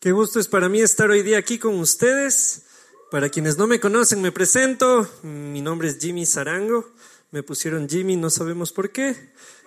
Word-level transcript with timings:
Qué 0.00 0.12
gusto 0.12 0.38
es 0.38 0.46
para 0.46 0.68
mí 0.68 0.80
estar 0.80 1.10
hoy 1.10 1.22
día 1.22 1.38
aquí 1.38 1.58
con 1.58 1.74
ustedes. 1.80 2.62
Para 3.10 3.30
quienes 3.30 3.58
no 3.58 3.66
me 3.66 3.80
conocen, 3.80 4.22
me 4.22 4.30
presento. 4.30 5.10
Mi 5.24 5.60
nombre 5.60 5.88
es 5.88 5.98
Jimmy 5.98 6.24
Sarango. 6.24 6.92
Me 7.32 7.42
pusieron 7.42 7.88
Jimmy, 7.88 8.14
no 8.14 8.30
sabemos 8.30 8.70
por 8.70 8.90
qué. 8.90 9.16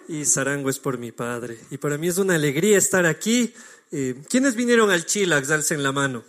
Y 0.08 0.24
Sarango 0.24 0.70
es 0.70 0.80
por 0.80 0.98
mi 0.98 1.12
padre. 1.12 1.58
Y 1.70 1.80
para 1.80 1.98
mí 1.98 2.08
es 2.08 2.18
una 2.18 2.36
alegría 2.36 2.78
estar 2.78 3.06
aquí. 3.06 3.54
Eh, 3.92 4.24
¿Quiénes 4.30 4.56
vinieron 4.56 4.90
al 4.90 5.06
Chilax? 5.06 5.52
Alcen 5.52 5.84
la 5.84 5.92
mano. 5.92 6.24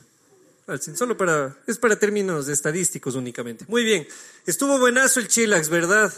Alcen, 0.67 0.97
solo 0.97 1.17
para, 1.17 1.57
es 1.69 1.79
para 1.79 1.95
términos 1.95 2.49
estadísticos 2.49 3.15
únicamente. 3.15 3.67
Muy 3.69 3.85
bien. 3.85 4.09
Estuvo 4.47 4.81
buenazo 4.81 5.21
el 5.21 5.29
Chilax, 5.29 5.69
¿verdad? 5.69 6.13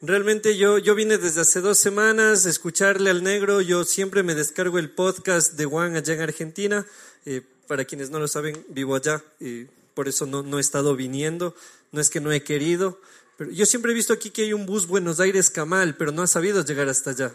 Realmente 0.00 0.56
yo, 0.56 0.78
yo 0.78 0.94
vine 0.94 1.18
desde 1.18 1.40
hace 1.40 1.60
dos 1.60 1.78
semanas 1.78 2.46
a 2.46 2.50
escucharle 2.50 3.10
al 3.10 3.24
negro. 3.24 3.60
Yo 3.60 3.82
siempre 3.82 4.22
me 4.22 4.36
descargo 4.36 4.78
el 4.78 4.90
podcast 4.90 5.54
de 5.54 5.64
Juan 5.64 5.96
allá 5.96 6.14
en 6.14 6.20
Argentina. 6.20 6.86
Eh, 7.26 7.42
para 7.66 7.84
quienes 7.84 8.10
no 8.10 8.18
lo 8.18 8.28
saben, 8.28 8.64
vivo 8.68 8.96
allá 8.96 9.22
y 9.40 9.66
por 9.94 10.08
eso 10.08 10.26
no, 10.26 10.42
no 10.42 10.58
he 10.58 10.60
estado 10.60 10.96
viniendo. 10.96 11.54
No 11.92 12.00
es 12.00 12.10
que 12.10 12.20
no 12.20 12.32
he 12.32 12.42
querido. 12.42 13.00
Pero 13.36 13.50
yo 13.50 13.66
siempre 13.66 13.92
he 13.92 13.94
visto 13.94 14.12
aquí 14.12 14.30
que 14.30 14.42
hay 14.42 14.52
un 14.52 14.66
bus 14.66 14.86
Buenos 14.86 15.20
Aires-Camal, 15.20 15.96
pero 15.96 16.10
no 16.12 16.22
ha 16.22 16.26
sabido 16.26 16.64
llegar 16.64 16.88
hasta 16.88 17.10
allá. 17.10 17.34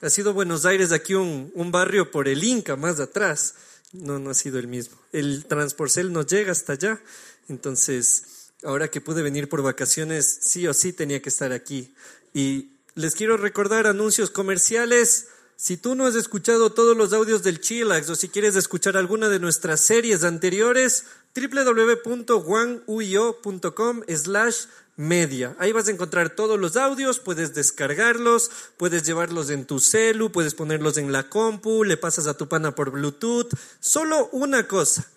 Ha 0.00 0.10
sido 0.10 0.32
Buenos 0.32 0.64
Aires 0.64 0.92
aquí 0.92 1.14
un, 1.14 1.50
un 1.54 1.72
barrio 1.72 2.10
por 2.10 2.28
el 2.28 2.44
Inca, 2.44 2.76
más 2.76 3.00
atrás. 3.00 3.54
No, 3.92 4.18
no 4.18 4.30
ha 4.30 4.34
sido 4.34 4.58
el 4.58 4.68
mismo. 4.68 4.96
El 5.12 5.46
Transporcel 5.46 6.12
no 6.12 6.22
llega 6.22 6.52
hasta 6.52 6.74
allá. 6.74 7.00
Entonces, 7.48 8.50
ahora 8.62 8.88
que 8.88 9.00
pude 9.00 9.22
venir 9.22 9.48
por 9.48 9.62
vacaciones, 9.62 10.38
sí 10.42 10.66
o 10.68 10.74
sí 10.74 10.92
tenía 10.92 11.20
que 11.22 11.30
estar 11.30 11.52
aquí. 11.52 11.92
Y 12.32 12.70
les 12.94 13.14
quiero 13.14 13.36
recordar 13.36 13.86
anuncios 13.86 14.30
comerciales. 14.30 15.28
Si 15.60 15.76
tú 15.76 15.96
no 15.96 16.06
has 16.06 16.14
escuchado 16.14 16.70
todos 16.70 16.96
los 16.96 17.12
audios 17.12 17.42
del 17.42 17.60
Chillax 17.60 18.08
o 18.10 18.14
si 18.14 18.28
quieres 18.28 18.54
escuchar 18.54 18.96
alguna 18.96 19.28
de 19.28 19.40
nuestras 19.40 19.80
series 19.80 20.22
anteriores, 20.22 21.06
www.juanuio.com 21.34 24.02
slash 24.06 24.66
media. 24.94 25.56
Ahí 25.58 25.72
vas 25.72 25.88
a 25.88 25.90
encontrar 25.90 26.30
todos 26.30 26.60
los 26.60 26.76
audios, 26.76 27.18
puedes 27.18 27.54
descargarlos, 27.54 28.52
puedes 28.76 29.02
llevarlos 29.02 29.50
en 29.50 29.64
tu 29.64 29.80
celu, 29.80 30.30
puedes 30.30 30.54
ponerlos 30.54 30.96
en 30.96 31.10
la 31.10 31.28
compu, 31.28 31.82
le 31.82 31.96
pasas 31.96 32.28
a 32.28 32.36
tu 32.36 32.46
pana 32.46 32.76
por 32.76 32.92
Bluetooth. 32.92 33.50
Solo 33.80 34.28
una 34.30 34.68
cosa, 34.68 35.08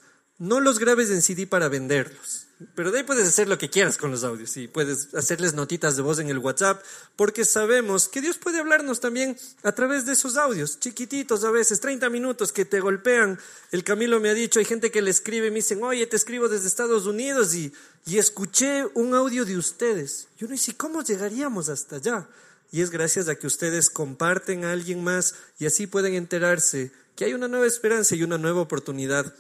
no 0.42 0.60
los 0.60 0.80
grabes 0.80 1.12
en 1.12 1.22
CD 1.22 1.46
para 1.46 1.70
venderlos. 1.70 2.48
Pero 2.74 2.92
de 2.92 3.00
ahí 3.00 3.04
puedes 3.04 3.28
hacer 3.28 3.48
lo 3.48 3.60
que 3.60 3.70
quieras 3.70 3.98
con 3.98 4.10
los 4.10 4.24
audios 4.24 4.58
y 4.58 4.68
puedes 4.68 5.14
hacerles 5.14 5.54
notitas 5.54 5.96
de 5.96 6.02
voz 6.02 6.18
en 6.18 6.30
el 6.30 6.40
WhatsApp, 6.40 6.84
porque 7.16 7.46
sabemos 7.46 8.08
que 8.08 8.22
Dios 8.22 8.38
puede 8.38 8.60
hablarnos 8.60 9.00
también 9.00 9.38
a 9.62 9.72
través 9.72 10.08
de 10.08 10.14
esos 10.14 10.38
audios, 10.38 10.80
chiquititos 10.80 11.44
a 11.44 11.52
veces, 11.52 11.80
30 11.80 12.10
minutos 12.10 12.52
que 12.52 12.66
te 12.66 12.80
golpean. 12.80 13.40
El 13.72 13.84
Camilo 13.84 14.20
me 14.20 14.30
ha 14.30 14.34
dicho, 14.34 14.58
hay 14.58 14.66
gente 14.66 14.90
que 14.90 15.04
le 15.04 15.12
escribe 15.12 15.48
y 15.48 15.52
me 15.52 15.58
dicen, 15.58 15.84
oye, 15.84 16.08
te 16.08 16.16
escribo 16.16 16.50
desde 16.50 16.68
Estados 16.68 17.06
Unidos 17.06 17.54
y, 17.54 17.72
y 18.08 18.18
escuché 18.18 18.86
un 18.96 19.14
audio 19.14 19.46
de 19.46 19.58
ustedes. 19.58 20.28
Yo 20.40 20.48
no 20.48 20.58
sé 20.58 20.76
cómo 20.76 21.04
llegaríamos 21.04 21.70
hasta 21.70 21.98
allá. 21.98 22.28
Y 22.72 22.82
es 22.82 22.90
gracias 22.90 23.28
a 23.28 23.36
que 23.36 23.46
ustedes 23.46 23.92
comparten 23.92 24.66
a 24.66 24.72
alguien 24.72 25.04
más 25.04 25.36
y 25.60 25.68
así 25.68 25.86
pueden 25.86 26.16
enterarse 26.16 26.92
que 27.16 27.26
hay 27.26 27.34
una 27.36 27.48
nueva 27.48 27.68
esperanza 27.68 28.16
y 28.16 28.24
una 28.24 28.40
nueva 28.40 28.62
oportunidad 28.62 29.36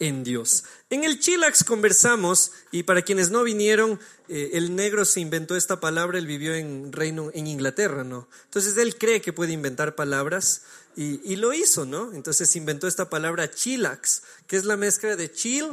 en 0.00 0.24
Dios. 0.24 0.64
En 0.88 1.04
el 1.04 1.20
Chilax 1.20 1.62
conversamos, 1.62 2.50
y 2.72 2.82
para 2.82 3.02
quienes 3.02 3.30
no 3.30 3.44
vinieron, 3.44 4.00
eh, 4.28 4.50
el 4.54 4.74
negro 4.74 5.04
se 5.04 5.20
inventó 5.20 5.54
esta 5.54 5.78
palabra, 5.78 6.18
él 6.18 6.26
vivió 6.26 6.54
en 6.54 6.90
Reino, 6.90 7.30
en 7.34 7.46
Inglaterra, 7.46 8.02
¿no? 8.02 8.26
Entonces 8.46 8.76
él 8.78 8.96
cree 8.96 9.20
que 9.20 9.32
puede 9.32 9.52
inventar 9.52 9.94
palabras, 9.94 10.62
y, 10.96 11.20
y 11.30 11.36
lo 11.36 11.52
hizo, 11.52 11.86
¿no? 11.86 12.12
Entonces 12.12 12.56
inventó 12.56 12.88
esta 12.88 13.08
palabra 13.08 13.50
Chilax, 13.50 14.22
que 14.48 14.56
es 14.56 14.64
la 14.64 14.76
mezcla 14.76 15.14
de 15.14 15.30
chill 15.30 15.68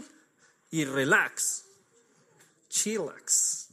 y 0.70 0.86
relax. 0.86 1.64
Chillax. 2.70 3.67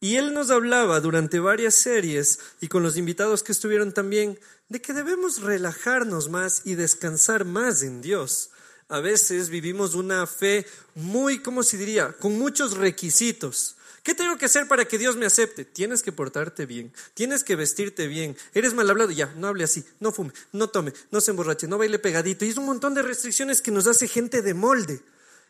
Y 0.00 0.16
él 0.16 0.34
nos 0.34 0.50
hablaba 0.50 1.00
durante 1.00 1.38
varias 1.38 1.74
series 1.74 2.38
y 2.60 2.68
con 2.68 2.82
los 2.82 2.96
invitados 2.96 3.42
que 3.42 3.52
estuvieron 3.52 3.92
también 3.92 4.38
de 4.68 4.80
que 4.80 4.92
debemos 4.92 5.42
relajarnos 5.42 6.28
más 6.28 6.62
y 6.64 6.74
descansar 6.74 7.44
más 7.44 7.82
en 7.82 8.00
Dios 8.00 8.50
a 8.94 9.00
veces 9.00 9.48
vivimos 9.48 9.96
una 9.96 10.24
fe 10.24 10.64
muy, 10.94 11.40
¿cómo 11.40 11.64
se 11.64 11.76
diría?, 11.76 12.12
con 12.12 12.38
muchos 12.38 12.76
requisitos. 12.76 13.74
¿Qué 14.04 14.14
tengo 14.14 14.38
que 14.38 14.44
hacer 14.44 14.68
para 14.68 14.84
que 14.84 14.98
Dios 14.98 15.16
me 15.16 15.26
acepte? 15.26 15.64
Tienes 15.64 16.00
que 16.00 16.12
portarte 16.12 16.64
bien, 16.64 16.92
tienes 17.14 17.42
que 17.42 17.56
vestirte 17.56 18.06
bien. 18.06 18.36
Eres 18.52 18.72
mal 18.72 18.88
hablado, 18.88 19.10
ya, 19.10 19.32
no 19.36 19.48
hable 19.48 19.64
así, 19.64 19.84
no 19.98 20.12
fume, 20.12 20.32
no 20.52 20.68
tome, 20.68 20.92
no 21.10 21.20
se 21.20 21.32
emborrache, 21.32 21.66
no 21.66 21.76
baile 21.76 21.98
pegadito. 21.98 22.44
Y 22.44 22.50
es 22.50 22.56
un 22.56 22.66
montón 22.66 22.94
de 22.94 23.02
restricciones 23.02 23.60
que 23.60 23.72
nos 23.72 23.88
hace 23.88 24.06
gente 24.06 24.42
de 24.42 24.54
molde. 24.54 25.00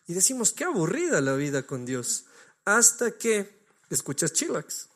Y 0.07 0.15
decimos, 0.15 0.53
qué 0.53 0.65
aburrida 0.65 1.21
la 1.21 1.35
vida 1.35 1.65
con 1.65 1.85
Dios. 1.85 2.25
Hasta 2.65 3.11
que 3.11 3.59
escuchas 3.91 4.33
chillax 4.33 4.89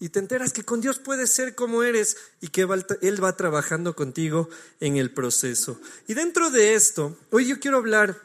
y 0.00 0.08
te 0.08 0.18
enteras 0.18 0.54
que 0.54 0.64
con 0.64 0.80
Dios 0.80 0.98
puedes 0.98 1.30
ser 1.30 1.54
como 1.54 1.82
eres 1.82 2.16
y 2.40 2.48
que 2.48 2.66
Él 3.02 3.22
va 3.22 3.36
trabajando 3.36 3.94
contigo 3.94 4.48
en 4.80 4.96
el 4.96 5.12
proceso. 5.12 5.78
Y 6.08 6.14
dentro 6.14 6.50
de 6.50 6.74
esto, 6.74 7.16
hoy 7.30 7.46
yo 7.46 7.60
quiero 7.60 7.76
hablar 7.76 8.18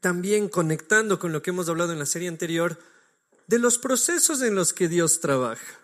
también 0.00 0.50
conectando 0.50 1.18
con 1.18 1.32
lo 1.32 1.42
que 1.42 1.50
hemos 1.50 1.68
hablado 1.70 1.94
en 1.94 1.98
la 1.98 2.06
serie 2.06 2.28
anterior, 2.28 2.78
de 3.46 3.58
los 3.58 3.78
procesos 3.78 4.42
en 4.42 4.54
los 4.54 4.74
que 4.74 4.86
Dios 4.86 5.20
trabaja. 5.20 5.80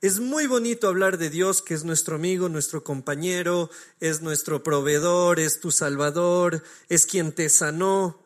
Es 0.00 0.18
muy 0.18 0.48
bonito 0.48 0.88
hablar 0.88 1.16
de 1.16 1.30
Dios, 1.30 1.62
que 1.62 1.74
es 1.74 1.84
nuestro 1.84 2.16
amigo, 2.16 2.48
nuestro 2.48 2.82
compañero, 2.82 3.70
es 4.00 4.20
nuestro 4.20 4.64
proveedor, 4.64 5.38
es 5.38 5.60
tu 5.60 5.70
salvador, 5.70 6.64
es 6.88 7.06
quien 7.06 7.30
te 7.30 7.48
sanó, 7.48 8.24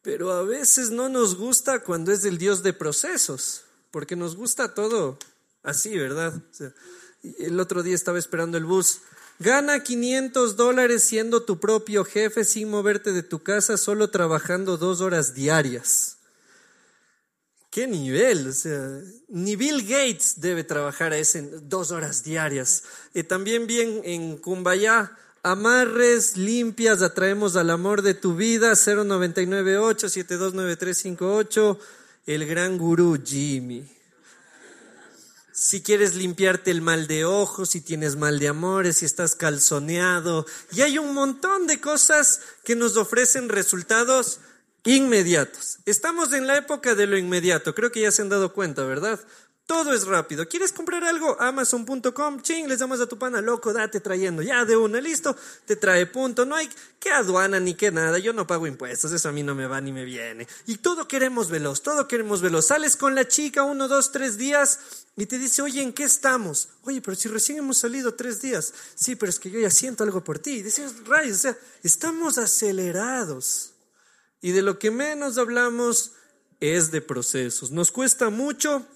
pero 0.00 0.32
a 0.32 0.42
veces 0.42 0.90
no 0.90 1.10
nos 1.10 1.36
gusta 1.36 1.80
cuando 1.80 2.10
es 2.10 2.24
el 2.24 2.38
Dios 2.38 2.62
de 2.62 2.72
procesos, 2.72 3.64
porque 3.90 4.16
nos 4.16 4.36
gusta 4.36 4.72
todo 4.72 5.18
así, 5.68 5.96
¿verdad? 5.96 6.34
el 7.38 7.58
otro 7.60 7.82
día 7.82 7.94
estaba 7.94 8.18
esperando 8.18 8.58
el 8.58 8.64
bus. 8.64 9.00
Gana 9.38 9.82
500 9.82 10.56
dólares 10.56 11.04
siendo 11.04 11.42
tu 11.42 11.60
propio 11.60 12.04
jefe 12.04 12.44
sin 12.44 12.70
moverte 12.70 13.12
de 13.12 13.22
tu 13.22 13.40
casa, 13.40 13.76
solo 13.76 14.10
trabajando 14.10 14.76
dos 14.76 15.00
horas 15.00 15.34
diarias. 15.34 16.16
¿Qué 17.70 17.86
nivel? 17.86 18.48
O 18.48 18.52
sea, 18.52 19.00
ni 19.28 19.54
Bill 19.54 19.82
Gates 19.82 20.40
debe 20.40 20.64
trabajar 20.64 21.12
a 21.12 21.18
ese 21.18 21.42
dos 21.42 21.92
horas 21.92 22.24
diarias. 22.24 22.82
Y 23.14 23.22
también 23.22 23.66
bien 23.66 24.00
en 24.04 24.38
Cumbayá, 24.38 25.16
amarres 25.42 26.36
limpias, 26.36 27.02
atraemos 27.02 27.54
al 27.54 27.70
amor 27.70 28.02
de 28.02 28.14
tu 28.14 28.34
vida, 28.34 28.74
0998 28.74 30.08
729358, 30.08 31.78
el 32.26 32.46
gran 32.46 32.78
gurú 32.78 33.18
Jimmy 33.24 33.97
si 35.60 35.82
quieres 35.82 36.14
limpiarte 36.14 36.70
el 36.70 36.80
mal 36.80 37.08
de 37.08 37.24
ojos, 37.24 37.70
si 37.70 37.80
tienes 37.80 38.16
mal 38.16 38.38
de 38.38 38.48
amores, 38.48 38.98
si 38.98 39.04
estás 39.04 39.34
calzoneado. 39.34 40.46
Y 40.72 40.82
hay 40.82 40.98
un 40.98 41.14
montón 41.14 41.66
de 41.66 41.80
cosas 41.80 42.40
que 42.64 42.76
nos 42.76 42.96
ofrecen 42.96 43.48
resultados 43.48 44.38
inmediatos. 44.84 45.78
Estamos 45.84 46.32
en 46.32 46.46
la 46.46 46.56
época 46.56 46.94
de 46.94 47.06
lo 47.06 47.18
inmediato, 47.18 47.74
creo 47.74 47.90
que 47.90 48.02
ya 48.02 48.12
se 48.12 48.22
han 48.22 48.28
dado 48.28 48.52
cuenta, 48.52 48.84
¿verdad? 48.84 49.20
Todo 49.68 49.92
es 49.92 50.06
rápido. 50.06 50.48
¿Quieres 50.48 50.72
comprar 50.72 51.04
algo? 51.04 51.38
Amazon.com, 51.38 52.40
ching, 52.40 52.68
les 52.68 52.78
damos 52.78 53.02
a 53.02 53.06
tu 53.06 53.18
pana, 53.18 53.42
loco, 53.42 53.74
date 53.74 54.00
trayendo. 54.00 54.40
Ya 54.40 54.64
de 54.64 54.78
una, 54.78 54.98
listo, 54.98 55.36
te 55.66 55.76
trae 55.76 56.06
punto. 56.06 56.46
No 56.46 56.56
hay 56.56 56.70
que 56.98 57.10
aduana 57.10 57.60
ni 57.60 57.74
que 57.74 57.90
nada. 57.90 58.18
Yo 58.18 58.32
no 58.32 58.46
pago 58.46 58.66
impuestos, 58.66 59.12
eso 59.12 59.28
a 59.28 59.32
mí 59.32 59.42
no 59.42 59.54
me 59.54 59.66
va 59.66 59.78
ni 59.82 59.92
me 59.92 60.06
viene. 60.06 60.48
Y 60.64 60.78
todo 60.78 61.06
queremos 61.06 61.50
veloz, 61.50 61.82
todo 61.82 62.08
queremos 62.08 62.40
veloz. 62.40 62.68
Sales 62.68 62.96
con 62.96 63.14
la 63.14 63.28
chica 63.28 63.62
uno, 63.62 63.88
dos, 63.88 64.10
tres 64.10 64.38
días 64.38 65.04
y 65.18 65.26
te 65.26 65.38
dice, 65.38 65.60
oye, 65.60 65.82
¿en 65.82 65.92
qué 65.92 66.04
estamos? 66.04 66.70
Oye, 66.84 67.02
pero 67.02 67.14
si 67.14 67.28
recién 67.28 67.58
hemos 67.58 67.76
salido 67.76 68.14
tres 68.14 68.40
días. 68.40 68.72
Sí, 68.94 69.16
pero 69.16 69.28
es 69.28 69.38
que 69.38 69.50
yo 69.50 69.60
ya 69.60 69.70
siento 69.70 70.02
algo 70.02 70.24
por 70.24 70.38
ti. 70.38 70.52
Y 70.52 70.62
decimos, 70.62 70.94
rayos, 71.06 71.36
o 71.36 71.40
sea, 71.40 71.58
estamos 71.82 72.38
acelerados. 72.38 73.74
Y 74.40 74.52
de 74.52 74.62
lo 74.62 74.78
que 74.78 74.90
menos 74.90 75.36
hablamos 75.36 76.12
es 76.58 76.90
de 76.90 77.02
procesos. 77.02 77.70
Nos 77.70 77.92
cuesta 77.92 78.30
mucho 78.30 78.86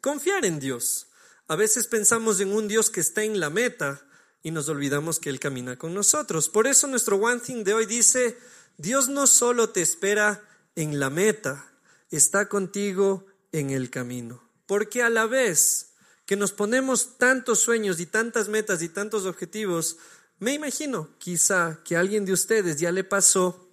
Confiar 0.00 0.44
en 0.44 0.58
Dios. 0.58 1.08
A 1.48 1.56
veces 1.56 1.86
pensamos 1.86 2.40
en 2.40 2.52
un 2.52 2.68
Dios 2.68 2.90
que 2.90 3.00
está 3.00 3.22
en 3.22 3.40
la 3.40 3.50
meta 3.50 4.02
y 4.42 4.50
nos 4.50 4.68
olvidamos 4.68 5.18
que 5.18 5.30
Él 5.30 5.40
camina 5.40 5.76
con 5.76 5.94
nosotros. 5.94 6.48
Por 6.48 6.66
eso 6.66 6.86
nuestro 6.86 7.16
One 7.16 7.40
Thing 7.40 7.64
de 7.64 7.74
hoy 7.74 7.86
dice, 7.86 8.38
Dios 8.76 9.08
no 9.08 9.26
solo 9.26 9.70
te 9.70 9.80
espera 9.80 10.42
en 10.74 11.00
la 11.00 11.10
meta, 11.10 11.66
está 12.10 12.48
contigo 12.48 13.26
en 13.52 13.70
el 13.70 13.90
camino. 13.90 14.42
Porque 14.66 15.02
a 15.02 15.10
la 15.10 15.26
vez 15.26 15.94
que 16.26 16.36
nos 16.36 16.52
ponemos 16.52 17.18
tantos 17.18 17.60
sueños 17.60 18.00
y 18.00 18.06
tantas 18.06 18.48
metas 18.48 18.82
y 18.82 18.88
tantos 18.88 19.24
objetivos, 19.26 19.96
me 20.38 20.52
imagino 20.52 21.10
quizá 21.18 21.80
que 21.84 21.96
a 21.96 22.00
alguien 22.00 22.24
de 22.24 22.32
ustedes 22.32 22.76
ya 22.78 22.92
le 22.92 23.04
pasó 23.04 23.68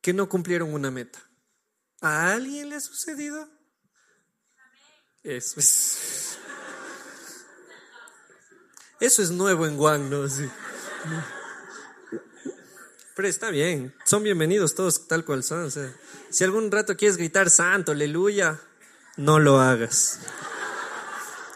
que 0.00 0.12
no 0.12 0.28
cumplieron 0.28 0.74
una 0.74 0.90
meta. 0.90 1.22
¿A 2.00 2.32
alguien 2.32 2.70
le 2.70 2.76
ha 2.76 2.80
sucedido? 2.80 3.48
Eso 5.24 5.60
es. 5.60 6.36
Eso 8.98 9.22
es 9.22 9.30
nuevo 9.30 9.66
en 9.66 9.76
Guang, 9.76 10.10
¿no? 10.10 10.26
Pero 13.14 13.28
está 13.28 13.50
bien, 13.50 13.94
son 14.04 14.22
bienvenidos 14.22 14.74
todos 14.74 15.06
tal 15.06 15.24
cual 15.24 15.44
son. 15.44 15.70
si 16.30 16.44
algún 16.44 16.70
rato 16.70 16.96
quieres 16.96 17.16
gritar 17.16 17.50
santo, 17.50 17.92
aleluya, 17.92 18.60
no 19.16 19.38
lo 19.38 19.60
hagas. 19.60 20.18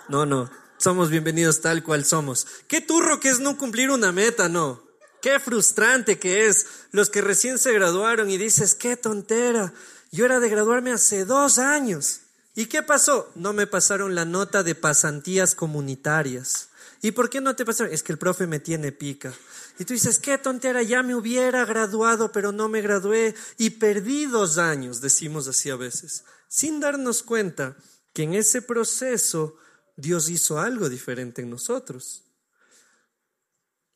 No, 0.08 0.26
no, 0.26 0.48
somos 0.76 1.10
bienvenidos 1.10 1.60
tal 1.60 1.82
cual 1.82 2.04
somos. 2.04 2.46
Qué 2.68 2.80
turro 2.80 3.18
que 3.18 3.30
es 3.30 3.40
no 3.40 3.58
cumplir 3.58 3.90
una 3.90 4.12
meta, 4.12 4.48
no. 4.48 4.84
Qué 5.22 5.40
frustrante 5.40 6.20
que 6.20 6.46
es 6.46 6.66
los 6.92 7.10
que 7.10 7.20
recién 7.20 7.58
se 7.58 7.72
graduaron 7.72 8.30
y 8.30 8.38
dices, 8.38 8.76
qué 8.76 8.96
tontera. 8.96 9.72
Yo 10.12 10.24
era 10.24 10.38
de 10.38 10.48
graduarme 10.48 10.92
hace 10.92 11.24
dos 11.24 11.58
años. 11.58 12.20
¿Y 12.56 12.66
qué 12.66 12.82
pasó? 12.82 13.30
No 13.34 13.52
me 13.52 13.66
pasaron 13.66 14.14
la 14.14 14.24
nota 14.24 14.62
de 14.62 14.74
pasantías 14.74 15.54
comunitarias. 15.54 16.70
¿Y 17.02 17.12
por 17.12 17.28
qué 17.28 17.42
no 17.42 17.54
te 17.54 17.66
pasaron? 17.66 17.92
Es 17.92 18.02
que 18.02 18.12
el 18.12 18.18
profe 18.18 18.46
me 18.46 18.58
tiene 18.60 18.92
pica. 18.92 19.34
Y 19.78 19.84
tú 19.84 19.92
dices, 19.92 20.18
qué 20.18 20.38
tontera, 20.38 20.82
ya 20.82 21.02
me 21.02 21.14
hubiera 21.14 21.66
graduado, 21.66 22.32
pero 22.32 22.52
no 22.52 22.70
me 22.70 22.80
gradué 22.80 23.34
y 23.58 23.70
perdí 23.70 24.24
dos 24.24 24.56
años, 24.56 25.02
decimos 25.02 25.46
así 25.48 25.68
a 25.68 25.76
veces, 25.76 26.24
sin 26.48 26.80
darnos 26.80 27.22
cuenta 27.22 27.76
que 28.14 28.22
en 28.22 28.32
ese 28.32 28.62
proceso 28.62 29.56
Dios 29.94 30.30
hizo 30.30 30.58
algo 30.58 30.88
diferente 30.88 31.42
en 31.42 31.50
nosotros. 31.50 32.25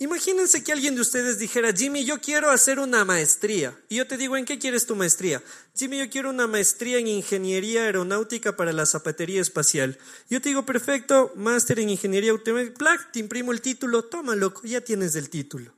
Imagínense 0.03 0.65
que 0.65 0.73
alguien 0.73 0.95
de 0.95 1.03
ustedes 1.03 1.39
dijera, 1.39 1.75
Jimmy, 1.75 2.07
yo 2.07 2.23
quiero 2.23 2.51
hacer 2.51 2.79
una 2.79 3.05
maestría. 3.05 3.79
Y 3.91 3.97
yo 3.97 4.07
te 4.07 4.17
digo, 4.17 4.35
¿en 4.39 4.47
qué 4.47 4.59
quieres 4.59 4.87
tu 4.87 4.97
maestría? 4.97 5.43
Jimmy, 5.77 5.99
yo 5.99 6.09
quiero 6.09 6.31
una 6.31 6.47
maestría 6.47 6.97
en 6.97 7.07
ingeniería 7.07 7.83
aeronáutica 7.83 8.57
para 8.57 8.73
la 8.73 8.87
zapatería 8.87 9.43
espacial. 9.43 9.99
Yo 10.31 10.41
te 10.41 10.49
digo, 10.49 10.65
perfecto, 10.65 11.35
máster 11.37 11.81
en 11.81 11.91
ingeniería 11.91 12.31
automática, 12.31 13.11
te 13.13 13.19
imprimo 13.19 13.53
el 13.53 13.61
título, 13.61 14.07
tómalo, 14.07 14.55
ya 14.65 14.81
tienes 14.81 15.17
el 15.17 15.29
título. 15.29 15.75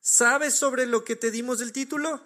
¿Sabes 0.00 0.54
sobre 0.54 0.86
lo 0.86 1.04
que 1.04 1.14
te 1.14 1.30
dimos 1.30 1.58
del 1.58 1.72
título? 1.72 2.24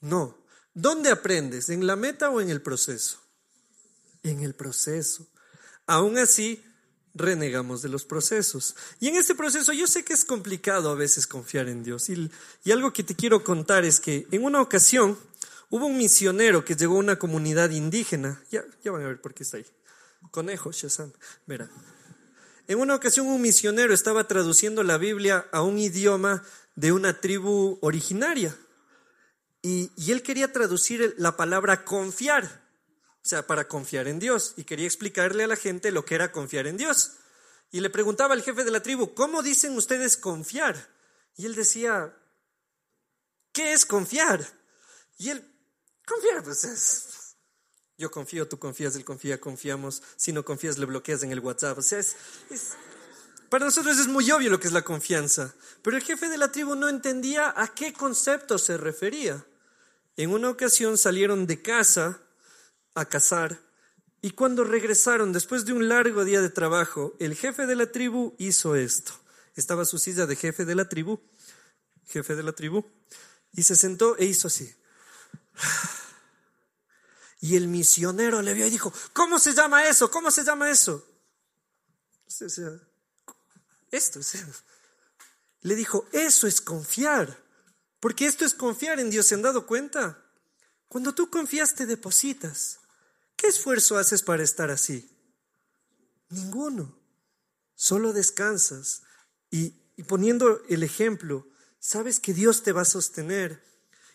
No. 0.00 0.38
¿Dónde 0.72 1.10
aprendes? 1.10 1.68
¿En 1.68 1.84
la 1.84 1.96
meta 1.96 2.30
o 2.30 2.40
en 2.40 2.48
el 2.48 2.62
proceso? 2.62 3.20
En 4.22 4.38
el 4.44 4.54
proceso. 4.54 5.26
Aún 5.88 6.16
así, 6.16 6.64
renegamos 7.14 7.82
de 7.82 7.88
los 7.88 8.04
procesos. 8.04 8.74
Y 9.00 9.08
en 9.08 9.16
este 9.16 9.34
proceso 9.34 9.72
yo 9.72 9.86
sé 9.86 10.04
que 10.04 10.12
es 10.12 10.24
complicado 10.24 10.90
a 10.90 10.94
veces 10.94 11.26
confiar 11.26 11.68
en 11.68 11.82
Dios. 11.82 12.08
Y, 12.08 12.30
algo 12.70 12.92
que 12.92 13.02
te 13.02 13.14
quiero 13.14 13.44
contar 13.44 13.84
es 13.84 14.00
que 14.00 14.26
en 14.30 14.44
una 14.44 14.60
ocasión 14.60 15.18
hubo 15.70 15.86
un 15.86 15.96
misionero 15.96 16.64
que 16.64 16.76
llegó 16.76 16.96
a 16.96 17.00
una 17.00 17.18
comunidad 17.18 17.70
indígena. 17.70 18.42
Ya, 18.50 18.64
ya 18.82 18.92
van 18.92 19.02
a 19.02 19.08
ver 19.08 19.20
por 19.20 19.34
qué 19.34 19.42
está 19.42 19.58
ahí. 19.58 19.66
Conejo, 20.30 20.72
Shazam. 20.72 21.12
Verá. 21.46 21.68
En 22.68 22.78
una 22.78 22.94
ocasión 22.94 23.26
un 23.26 23.42
misionero 23.42 23.92
estaba 23.92 24.28
traduciendo 24.28 24.82
la 24.82 24.96
Biblia 24.96 25.46
a 25.52 25.62
un 25.62 25.78
idioma 25.78 26.42
de 26.76 26.92
una 26.92 27.20
tribu 27.20 27.78
originaria. 27.82 28.56
Y, 29.60 29.90
y 29.96 30.12
él 30.12 30.22
quería 30.22 30.52
traducir 30.52 31.14
la 31.18 31.36
palabra 31.36 31.84
confiar 31.84 32.61
o 33.24 33.28
sea, 33.28 33.46
para 33.46 33.68
confiar 33.68 34.08
en 34.08 34.18
Dios. 34.18 34.54
Y 34.56 34.64
quería 34.64 34.86
explicarle 34.86 35.44
a 35.44 35.46
la 35.46 35.56
gente 35.56 35.92
lo 35.92 36.04
que 36.04 36.16
era 36.16 36.32
confiar 36.32 36.66
en 36.66 36.76
Dios. 36.76 37.12
Y 37.70 37.80
le 37.80 37.88
preguntaba 37.88 38.34
al 38.34 38.42
jefe 38.42 38.64
de 38.64 38.70
la 38.70 38.82
tribu, 38.82 39.14
¿cómo 39.14 39.42
dicen 39.42 39.76
ustedes 39.76 40.16
confiar? 40.16 40.88
Y 41.36 41.46
él 41.46 41.54
decía, 41.54 42.14
¿qué 43.52 43.72
es 43.72 43.86
confiar? 43.86 44.44
Y 45.18 45.30
él, 45.30 45.48
confiar, 46.04 46.42
pues 46.42 46.64
es, 46.64 47.36
yo 47.96 48.10
confío, 48.10 48.48
tú 48.48 48.58
confías, 48.58 48.96
él 48.96 49.04
confía, 49.04 49.40
confiamos. 49.40 50.02
Si 50.16 50.32
no 50.32 50.44
confías, 50.44 50.76
le 50.78 50.86
bloqueas 50.86 51.22
en 51.22 51.30
el 51.30 51.38
WhatsApp. 51.38 51.78
O 51.78 51.82
sea, 51.82 52.00
es, 52.00 52.16
para 53.48 53.66
nosotros 53.66 53.98
es 53.98 54.08
muy 54.08 54.28
obvio 54.32 54.50
lo 54.50 54.58
que 54.58 54.66
es 54.66 54.72
la 54.72 54.82
confianza. 54.82 55.54
Pero 55.82 55.96
el 55.96 56.02
jefe 56.02 56.28
de 56.28 56.38
la 56.38 56.50
tribu 56.50 56.74
no 56.74 56.88
entendía 56.88 57.54
a 57.56 57.68
qué 57.72 57.92
concepto 57.92 58.58
se 58.58 58.76
refería. 58.76 59.46
En 60.16 60.30
una 60.30 60.50
ocasión 60.50 60.98
salieron 60.98 61.46
de 61.46 61.62
casa 61.62 62.21
a 62.94 63.04
cazar. 63.04 63.60
Y 64.20 64.32
cuando 64.32 64.64
regresaron, 64.64 65.32
después 65.32 65.64
de 65.64 65.72
un 65.72 65.88
largo 65.88 66.24
día 66.24 66.40
de 66.40 66.50
trabajo, 66.50 67.14
el 67.18 67.34
jefe 67.34 67.66
de 67.66 67.76
la 67.76 67.90
tribu 67.90 68.34
hizo 68.38 68.76
esto. 68.76 69.12
Estaba 69.56 69.84
su 69.84 69.98
silla 69.98 70.26
de 70.26 70.36
jefe 70.36 70.64
de 70.64 70.74
la 70.74 70.88
tribu, 70.88 71.20
jefe 72.06 72.36
de 72.36 72.42
la 72.42 72.52
tribu, 72.52 72.84
y 73.52 73.64
se 73.64 73.76
sentó 73.76 74.16
e 74.18 74.24
hizo 74.24 74.48
así. 74.48 74.74
Y 77.44 77.56
el 77.56 77.66
misionero 77.66 78.40
le 78.40 78.54
vio 78.54 78.68
y 78.68 78.70
dijo, 78.70 78.92
¿cómo 79.12 79.40
se 79.40 79.52
llama 79.52 79.84
eso? 79.88 80.12
¿Cómo 80.12 80.30
se 80.30 80.44
llama 80.44 80.70
eso? 80.70 81.04
Esto, 83.90 84.20
le 85.62 85.74
dijo, 85.74 86.06
eso 86.12 86.46
es 86.46 86.60
confiar, 86.60 87.42
porque 87.98 88.26
esto 88.26 88.44
es 88.44 88.54
confiar 88.54 89.00
en 89.00 89.10
Dios. 89.10 89.26
¿Se 89.26 89.34
han 89.34 89.42
dado 89.42 89.66
cuenta? 89.66 90.24
Cuando 90.86 91.14
tú 91.14 91.30
confías, 91.30 91.74
te 91.74 91.84
depositas. 91.84 92.78
¿Qué 93.42 93.48
esfuerzo 93.48 93.98
haces 93.98 94.22
para 94.22 94.44
estar 94.44 94.70
así? 94.70 95.10
Ninguno. 96.28 96.96
Solo 97.74 98.12
descansas 98.12 99.02
y, 99.50 99.70
poniendo 100.06 100.62
el 100.68 100.84
ejemplo, 100.84 101.48
sabes 101.80 102.20
que 102.20 102.34
Dios 102.34 102.62
te 102.62 102.70
va 102.70 102.82
a 102.82 102.84
sostener, 102.84 103.60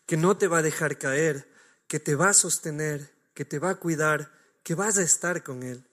que 0.06 0.16
no 0.16 0.38
te 0.38 0.48
va 0.48 0.60
a 0.60 0.62
dejar 0.62 0.98
caer, 0.98 1.52
que 1.90 2.00
te 2.00 2.16
va 2.16 2.30
a 2.30 2.34
sostener, 2.34 3.14
que 3.34 3.44
te 3.44 3.60
va 3.60 3.72
a 3.72 3.76
cuidar, 3.76 4.32
que 4.64 4.76
vas 4.76 4.98
a 4.98 5.04
estar 5.04 5.44
con 5.44 5.62
Él. 5.62 5.86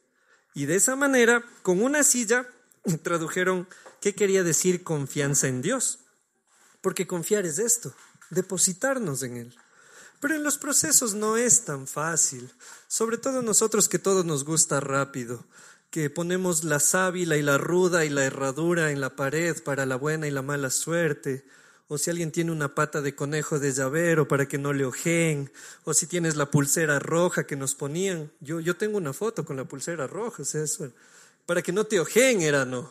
Y 0.54 0.66
de 0.66 0.76
esa 0.76 0.94
manera, 0.94 1.44
con 1.64 1.82
una 1.82 2.04
silla, 2.04 2.48
tradujeron 3.02 3.66
qué 4.00 4.14
quería 4.14 4.44
decir 4.44 4.84
confianza 4.84 5.48
en 5.48 5.60
Dios. 5.60 5.98
Porque 6.80 7.08
confiar 7.08 7.46
es 7.46 7.58
esto, 7.58 7.96
depositarnos 8.30 9.24
en 9.24 9.38
Él. 9.38 9.58
Pero 10.24 10.36
en 10.36 10.42
los 10.42 10.56
procesos 10.56 11.12
no 11.12 11.36
es 11.36 11.66
tan 11.66 11.86
fácil, 11.86 12.50
sobre 12.88 13.18
todo 13.18 13.42
nosotros 13.42 13.90
que 13.90 13.98
todo 13.98 14.24
nos 14.24 14.42
gusta 14.46 14.80
rápido, 14.80 15.44
que 15.90 16.08
ponemos 16.08 16.64
la 16.64 16.80
sábila 16.80 17.36
y 17.36 17.42
la 17.42 17.58
ruda 17.58 18.06
y 18.06 18.08
la 18.08 18.24
herradura 18.24 18.90
en 18.90 19.02
la 19.02 19.16
pared 19.16 19.62
para 19.62 19.84
la 19.84 19.96
buena 19.96 20.26
y 20.26 20.30
la 20.30 20.40
mala 20.40 20.70
suerte, 20.70 21.44
o 21.88 21.98
si 21.98 22.08
alguien 22.08 22.32
tiene 22.32 22.52
una 22.52 22.74
pata 22.74 23.02
de 23.02 23.14
conejo 23.14 23.58
de 23.58 23.74
llavero 23.74 24.26
para 24.26 24.48
que 24.48 24.56
no 24.56 24.72
le 24.72 24.86
ojeen, 24.86 25.52
o 25.84 25.92
si 25.92 26.06
tienes 26.06 26.36
la 26.36 26.50
pulsera 26.50 26.98
roja 26.98 27.46
que 27.46 27.56
nos 27.56 27.74
ponían. 27.74 28.32
Yo, 28.40 28.60
yo 28.60 28.78
tengo 28.78 28.96
una 28.96 29.12
foto 29.12 29.44
con 29.44 29.58
la 29.58 29.66
pulsera 29.66 30.06
roja, 30.06 30.42
eso, 30.42 30.90
para 31.44 31.60
que 31.60 31.72
no 31.72 31.84
te 31.84 32.00
ojeen 32.00 32.40
era 32.40 32.64
no. 32.64 32.90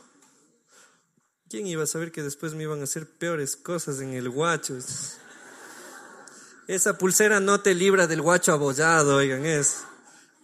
¿Quién 1.50 1.66
iba 1.66 1.82
a 1.82 1.88
saber 1.88 2.12
que 2.12 2.22
después 2.22 2.54
me 2.54 2.62
iban 2.62 2.82
a 2.82 2.84
hacer 2.84 3.10
peores 3.10 3.56
cosas 3.56 4.02
en 4.02 4.14
el 4.14 4.30
guacho? 4.30 4.78
Esa 6.67 6.98
pulsera 6.98 7.41
no 7.41 7.60
te 7.60 7.75
libra 7.75 8.08
del 8.08 8.22
guacho 8.22 8.53
abollado, 8.53 9.17
oigan, 9.17 9.46
es. 9.46 9.84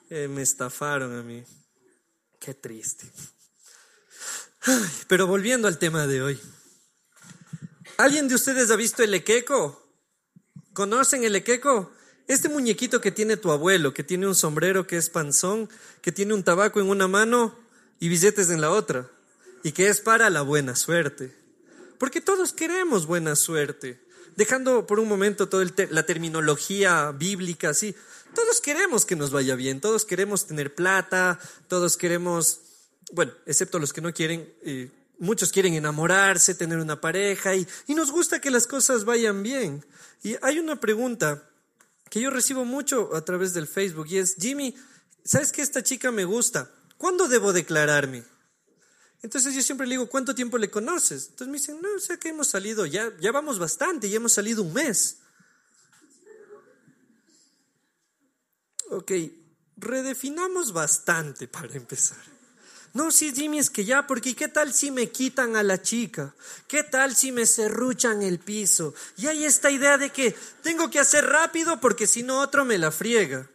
Eh, 0.10 0.28
me 0.28 0.42
estafaron 0.42 1.18
a 1.18 1.24
mí. 1.24 1.46
Qué 2.40 2.54
triste. 2.54 3.10
pero 5.08 5.28
volviendo 5.28 5.68
al 5.68 5.78
tema 5.78 6.08
de 6.08 6.22
hoy. 6.22 6.40
¿Alguien 7.98 8.28
de 8.28 8.36
ustedes 8.36 8.70
ha 8.70 8.76
visto 8.76 9.02
el 9.02 9.14
equeco? 9.14 9.82
¿Conocen 10.74 11.24
el 11.24 11.36
equeco? 11.38 11.94
Este 12.28 12.50
muñequito 12.50 13.00
que 13.00 13.12
tiene 13.12 13.38
tu 13.38 13.52
abuelo, 13.52 13.94
que 13.94 14.04
tiene 14.04 14.28
un 14.28 14.36
sombrero 14.36 14.86
que 14.86 14.98
es 14.98 15.10
panzón, 15.10 15.70
que 16.02 16.12
tiene 16.12 16.34
un 16.34 16.44
tabaco 16.44 16.82
en 16.82 16.90
una 16.90 17.08
mano 17.08 17.58
y 18.00 18.10
billetes 18.10 18.50
en 18.50 18.60
la 18.60 18.72
otra, 18.72 19.10
y 19.64 19.72
que 19.72 19.88
es 19.88 20.02
para 20.02 20.30
la 20.30 20.42
buena 20.42 20.76
suerte. 20.76 21.34
Porque 21.98 22.20
todos 22.20 22.52
queremos 22.52 23.06
buena 23.06 23.36
suerte 23.36 24.09
dejando 24.36 24.86
por 24.88 25.00
un 25.00 25.08
momento 25.08 25.50
toda 25.50 25.66
la 25.90 26.06
terminología 26.06 27.12
bíblica, 27.12 27.70
así, 27.70 27.96
todos 28.34 28.62
queremos 28.62 29.06
que 29.06 29.16
nos 29.16 29.32
vaya 29.32 29.56
bien, 29.56 29.82
todos 29.82 30.06
queremos 30.06 30.46
tener 30.48 30.76
plata, 30.76 31.40
todos 31.68 31.98
queremos, 31.98 32.60
bueno, 33.12 33.34
excepto 33.46 33.80
los 33.80 33.94
que 33.94 34.02
no 34.02 34.14
quieren, 34.14 34.54
eh, 34.64 34.92
muchos 35.18 35.52
quieren 35.52 35.74
enamorarse, 35.74 36.56
tener 36.56 36.80
una 36.80 37.02
pareja 37.02 37.56
y, 37.56 37.68
y 37.88 37.96
nos 37.96 38.12
gusta 38.12 38.40
que 38.40 38.52
las 38.52 38.68
cosas 38.68 39.06
vayan 39.06 39.44
bien. 39.44 39.86
Y 40.24 40.36
hay 40.42 40.60
una 40.60 40.80
pregunta 40.80 41.44
que 42.10 42.22
yo 42.22 42.30
recibo 42.30 42.66
mucho 42.66 43.16
a 43.16 43.22
través 43.22 43.54
del 43.54 43.68
Facebook 43.68 44.08
y 44.10 44.18
es, 44.18 44.36
Jimmy, 44.36 44.76
¿sabes 45.24 45.52
que 45.52 45.62
esta 45.62 45.84
chica 45.84 46.12
me 46.12 46.26
gusta? 46.26 46.72
¿Cuándo 46.98 47.28
debo 47.28 47.54
declararme? 47.54 48.24
Entonces 49.22 49.54
yo 49.54 49.62
siempre 49.62 49.86
le 49.86 49.96
digo, 49.96 50.08
¿cuánto 50.08 50.34
tiempo 50.34 50.58
le 50.58 50.70
conoces? 50.70 51.28
Entonces 51.30 51.48
me 51.48 51.58
dicen, 51.58 51.82
no, 51.82 51.90
o 51.96 52.00
sea 52.00 52.18
que 52.18 52.30
hemos 52.30 52.48
salido, 52.48 52.86
ya, 52.86 53.12
ya 53.20 53.32
vamos 53.32 53.60
bastante, 53.60 54.10
ya 54.10 54.18
hemos 54.18 54.34
salido 54.34 54.64
un 54.64 54.74
mes. 54.74 55.18
Ok, 58.92 59.12
redefinamos 59.78 60.72
bastante 60.72 61.48
para 61.48 61.74
empezar. 61.76 62.18
No, 62.94 63.12
sí, 63.12 63.32
Jimmy, 63.36 63.60
es 63.60 63.70
que 63.70 63.86
ya, 63.86 64.08
porque 64.08 64.36
¿qué 64.36 64.48
tal 64.48 64.74
si 64.74 64.90
me 64.90 65.12
quitan 65.12 65.56
a 65.56 65.64
la 65.64 65.82
chica? 65.82 66.34
¿Qué 66.68 66.84
tal 66.84 67.16
si 67.16 67.32
me 67.32 67.46
serruchan 67.46 68.24
el 68.24 68.40
piso? 68.40 68.96
Y 69.18 69.28
hay 69.28 69.46
esta 69.46 69.70
idea 69.70 69.98
de 69.98 70.10
que 70.10 70.36
tengo 70.64 70.90
que 70.90 71.00
hacer 71.00 71.26
rápido 71.26 71.80
porque 71.80 72.08
si 72.08 72.24
no 72.24 72.40
otro 72.40 72.66
me 72.66 72.80
la 72.80 72.90
friega. 72.90 73.48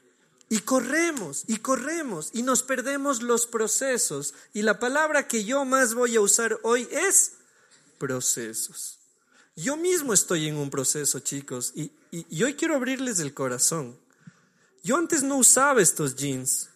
Y 0.49 0.61
corremos 0.61 1.45
y 1.47 1.57
corremos 1.57 2.31
y 2.33 2.43
nos 2.43 2.63
perdemos 2.63 3.23
los 3.23 3.47
procesos. 3.47 4.35
Y 4.53 4.63
la 4.63 4.79
palabra 4.79 5.27
que 5.27 5.45
yo 5.45 5.65
más 5.65 5.95
voy 5.95 6.17
a 6.17 6.21
usar 6.21 6.59
hoy 6.63 6.87
es 6.91 7.33
procesos. 7.99 8.99
Yo 9.57 9.77
mismo 9.77 10.13
estoy 10.13 10.49
en 10.49 10.57
un 10.57 10.69
proceso, 10.69 11.21
chicos, 11.21 11.73
y, 11.77 11.93
y, 12.11 12.43
hoy 12.43 12.55
quiero 12.55 12.75
abrirles 12.75 13.21
el 13.21 13.35
corazón. 13.35 13.97
Yo 14.83 14.97
antes 14.97 15.23
no 15.23 15.37
usaba 15.37 15.81
estos 15.81 16.17
jeans, 16.17 16.71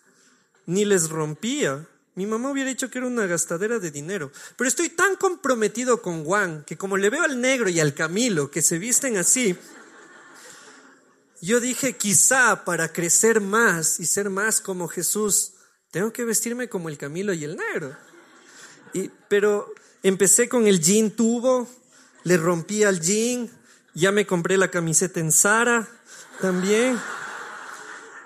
ni 0.64 0.84
les 0.84 1.10
rompía. 1.10 1.86
Mi 2.14 2.24
mamá 2.24 2.50
hubiera 2.50 2.70
dicho 2.70 2.88
que 2.88 2.98
era 2.98 3.06
una 3.06 3.26
gastadera 3.26 3.80
de 3.80 3.90
dinero. 3.90 4.30
Pero 4.56 4.68
estoy 4.68 4.90
tan 4.90 5.16
comprometido 5.16 6.00
con 6.02 6.24
Juan 6.24 6.64
que 6.66 6.78
como 6.78 6.96
le 6.96 7.10
veo 7.10 7.22
al 7.22 7.40
negro 7.40 7.68
y 7.68 7.80
al 7.80 7.94
Camilo 7.94 8.50
que 8.50 8.62
se 8.62 8.78
visten 8.78 9.16
así, 9.16 9.56
yo 11.40 11.60
dije, 11.60 11.96
quizá 11.96 12.64
para 12.64 12.92
crecer 12.92 13.40
más 13.40 14.00
y 14.00 14.06
ser 14.06 14.30
más 14.30 14.60
como 14.60 14.88
Jesús, 14.88 15.52
tengo 15.90 16.12
que 16.12 16.24
vestirme 16.24 16.68
como 16.68 16.88
el 16.88 16.98
Camilo 16.98 17.32
y 17.32 17.44
el 17.44 17.56
negro. 17.56 17.96
Y, 18.92 19.10
pero 19.28 19.72
empecé 20.02 20.48
con 20.48 20.66
el 20.66 20.80
jean 20.80 21.10
tubo, 21.10 21.68
le 22.24 22.36
rompí 22.36 22.82
al 22.82 23.00
jean, 23.00 23.50
ya 23.94 24.10
me 24.12 24.26
compré 24.26 24.56
la 24.56 24.70
camiseta 24.70 25.20
en 25.20 25.32
Sara 25.32 25.88
también. 26.40 26.98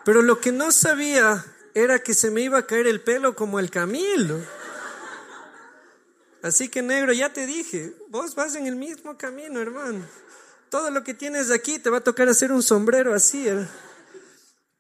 Pero 0.05 0.23
lo 0.23 0.41
que 0.41 0.53
no 0.53 0.73
sabía 0.73 1.45
era 1.75 2.03
que 2.03 2.15
se 2.15 2.31
me 2.31 2.41
iba 2.41 2.59
a 2.59 2.67
caer 2.67 2.87
el 2.87 3.01
pelo 3.01 3.37
como 3.37 3.61
el 3.61 3.71
Camilo. 3.71 4.41
Así 6.43 6.69
que 6.69 6.83
negro, 6.83 7.13
ya 7.13 7.33
te 7.33 7.47
dije, 7.47 7.95
vos 8.09 8.35
vas 8.35 8.57
en 8.57 8.67
el 8.67 8.75
mismo 8.75 9.17
camino, 9.17 9.61
hermano 9.61 10.05
todo 10.73 10.91
lo 10.91 11.05
que 11.05 11.13
tienes 11.13 11.51
aquí 11.51 11.79
te 11.79 11.91
va 11.91 11.99
a 11.99 12.01
tocar 12.01 12.31
hacer 12.31 12.51
un 12.51 12.63
sombrero 12.63 13.13
así. 13.13 13.47
¿eh? 13.47 13.69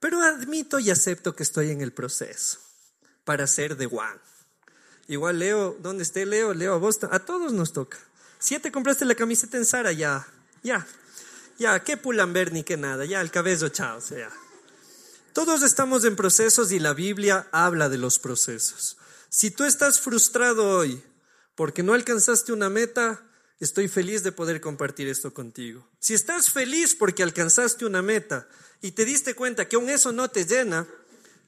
Pero 0.00 0.22
admito 0.22 0.78
y 0.78 0.90
acepto 0.90 1.37
que 1.37 1.42
estoy 1.42 1.70
en 1.70 1.82
el 1.82 1.92
proceso 1.92 2.58
para 3.25 3.46
ser 3.46 3.76
de 3.76 3.84
Juan. 3.84 4.18
Igual 5.06 5.40
Leo, 5.40 5.76
¿dónde 5.80 6.02
esté 6.02 6.25
Leo? 6.25 6.54
Leo 6.54 6.72
a 6.72 6.78
Boston. 6.78 7.11
A 7.12 7.18
todos 7.18 7.52
nos 7.52 7.75
toca. 7.75 7.99
Si 8.38 8.58
te 8.58 8.72
compraste 8.72 9.04
la 9.04 9.14
camiseta 9.14 9.58
en 9.58 9.66
Sara, 9.66 9.92
ya, 9.92 10.26
ya, 10.62 10.87
ya, 11.58 11.78
qué 11.80 11.99
pulamber 11.99 12.54
ni 12.54 12.64
qué 12.64 12.78
nada, 12.78 13.04
ya, 13.04 13.20
el 13.20 13.30
cabello, 13.30 13.68
chao, 13.68 14.00
sea. 14.00 14.30
Todos 15.34 15.62
estamos 15.62 16.06
en 16.06 16.16
procesos 16.16 16.72
y 16.72 16.78
la 16.78 16.94
Biblia 16.94 17.49
habla 17.52 17.90
de 17.90 17.99
los 17.99 18.18
procesos. 18.18 18.96
Si 19.28 19.50
tú 19.50 19.64
estás 19.64 20.00
frustrado 20.00 20.70
hoy 20.70 21.04
porque 21.54 21.82
no 21.82 21.92
alcanzaste 21.92 22.50
una 22.54 22.70
meta, 22.70 23.22
estoy 23.64 23.88
feliz 23.88 24.23
de 24.23 24.33
poder 24.33 24.61
compartir 24.61 25.09
esto 25.09 25.33
contigo. 25.33 25.87
Si 26.00 26.14
estás 26.14 26.50
feliz 26.50 26.95
porque 26.95 27.23
alcanzaste 27.23 27.85
una 27.85 28.02
meta 28.02 28.49
y 28.81 28.92
te 28.92 29.04
diste 29.04 29.35
cuenta 29.35 29.69
que 29.69 29.76
aún 29.76 29.88
eso 29.88 30.12
no 30.12 30.28
te 30.28 30.45
llena, 30.45 30.87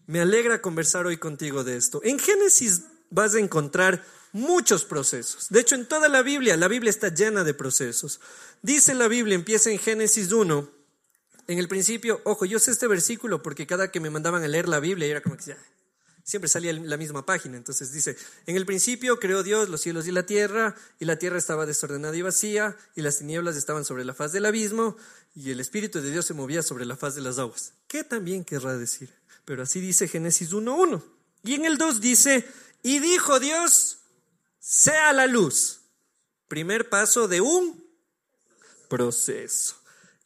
me 0.06 0.20
alegra 0.20 0.62
conversar 0.62 1.06
hoy 1.06 1.16
contigo 1.16 1.64
de 1.64 1.76
esto. 1.76 2.00
En 2.04 2.18
Génesis 2.18 2.82
vas 3.10 3.34
a 3.34 3.40
encontrar 3.40 4.04
muchos 4.32 4.84
procesos. 4.84 5.48
De 5.50 5.60
hecho, 5.60 5.74
en 5.74 5.86
toda 5.86 6.08
la 6.08 6.22
Biblia, 6.22 6.56
la 6.56 6.68
Biblia 6.68 6.90
está 6.90 7.08
llena 7.08 7.42
de 7.42 7.54
procesos. 7.54 8.20
Dice 8.62 8.94
la 8.94 9.08
Biblia, 9.08 9.34
empieza 9.34 9.70
en 9.70 9.78
Génesis 9.78 10.30
1. 10.30 10.70
En 11.46 11.58
el 11.58 11.68
principio, 11.68 12.20
ojo, 12.24 12.44
yo 12.44 12.58
sé 12.58 12.70
este 12.70 12.86
versículo 12.86 13.42
porque 13.42 13.66
cada 13.66 13.90
que 13.90 14.00
me 14.00 14.10
mandaban 14.10 14.42
a 14.44 14.48
leer 14.48 14.68
la 14.68 14.80
Biblia 14.80 15.08
era 15.08 15.20
como 15.20 15.36
que 15.36 15.56
siempre 16.24 16.48
salía 16.48 16.72
la 16.72 16.96
misma 16.96 17.24
página. 17.24 17.56
Entonces 17.56 17.92
dice, 17.92 18.16
en 18.46 18.56
el 18.56 18.66
principio 18.66 19.20
creó 19.20 19.42
Dios 19.42 19.68
los 19.68 19.82
cielos 19.82 20.08
y 20.08 20.10
la 20.10 20.26
tierra, 20.26 20.74
y 20.98 21.04
la 21.04 21.18
tierra 21.18 21.38
estaba 21.38 21.66
desordenada 21.66 22.16
y 22.16 22.22
vacía, 22.22 22.76
y 22.96 23.02
las 23.02 23.18
tinieblas 23.18 23.56
estaban 23.56 23.84
sobre 23.84 24.04
la 24.04 24.14
faz 24.14 24.32
del 24.32 24.46
abismo, 24.46 24.96
y 25.36 25.50
el 25.50 25.60
Espíritu 25.60 26.00
de 26.00 26.10
Dios 26.10 26.26
se 26.26 26.34
movía 26.34 26.62
sobre 26.62 26.86
la 26.86 26.96
faz 26.96 27.14
de 27.14 27.20
las 27.20 27.38
aguas. 27.38 27.74
¿Qué 27.86 28.02
también 28.02 28.44
querrá 28.44 28.76
decir? 28.76 29.10
Pero 29.44 29.62
así 29.62 29.80
dice 29.80 30.08
Génesis 30.08 30.52
1.1. 30.52 31.02
Y 31.44 31.54
en 31.54 31.66
el 31.66 31.76
2 31.76 32.00
dice, 32.00 32.48
y 32.82 32.98
dijo 32.98 33.38
Dios, 33.38 33.98
sea 34.58 35.12
la 35.12 35.26
luz. 35.26 35.80
Primer 36.48 36.88
paso 36.88 37.28
de 37.28 37.40
un 37.40 37.84
proceso. 38.88 39.76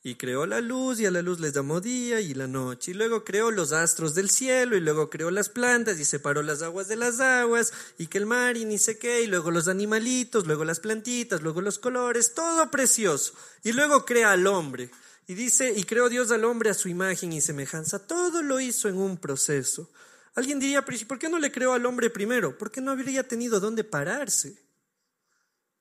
Y 0.03 0.15
creó 0.15 0.47
la 0.47 0.61
luz 0.61 1.01
y 1.01 1.07
a 1.07 1.11
la 1.11 1.23
luz 1.23 1.41
les 1.41 1.53
llamó 1.53 1.81
día 1.81 2.21
y 2.21 2.33
la 2.33 2.47
noche. 2.47 2.93
Y 2.93 2.95
luego 2.95 3.25
creó 3.25 3.51
los 3.51 3.73
astros 3.73 4.15
del 4.15 4.31
cielo 4.31 4.77
y 4.77 4.81
luego 4.81 5.11
creó 5.11 5.31
las 5.31 5.49
plantas 5.49 5.99
y 5.99 6.05
separó 6.05 6.43
las 6.43 6.63
aguas 6.63 6.87
de 6.87 6.97
las 6.97 7.19
aguas 7.19 7.73
y 7.99 8.07
que 8.07 8.19
el 8.19 8.27
mar 8.27 8.57
y 8.57 8.65
ni 8.65 8.79
sé 8.79 8.99
qué. 8.99 9.23
Y 9.23 9.27
luego 9.27 9.51
los 9.51 9.67
animalitos, 9.67 10.47
luego 10.47 10.65
las 10.65 10.79
plantitas, 10.79 11.43
luego 11.43 11.61
los 11.61 11.79
colores, 11.81 12.33
todo 12.33 12.71
precioso. 12.71 13.35
Y 13.65 13.73
luego 13.73 14.05
crea 14.05 14.33
al 14.33 14.47
hombre. 14.47 14.91
Y 15.27 15.35
dice, 15.35 15.75
y 15.77 15.83
creó 15.83 16.09
Dios 16.09 16.31
al 16.31 16.45
hombre 16.45 16.71
a 16.71 16.75
su 16.75 16.89
imagen 16.89 17.33
y 17.33 17.41
semejanza. 17.41 17.99
Todo 17.99 18.43
lo 18.43 18.61
hizo 18.61 18.89
en 18.89 18.97
un 18.97 19.19
proceso. 19.19 19.91
Alguien 20.35 20.61
diría, 20.61 20.85
¿por 20.85 21.19
qué 21.19 21.29
no 21.29 21.41
le 21.41 21.51
creó 21.51 21.73
al 21.73 21.85
hombre 21.85 22.09
primero? 22.09 22.57
Porque 22.57 22.81
no 22.81 22.93
habría 22.93 23.27
tenido 23.27 23.59
dónde 23.59 23.83
pararse. 23.83 24.57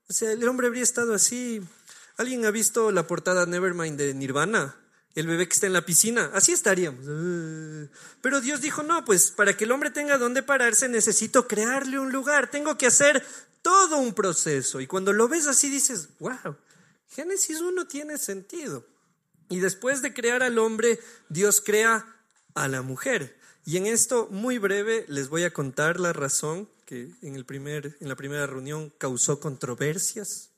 O 0.10 0.14
sea, 0.14 0.32
el 0.32 0.48
hombre 0.48 0.68
habría 0.68 0.84
estado 0.84 1.14
así 1.14 1.62
¿Alguien 2.18 2.46
ha 2.46 2.52
visto 2.52 2.92
la 2.92 3.06
portada 3.06 3.46
Nevermind 3.46 3.96
de 3.96 4.16
Nirvana? 4.16 4.76
El 5.14 5.28
bebé 5.28 5.48
que 5.48 5.54
está 5.54 5.68
en 5.68 5.74
la 5.74 5.86
piscina. 5.86 6.32
Así 6.34 6.52
estaríamos. 6.52 7.06
Pero 8.22 8.42
Dios 8.42 8.60
dijo, 8.60 8.82
no, 8.82 9.06
pues 9.06 9.30
para 9.30 9.56
que 9.56 9.66
el 9.66 9.72
hombre 9.72 9.92
tenga 9.92 10.18
donde 10.18 10.42
pararse 10.42 10.90
necesito 10.90 11.48
crearle 11.48 12.00
un 12.00 12.12
lugar. 12.12 12.50
Tengo 12.50 12.76
que 12.76 12.88
hacer 12.88 13.24
todo 13.62 13.98
un 13.98 14.16
proceso. 14.16 14.82
Y 14.82 14.88
cuando 14.88 15.14
lo 15.14 15.28
ves 15.28 15.46
así 15.46 15.70
dices, 15.70 16.10
wow, 16.20 16.56
Génesis 17.10 17.62
1 17.62 17.86
tiene 17.86 18.18
sentido. 18.18 18.84
Y 19.50 19.60
después 19.60 20.02
de 20.02 20.14
crear 20.14 20.42
al 20.42 20.58
hombre, 20.58 21.00
Dios 21.30 21.62
crea 21.62 22.06
a 22.56 22.68
la 22.68 22.82
mujer. 22.82 23.38
Y 23.64 23.78
en 23.78 23.86
esto, 23.86 24.28
muy 24.32 24.58
breve, 24.58 25.06
les 25.08 25.30
voy 25.30 25.44
a 25.44 25.54
contar 25.54 26.00
la 26.00 26.14
razón 26.14 26.68
que 26.86 27.12
en, 27.22 27.36
el 27.36 27.46
primer, 27.46 27.96
en 28.00 28.10
la 28.10 28.16
primera 28.16 28.48
reunión 28.48 28.92
causó 28.98 29.40
controversias 29.40 30.50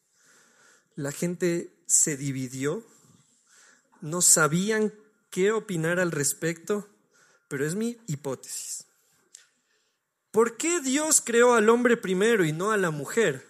la 0.96 1.12
gente 1.12 1.74
se 1.86 2.18
dividió, 2.18 2.86
no 4.02 4.22
sabían 4.22 4.94
qué 5.30 5.52
opinar 5.52 6.00
al 6.00 6.12
respecto, 6.12 6.88
pero 7.48 7.66
es 7.66 7.76
mi 7.76 7.98
hipótesis. 8.08 8.86
¿Por 10.32 10.58
qué 10.58 10.80
Dios 10.80 11.22
creó 11.26 11.56
al 11.56 11.70
hombre 11.70 11.98
primero 11.98 12.46
y 12.46 12.54
no 12.54 12.72
a 12.72 12.78
la 12.78 12.92
mujer? 12.92 13.48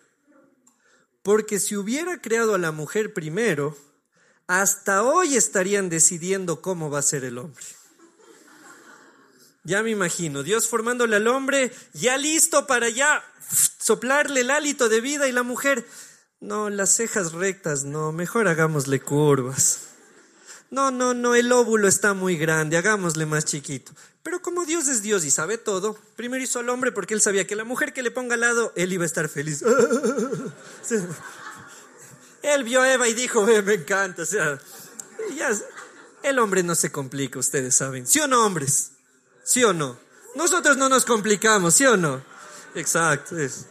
Porque 1.21 1.59
si 1.59 1.75
hubiera 1.75 2.21
creado 2.21 2.55
a 2.55 2.57
la 2.57 2.71
mujer 2.71 3.13
primero, 3.13 3.77
hasta 4.47 5.03
hoy 5.03 5.35
estarían 5.35 5.89
decidiendo 5.89 6.61
cómo 6.61 6.89
va 6.89 6.99
a 6.99 7.03
ser 7.03 7.25
el 7.25 7.37
hombre. 7.37 7.65
Ya 9.63 9.83
me 9.83 9.91
imagino, 9.91 10.41
Dios 10.41 10.67
formándole 10.67 11.17
al 11.17 11.27
hombre, 11.27 11.71
ya 11.93 12.17
listo 12.17 12.65
para 12.65 12.89
ya 12.89 13.23
soplarle 13.77 14.41
el 14.41 14.51
hálito 14.51 14.89
de 14.89 15.01
vida 15.01 15.27
y 15.27 15.31
la 15.31 15.43
mujer, 15.43 15.85
no, 16.39 16.69
las 16.69 16.93
cejas 16.93 17.33
rectas, 17.33 17.83
no, 17.83 18.11
mejor 18.11 18.47
hagámosle 18.47 18.99
curvas. 18.99 19.87
No, 20.71 20.91
no, 20.91 21.13
no, 21.13 21.35
el 21.35 21.51
óvulo 21.51 21.87
está 21.87 22.13
muy 22.13 22.37
grande, 22.37 22.77
hagámosle 22.77 23.25
más 23.25 23.45
chiquito. 23.45 23.91
Pero 24.21 24.41
como 24.41 24.65
Dios 24.65 24.87
es 24.87 25.01
Dios 25.01 25.25
y 25.25 25.31
sabe 25.31 25.57
todo, 25.57 25.97
primero 26.15 26.43
hizo 26.43 26.59
al 26.59 26.69
hombre 26.69 26.91
porque 26.91 27.13
él 27.13 27.21
sabía 27.21 27.47
que 27.47 27.55
la 27.55 27.63
mujer 27.63 27.91
que 27.93 28.03
le 28.03 28.11
ponga 28.11 28.35
al 28.35 28.41
lado, 28.41 28.71
él 28.75 28.93
iba 28.93 29.03
a 29.03 29.07
estar 29.07 29.27
feliz. 29.29 29.63
Él 32.41 32.63
vio 32.63 32.81
a 32.81 32.93
Eva 32.93 33.05
y 33.09 33.13
dijo, 33.13 33.43
me 33.43 33.73
encanta. 33.73 34.23
El 36.23 36.39
hombre 36.39 36.63
no 36.63 36.73
se 36.73 36.89
complica, 36.89 37.37
ustedes 37.37 37.75
saben. 37.75 38.07
¿Sí 38.07 38.21
o 38.21 38.27
no, 38.27 38.45
hombres? 38.45 38.91
¿Sí 39.43 39.61
o 39.63 39.73
no? 39.73 39.99
Nosotros 40.35 40.77
no 40.77 40.87
nos 40.87 41.03
complicamos, 41.03 41.73
¿sí 41.73 41.85
o 41.85 41.97
no? 41.97 42.21
Exacto. 42.75 43.37
Es. 43.37 43.65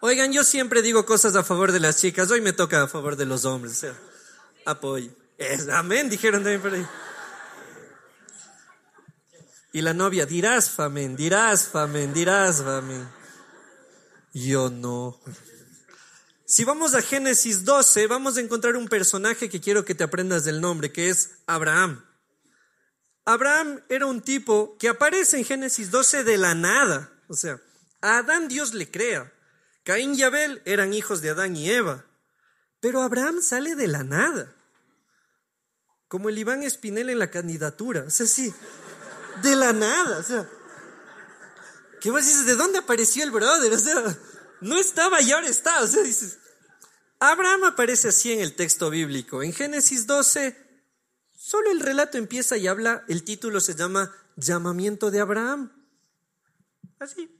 Oigan, 0.00 0.32
yo 0.32 0.44
siempre 0.44 0.80
digo 0.80 1.04
cosas 1.04 1.34
a 1.34 1.42
favor 1.42 1.72
de 1.72 1.80
las 1.80 1.96
chicas, 1.96 2.30
hoy 2.30 2.40
me 2.40 2.52
toca 2.52 2.82
a 2.84 2.88
favor 2.88 3.16
de 3.16 3.26
los 3.26 3.44
hombres. 3.44 3.72
O 3.72 3.80
sea, 3.80 3.94
apoyo. 4.64 5.10
amén, 5.72 6.08
dijeron 6.08 6.42
también 6.42 6.62
por 6.62 6.72
ahí. 6.72 6.86
Y 9.72 9.82
la 9.82 9.94
novia, 9.94 10.24
dirás 10.24 10.70
famen, 10.70 11.16
dirás 11.16 11.68
famen, 11.68 12.12
dirás 12.14 12.62
famen. 12.62 13.08
Yo 14.32 14.70
no. 14.70 15.20
Si 16.46 16.64
vamos 16.64 16.94
a 16.94 17.02
Génesis 17.02 17.64
12, 17.64 18.06
vamos 18.06 18.36
a 18.36 18.40
encontrar 18.40 18.76
un 18.76 18.88
personaje 18.88 19.48
que 19.48 19.60
quiero 19.60 19.84
que 19.84 19.94
te 19.94 20.04
aprendas 20.04 20.44
del 20.44 20.60
nombre, 20.60 20.92
que 20.92 21.10
es 21.10 21.32
Abraham. 21.46 22.04
Abraham 23.24 23.82
era 23.88 24.06
un 24.06 24.22
tipo 24.22 24.76
que 24.78 24.88
aparece 24.88 25.38
en 25.38 25.44
Génesis 25.44 25.90
12 25.90 26.24
de 26.24 26.38
la 26.38 26.54
nada. 26.54 27.12
O 27.28 27.34
sea, 27.34 27.60
a 28.00 28.18
Adán 28.18 28.48
Dios 28.48 28.72
le 28.72 28.90
crea. 28.90 29.32
Caín 29.88 30.14
y 30.14 30.22
Abel 30.22 30.60
eran 30.66 30.92
hijos 30.92 31.22
de 31.22 31.30
Adán 31.30 31.56
y 31.56 31.70
Eva, 31.70 32.04
pero 32.78 33.00
Abraham 33.00 33.40
sale 33.40 33.74
de 33.74 33.88
la 33.88 34.04
nada, 34.04 34.54
como 36.08 36.28
el 36.28 36.36
Iván 36.36 36.62
Espinel 36.62 37.08
en 37.08 37.18
la 37.18 37.30
candidatura, 37.30 38.04
o 38.06 38.10
sea, 38.10 38.26
sí, 38.26 38.52
de 39.40 39.56
la 39.56 39.72
nada, 39.72 40.18
o 40.18 40.22
sea, 40.22 40.46
¿qué 42.02 42.10
vos 42.10 42.22
dices? 42.22 42.44
¿De 42.44 42.54
dónde 42.54 42.80
apareció 42.80 43.24
el 43.24 43.30
brother? 43.30 43.72
O 43.72 43.78
sea, 43.78 44.14
no 44.60 44.76
estaba 44.76 45.22
y 45.22 45.32
ahora 45.32 45.48
está, 45.48 45.80
o 45.82 45.86
sea, 45.86 46.02
dices, 46.02 46.36
Abraham 47.18 47.64
aparece 47.64 48.08
así 48.08 48.30
en 48.30 48.40
el 48.40 48.56
texto 48.56 48.90
bíblico, 48.90 49.42
en 49.42 49.54
Génesis 49.54 50.06
12, 50.06 50.54
solo 51.34 51.70
el 51.70 51.80
relato 51.80 52.18
empieza 52.18 52.58
y 52.58 52.66
habla, 52.66 53.06
el 53.08 53.24
título 53.24 53.58
se 53.58 53.74
llama 53.74 54.14
Llamamiento 54.36 55.10
de 55.10 55.20
Abraham, 55.20 55.72
así, 56.98 57.37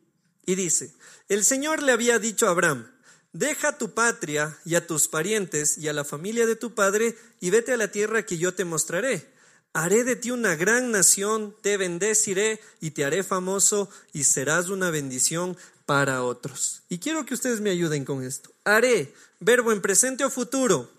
y 0.48 0.54
dice, 0.54 0.94
el 1.28 1.44
Señor 1.44 1.82
le 1.82 1.92
había 1.92 2.18
dicho 2.18 2.46
a 2.46 2.52
Abraham, 2.52 2.90
deja 3.34 3.76
tu 3.76 3.92
patria 3.92 4.58
y 4.64 4.76
a 4.76 4.86
tus 4.86 5.06
parientes 5.06 5.76
y 5.76 5.88
a 5.88 5.92
la 5.92 6.06
familia 6.06 6.46
de 6.46 6.56
tu 6.56 6.74
padre 6.74 7.18
y 7.38 7.50
vete 7.50 7.74
a 7.74 7.76
la 7.76 7.92
tierra 7.92 8.24
que 8.24 8.38
yo 8.38 8.54
te 8.54 8.64
mostraré. 8.64 9.28
Haré 9.74 10.04
de 10.04 10.16
ti 10.16 10.30
una 10.30 10.56
gran 10.56 10.90
nación, 10.90 11.54
te 11.60 11.76
bendeciré 11.76 12.62
y 12.80 12.92
te 12.92 13.04
haré 13.04 13.24
famoso 13.24 13.90
y 14.14 14.24
serás 14.24 14.70
una 14.70 14.88
bendición 14.88 15.54
para 15.84 16.22
otros. 16.24 16.80
Y 16.88 16.96
quiero 16.96 17.26
que 17.26 17.34
ustedes 17.34 17.60
me 17.60 17.68
ayuden 17.68 18.06
con 18.06 18.24
esto. 18.24 18.50
Haré, 18.64 19.12
verbo 19.40 19.70
en 19.70 19.82
presente 19.82 20.24
o 20.24 20.30
futuro. 20.30 20.90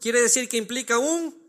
Quiere 0.00 0.20
decir 0.20 0.48
que 0.48 0.56
implica 0.56 0.98
un, 0.98 1.40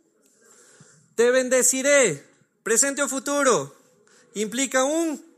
te 1.15 1.31
bendeciré, 1.31 2.24
presente 2.62 3.01
o 3.01 3.10
futuro. 3.10 3.75
Implica 4.36 4.84
un, 4.84 5.31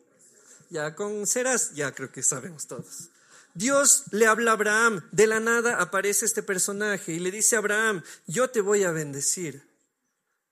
ya 0.74 0.96
con 0.96 1.28
serás, 1.28 1.76
ya 1.76 1.94
creo 1.94 2.12
que 2.12 2.24
sabemos 2.24 2.66
todos. 2.66 3.10
Dios 3.54 4.06
le 4.10 4.26
habla 4.26 4.52
a 4.52 4.54
Abraham, 4.56 5.08
de 5.12 5.28
la 5.28 5.40
nada 5.40 5.80
aparece 5.80 6.26
este 6.26 6.42
personaje 6.42 7.14
y 7.14 7.20
le 7.20 7.30
dice 7.30 7.56
a 7.56 7.60
Abraham, 7.60 8.02
yo 8.26 8.50
te 8.50 8.60
voy 8.60 8.84
a 8.84 8.92
bendecir, 8.92 9.64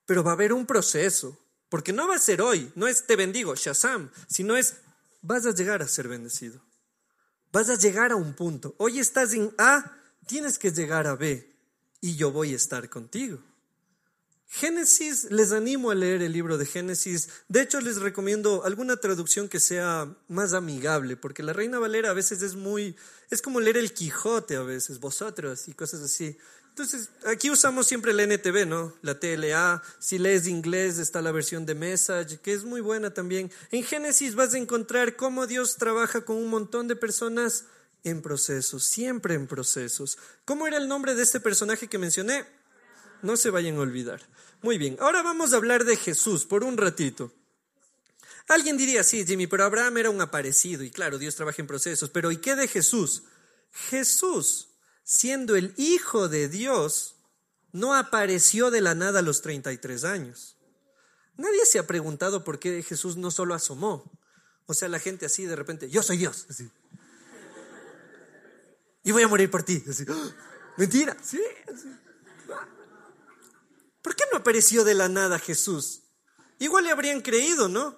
pero 0.06 0.24
va 0.24 0.32
a 0.32 0.34
haber 0.36 0.54
un 0.54 0.68
proceso, 0.68 1.40
porque 1.70 1.92
no 1.92 2.08
va 2.08 2.16
a 2.16 2.20
ser 2.20 2.44
hoy, 2.44 2.72
no 2.76 2.88
es 2.88 3.08
te 3.08 3.16
bendigo, 3.16 3.56
Shazam, 3.56 4.12
sino 4.28 4.56
es 4.56 4.76
vas 5.24 5.48
a 5.48 5.56
llegar 5.56 5.82
a 5.82 5.88
ser 5.88 6.08
bendecido, 6.08 6.62
vas 7.52 7.70
a 7.70 7.76
llegar 7.76 8.12
a 8.12 8.16
un 8.16 8.36
punto. 8.36 8.76
Hoy 8.78 9.00
estás 9.00 9.34
en 9.34 9.52
A, 9.58 9.98
tienes 10.28 10.60
que 10.60 10.72
llegar 10.72 11.08
a 11.08 11.16
B 11.16 11.52
y 12.00 12.16
yo 12.16 12.32
voy 12.32 12.54
a 12.54 12.58
estar 12.58 12.88
contigo. 12.92 13.40
Génesis, 14.54 15.32
les 15.32 15.54
animo 15.54 15.92
a 15.92 15.96
leer 15.96 16.22
el 16.22 16.34
libro 16.34 16.58
de 16.58 16.66
Génesis. 16.66 17.30
De 17.48 17.62
hecho, 17.62 17.80
les 17.80 18.02
recomiendo 18.02 18.66
alguna 18.66 18.98
traducción 18.98 19.48
que 19.48 19.62
sea 19.62 20.14
más 20.28 20.52
amigable, 20.52 21.16
porque 21.16 21.42
la 21.42 21.54
Reina 21.54 21.80
Valera 21.80 22.10
a 22.10 22.14
veces 22.14 22.42
es 22.42 22.56
muy, 22.56 22.98
es 23.30 23.42
como 23.42 23.62
leer 23.62 23.78
el 23.78 23.94
Quijote 23.94 24.58
a 24.58 24.62
veces, 24.62 25.00
vosotros 25.00 25.70
y 25.70 25.74
cosas 25.74 26.02
así. 26.02 26.38
Entonces, 26.68 27.10
aquí 27.26 27.50
usamos 27.50 27.88
siempre 27.88 28.12
la 28.12 28.24
NTV, 28.24 28.66
¿no? 28.68 28.94
La 29.02 29.18
TLA. 29.18 29.82
Si 30.00 30.20
lees 30.20 30.46
inglés, 30.48 30.98
está 30.98 31.22
la 31.22 31.32
versión 31.32 31.66
de 31.66 31.74
Message, 31.74 32.40
que 32.42 32.52
es 32.52 32.66
muy 32.66 32.82
buena 32.82 33.14
también. 33.14 33.50
En 33.72 33.86
Génesis 33.86 34.36
vas 34.36 34.54
a 34.54 34.58
encontrar 34.58 35.16
cómo 35.16 35.48
Dios 35.48 35.78
trabaja 35.78 36.26
con 36.26 36.36
un 36.36 36.50
montón 36.50 36.90
de 36.90 36.98
personas 36.98 37.64
en 38.04 38.22
procesos, 38.22 38.84
siempre 38.84 39.34
en 39.34 39.48
procesos. 39.48 40.18
¿Cómo 40.44 40.68
era 40.68 40.76
el 40.76 40.90
nombre 40.90 41.16
de 41.16 41.24
este 41.24 41.40
personaje 41.40 41.88
que 41.88 41.98
mencioné? 41.98 42.46
No 43.22 43.38
se 43.38 43.50
vayan 43.50 43.78
a 43.78 43.82
olvidar. 43.82 44.22
Muy 44.62 44.78
bien, 44.78 44.98
ahora 45.00 45.24
vamos 45.24 45.54
a 45.54 45.58
hablar 45.58 45.86
de 45.86 45.96
Jesús 45.96 46.46
por 46.46 46.64
un 46.64 46.78
ratito. 46.78 47.32
Alguien 48.48 48.78
diría, 48.78 49.04
sí, 49.04 49.26
Jimmy, 49.26 49.48
pero 49.48 49.64
Abraham 49.64 49.98
era 49.98 50.10
un 50.10 50.22
aparecido 50.22 50.84
y 50.84 50.92
claro, 50.92 51.18
Dios 51.18 51.36
trabaja 51.36 51.62
en 51.62 51.68
procesos, 51.68 52.10
pero 52.10 52.32
¿y 52.32 52.38
qué 52.38 52.56
de 52.56 52.68
Jesús? 52.68 53.24
Jesús, 53.90 54.68
siendo 55.04 55.56
el 55.56 55.74
Hijo 55.78 56.28
de 56.28 56.50
Dios, 56.50 57.16
no 57.72 57.96
apareció 57.96 58.70
de 58.72 58.82
la 58.82 58.96
nada 58.96 59.20
a 59.20 59.24
los 59.24 59.42
33 59.42 60.04
años. 60.04 60.58
Nadie 61.38 61.66
se 61.66 61.80
ha 61.80 61.88
preguntado 61.88 62.44
por 62.44 62.60
qué 62.60 62.84
Jesús 62.84 63.18
no 63.18 63.32
solo 63.32 63.54
asomó. 63.54 64.12
O 64.66 64.74
sea, 64.74 64.90
la 64.90 65.00
gente 65.00 65.26
así 65.26 65.46
de 65.46 65.56
repente, 65.56 65.90
yo 65.90 66.04
soy 66.04 66.18
Dios. 66.18 66.46
Y 69.04 69.12
voy 69.12 69.24
a 69.24 69.28
morir 69.28 69.50
por 69.50 69.64
ti. 69.64 69.84
¡Ah! 70.10 70.32
Mentira. 70.78 71.18
Sí. 71.24 71.42
¿Por 74.02 74.16
qué 74.16 74.24
no 74.32 74.40
apareció 74.40 74.84
de 74.84 74.94
la 74.94 75.10
nada 75.10 75.40
Jesús? 75.40 76.04
Igual 76.60 76.86
le 76.86 76.92
habrían 76.92 77.22
creído, 77.22 77.68
¿no? 77.68 77.98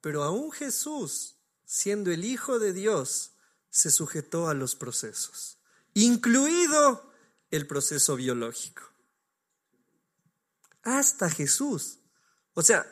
Pero 0.00 0.22
aún 0.22 0.50
Jesús, 0.52 1.36
siendo 1.64 2.10
el 2.10 2.24
Hijo 2.24 2.58
de 2.58 2.72
Dios, 2.72 3.32
se 3.70 3.90
sujetó 3.90 4.48
a 4.48 4.54
los 4.54 4.74
procesos, 4.74 5.58
incluido 5.94 7.10
el 7.50 7.66
proceso 7.66 8.16
biológico. 8.16 8.82
Hasta 10.82 11.28
Jesús. 11.30 11.98
O 12.54 12.62
sea, 12.62 12.86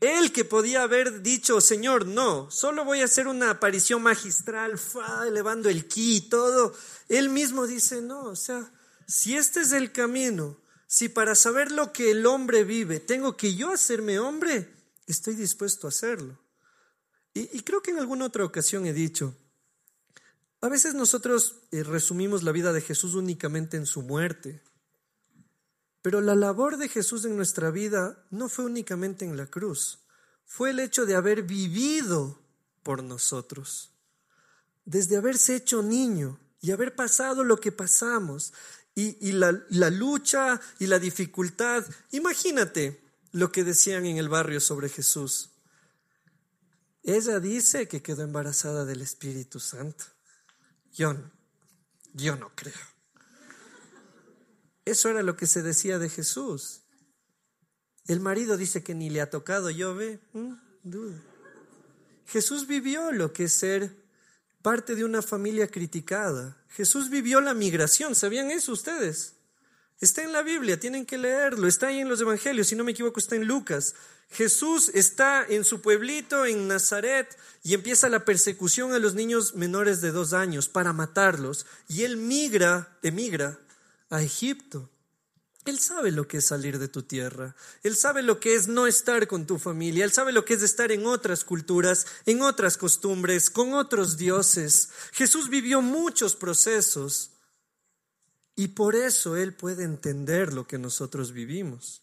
él 0.00 0.32
que 0.32 0.44
podía 0.44 0.82
haber 0.82 1.22
dicho, 1.22 1.60
Señor, 1.60 2.06
no, 2.06 2.50
solo 2.50 2.84
voy 2.84 3.00
a 3.00 3.06
hacer 3.06 3.26
una 3.26 3.50
aparición 3.50 4.02
magistral, 4.02 4.78
elevando 5.26 5.68
el 5.68 5.88
ki 5.88 6.16
y 6.16 6.20
todo. 6.28 6.74
Él 7.08 7.30
mismo 7.30 7.66
dice, 7.66 8.02
no, 8.02 8.24
o 8.24 8.36
sea, 8.36 8.70
si 9.06 9.36
este 9.36 9.60
es 9.60 9.72
el 9.72 9.92
camino, 9.92 10.56
si 10.86 11.08
para 11.08 11.34
saber 11.34 11.72
lo 11.72 11.92
que 11.92 12.10
el 12.10 12.26
hombre 12.26 12.64
vive 12.64 13.00
tengo 13.00 13.36
que 13.36 13.54
yo 13.54 13.72
hacerme 13.72 14.18
hombre, 14.18 14.72
estoy 15.06 15.34
dispuesto 15.34 15.86
a 15.86 15.90
hacerlo. 15.90 16.38
Y, 17.36 17.60
creo 17.62 17.82
que 17.82 17.90
en 17.90 17.98
alguna 17.98 18.26
otra 18.26 18.44
ocasión 18.44 18.86
he 18.86 18.92
dicho, 18.92 19.34
a 20.60 20.68
veces 20.68 20.94
nosotros 20.94 21.62
eh, 21.72 21.82
resumimos 21.82 22.44
la 22.44 22.52
vida 22.52 22.72
de 22.72 22.80
Jesús 22.80 23.16
únicamente 23.16 23.76
en 23.76 23.86
su 23.86 24.02
muerte, 24.02 24.62
pero 26.00 26.20
la 26.20 26.36
labor 26.36 26.76
de 26.76 26.88
Jesús 26.88 27.24
en 27.24 27.36
nuestra 27.36 27.70
vida 27.70 28.24
no 28.30 28.48
fue 28.48 28.66
únicamente 28.66 29.24
en 29.24 29.36
la 29.36 29.46
cruz, 29.46 29.98
fue 30.44 30.70
el 30.70 30.78
hecho 30.78 31.06
de 31.06 31.16
haber 31.16 31.42
vivido 31.42 32.38
por 32.84 33.02
nosotros, 33.02 33.90
desde 34.84 35.16
haberse 35.16 35.56
hecho 35.56 35.82
niño 35.82 36.38
y 36.60 36.70
haber 36.70 36.94
pasado 36.94 37.42
lo 37.42 37.58
que 37.58 37.72
pasamos 37.72 38.52
y, 38.94 39.32
la, 39.32 39.50
lucha 39.90 40.60
y 40.78 40.86
la 40.86 40.98
dificultad. 40.98 41.84
Imagínate 42.12 43.02
lo 43.32 43.50
que 43.50 43.64
decían 43.64 44.06
en 44.06 44.18
el 44.18 44.28
barrio 44.28 44.60
sobre 44.60 44.88
Jesús. 44.88 45.50
Ella 47.02 47.40
dice 47.40 47.88
que 47.88 48.02
quedó 48.02 48.22
embarazada 48.22 48.84
del 48.84 49.02
Espíritu 49.02 49.60
Santo. 49.60 50.04
Yo, 50.92 51.14
yo 52.12 52.36
no 52.36 52.52
creo. 52.54 52.72
Eso 54.84 55.08
era 55.08 55.22
lo 55.22 55.36
que 55.36 55.46
se 55.46 55.62
decía 55.62 55.98
de 55.98 56.08
Jesús. 56.08 56.82
El 58.06 58.20
marido 58.20 58.56
dice 58.56 58.82
que 58.82 58.94
ni 58.94 59.10
le 59.10 59.20
ha 59.20 59.30
tocado, 59.30 59.70
yo 59.70 59.94
ve. 59.94 60.20
Jesús 62.26 62.66
vivió 62.66 63.10
lo 63.12 63.32
que 63.32 63.44
es 63.44 63.52
ser 63.52 64.03
parte 64.64 64.94
de 64.94 65.04
una 65.04 65.20
familia 65.20 65.68
criticada. 65.68 66.56
Jesús 66.70 67.10
vivió 67.10 67.42
la 67.42 67.52
migración, 67.52 68.14
¿sabían 68.14 68.50
eso 68.50 68.72
ustedes? 68.72 69.34
Está 70.00 70.22
en 70.22 70.32
la 70.32 70.40
Biblia, 70.40 70.80
tienen 70.80 71.04
que 71.04 71.18
leerlo, 71.18 71.68
está 71.68 71.88
ahí 71.88 71.98
en 71.98 72.08
los 72.08 72.22
Evangelios, 72.22 72.68
si 72.68 72.74
no 72.74 72.82
me 72.82 72.92
equivoco 72.92 73.20
está 73.20 73.36
en 73.36 73.44
Lucas. 73.44 73.94
Jesús 74.30 74.90
está 74.94 75.44
en 75.46 75.64
su 75.64 75.82
pueblito, 75.82 76.46
en 76.46 76.66
Nazaret, 76.66 77.28
y 77.62 77.74
empieza 77.74 78.08
la 78.08 78.24
persecución 78.24 78.94
a 78.94 78.98
los 78.98 79.14
niños 79.14 79.54
menores 79.54 80.00
de 80.00 80.12
dos 80.12 80.32
años 80.32 80.66
para 80.66 80.94
matarlos, 80.94 81.66
y 81.86 82.04
él 82.04 82.16
migra, 82.16 82.96
emigra 83.02 83.58
a 84.08 84.22
Egipto. 84.22 84.88
Él 85.64 85.78
sabe 85.78 86.10
lo 86.10 86.28
que 86.28 86.38
es 86.38 86.46
salir 86.46 86.78
de 86.78 86.88
tu 86.88 87.02
tierra. 87.02 87.56
Él 87.82 87.96
sabe 87.96 88.22
lo 88.22 88.38
que 88.38 88.54
es 88.54 88.68
no 88.68 88.86
estar 88.86 89.26
con 89.26 89.46
tu 89.46 89.58
familia. 89.58 90.04
Él 90.04 90.12
sabe 90.12 90.32
lo 90.32 90.44
que 90.44 90.54
es 90.54 90.62
estar 90.62 90.92
en 90.92 91.06
otras 91.06 91.44
culturas, 91.44 92.06
en 92.26 92.42
otras 92.42 92.76
costumbres, 92.76 93.48
con 93.48 93.72
otros 93.72 94.18
dioses. 94.18 94.90
Jesús 95.12 95.48
vivió 95.48 95.80
muchos 95.80 96.36
procesos 96.36 97.30
y 98.56 98.68
por 98.68 98.94
eso 98.94 99.36
Él 99.36 99.54
puede 99.54 99.84
entender 99.84 100.52
lo 100.52 100.66
que 100.66 100.78
nosotros 100.78 101.32
vivimos. 101.32 102.02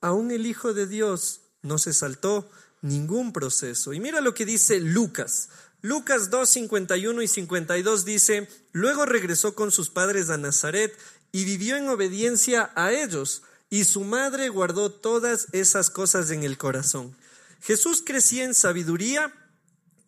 Aún 0.00 0.32
el 0.32 0.44
Hijo 0.44 0.74
de 0.74 0.86
Dios 0.86 1.42
no 1.62 1.78
se 1.78 1.92
saltó 1.92 2.50
ningún 2.82 3.32
proceso. 3.32 3.92
Y 3.92 4.00
mira 4.00 4.20
lo 4.20 4.34
que 4.34 4.44
dice 4.44 4.80
Lucas. 4.80 5.48
Lucas 5.80 6.30
2, 6.30 6.48
51 6.48 7.20
y 7.20 7.28
52 7.28 8.04
dice, 8.06 8.48
luego 8.72 9.04
regresó 9.04 9.54
con 9.54 9.70
sus 9.70 9.90
padres 9.90 10.30
a 10.30 10.38
Nazaret 10.38 10.96
y 11.34 11.44
vivió 11.44 11.76
en 11.76 11.88
obediencia 11.88 12.70
a 12.76 12.92
ellos, 12.92 13.42
y 13.68 13.86
su 13.86 14.04
madre 14.04 14.50
guardó 14.50 14.92
todas 14.92 15.48
esas 15.50 15.90
cosas 15.90 16.30
en 16.30 16.44
el 16.44 16.56
corazón. 16.56 17.16
Jesús 17.60 18.04
crecía 18.06 18.44
en 18.44 18.54
sabiduría 18.54 19.34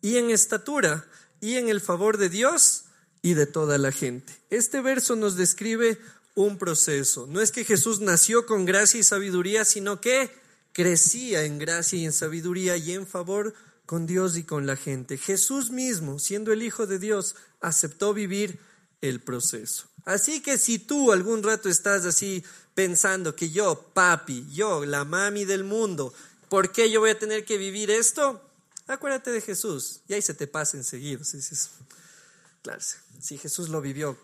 y 0.01 0.15
en 0.15 0.29
estatura 0.29 1.05
y 1.41 1.55
en 1.55 1.67
el 1.67 1.81
favor 1.81 2.17
de 2.17 2.29
Dios 2.29 2.85
y 3.21 3.33
de 3.33 3.45
toda 3.45 3.77
la 3.77 3.91
gente. 3.91 4.31
Este 4.49 4.79
verso 4.79 5.17
nos 5.17 5.35
describe 5.35 5.99
un 6.33 6.57
proceso. 6.57 7.27
No 7.27 7.41
es 7.41 7.51
que 7.51 7.65
Jesús 7.65 7.99
nació 7.99 8.45
con 8.45 8.63
gracia 8.63 9.01
y 9.01 9.03
sabiduría, 9.03 9.65
sino 9.65 9.99
que 9.99 10.31
crecía 10.71 11.43
en 11.43 11.59
gracia 11.59 11.99
y 11.99 12.05
en 12.05 12.13
sabiduría 12.13 12.77
y 12.77 12.93
en 12.93 13.05
favor 13.05 13.53
con 13.85 14.07
Dios 14.07 14.37
y 14.37 14.45
con 14.45 14.65
la 14.65 14.77
gente. 14.77 15.17
Jesús 15.17 15.71
mismo, 15.71 16.19
siendo 16.19 16.53
el 16.53 16.63
Hijo 16.63 16.87
de 16.87 16.99
Dios, 16.99 17.35
aceptó 17.59 18.13
vivir 18.13 18.59
el 19.01 19.19
proceso. 19.19 19.89
Así 20.07 20.41
que 20.41 20.57
si 20.57 20.79
tú 20.79 21.11
algún 21.11 21.43
rato 21.43 21.67
estás 21.67 22.05
así 22.05 22.41
pensando 22.73 23.35
que 23.35 23.49
yo, 23.49 23.91
papi, 23.93 24.47
yo, 24.53 24.85
la 24.85 25.03
mami 25.03 25.43
del 25.43 25.65
mundo, 25.65 26.13
¿por 26.47 26.71
qué 26.71 26.89
yo 26.89 27.01
voy 27.01 27.09
a 27.09 27.19
tener 27.19 27.43
que 27.43 27.57
vivir 27.57 27.91
esto? 27.91 28.41
Acuérdate 28.87 29.31
de 29.31 29.41
Jesús 29.41 29.99
y 30.07 30.13
ahí 30.13 30.21
se 30.21 30.33
te 30.33 30.47
pasa 30.47 30.77
enseguida. 30.77 31.21
Claro, 32.61 32.79
si 33.19 33.37
Jesús 33.37 33.67
lo 33.67 33.81
vivió, 33.81 34.17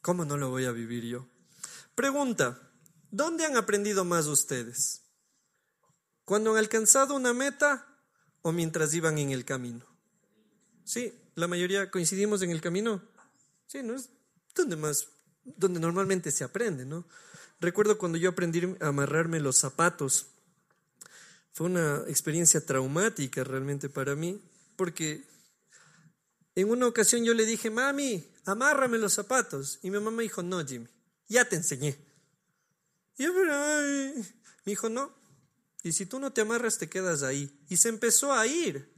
¿cómo 0.00 0.24
no 0.24 0.38
lo 0.38 0.48
voy 0.48 0.64
a 0.64 0.72
vivir 0.72 1.04
yo? 1.04 1.26
Pregunta, 1.94 2.58
¿dónde 3.10 3.44
han 3.44 3.58
aprendido 3.58 4.06
más 4.06 4.24
ustedes? 4.24 5.02
¿Cuando 6.24 6.52
han 6.52 6.56
alcanzado 6.56 7.14
una 7.14 7.34
meta 7.34 7.86
o 8.40 8.52
mientras 8.52 8.94
iban 8.94 9.18
en 9.18 9.32
el 9.32 9.44
camino? 9.44 9.84
Sí, 10.82 11.12
la 11.34 11.46
mayoría 11.46 11.90
coincidimos 11.90 12.40
en 12.40 12.52
el 12.52 12.62
camino. 12.62 13.02
Sí, 13.66 13.82
¿no? 13.82 13.96
Es 13.96 14.08
donde 14.54 14.76
más, 14.76 15.08
donde 15.44 15.80
normalmente 15.80 16.30
se 16.30 16.44
aprende, 16.44 16.84
¿no? 16.84 17.04
Recuerdo 17.60 17.98
cuando 17.98 18.18
yo 18.18 18.30
aprendí 18.30 18.76
a 18.80 18.88
amarrarme 18.88 19.40
los 19.40 19.56
zapatos. 19.56 20.26
Fue 21.52 21.66
una 21.66 22.02
experiencia 22.08 22.60
traumática 22.60 23.44
realmente 23.44 23.88
para 23.88 24.14
mí, 24.14 24.40
porque 24.76 25.24
en 26.54 26.70
una 26.70 26.86
ocasión 26.86 27.24
yo 27.24 27.34
le 27.34 27.46
dije, 27.46 27.70
mami, 27.70 28.26
amárrame 28.44 28.98
los 28.98 29.12
zapatos. 29.12 29.78
Y 29.82 29.90
mi 29.90 29.98
mamá 29.98 30.10
me 30.10 30.22
dijo, 30.24 30.42
no, 30.42 30.64
Jimmy, 30.66 30.88
ya 31.28 31.48
te 31.48 31.56
enseñé. 31.56 31.96
Y 33.16 33.24
yo, 33.24 33.32
pero, 33.34 33.52
me 33.52 34.70
dijo, 34.70 34.88
no. 34.88 35.12
Y 35.82 35.92
si 35.92 36.06
tú 36.06 36.18
no 36.18 36.32
te 36.32 36.40
amarras, 36.40 36.78
te 36.78 36.88
quedas 36.88 37.22
ahí. 37.22 37.60
Y 37.68 37.76
se 37.76 37.88
empezó 37.88 38.32
a 38.32 38.46
ir. 38.46 38.93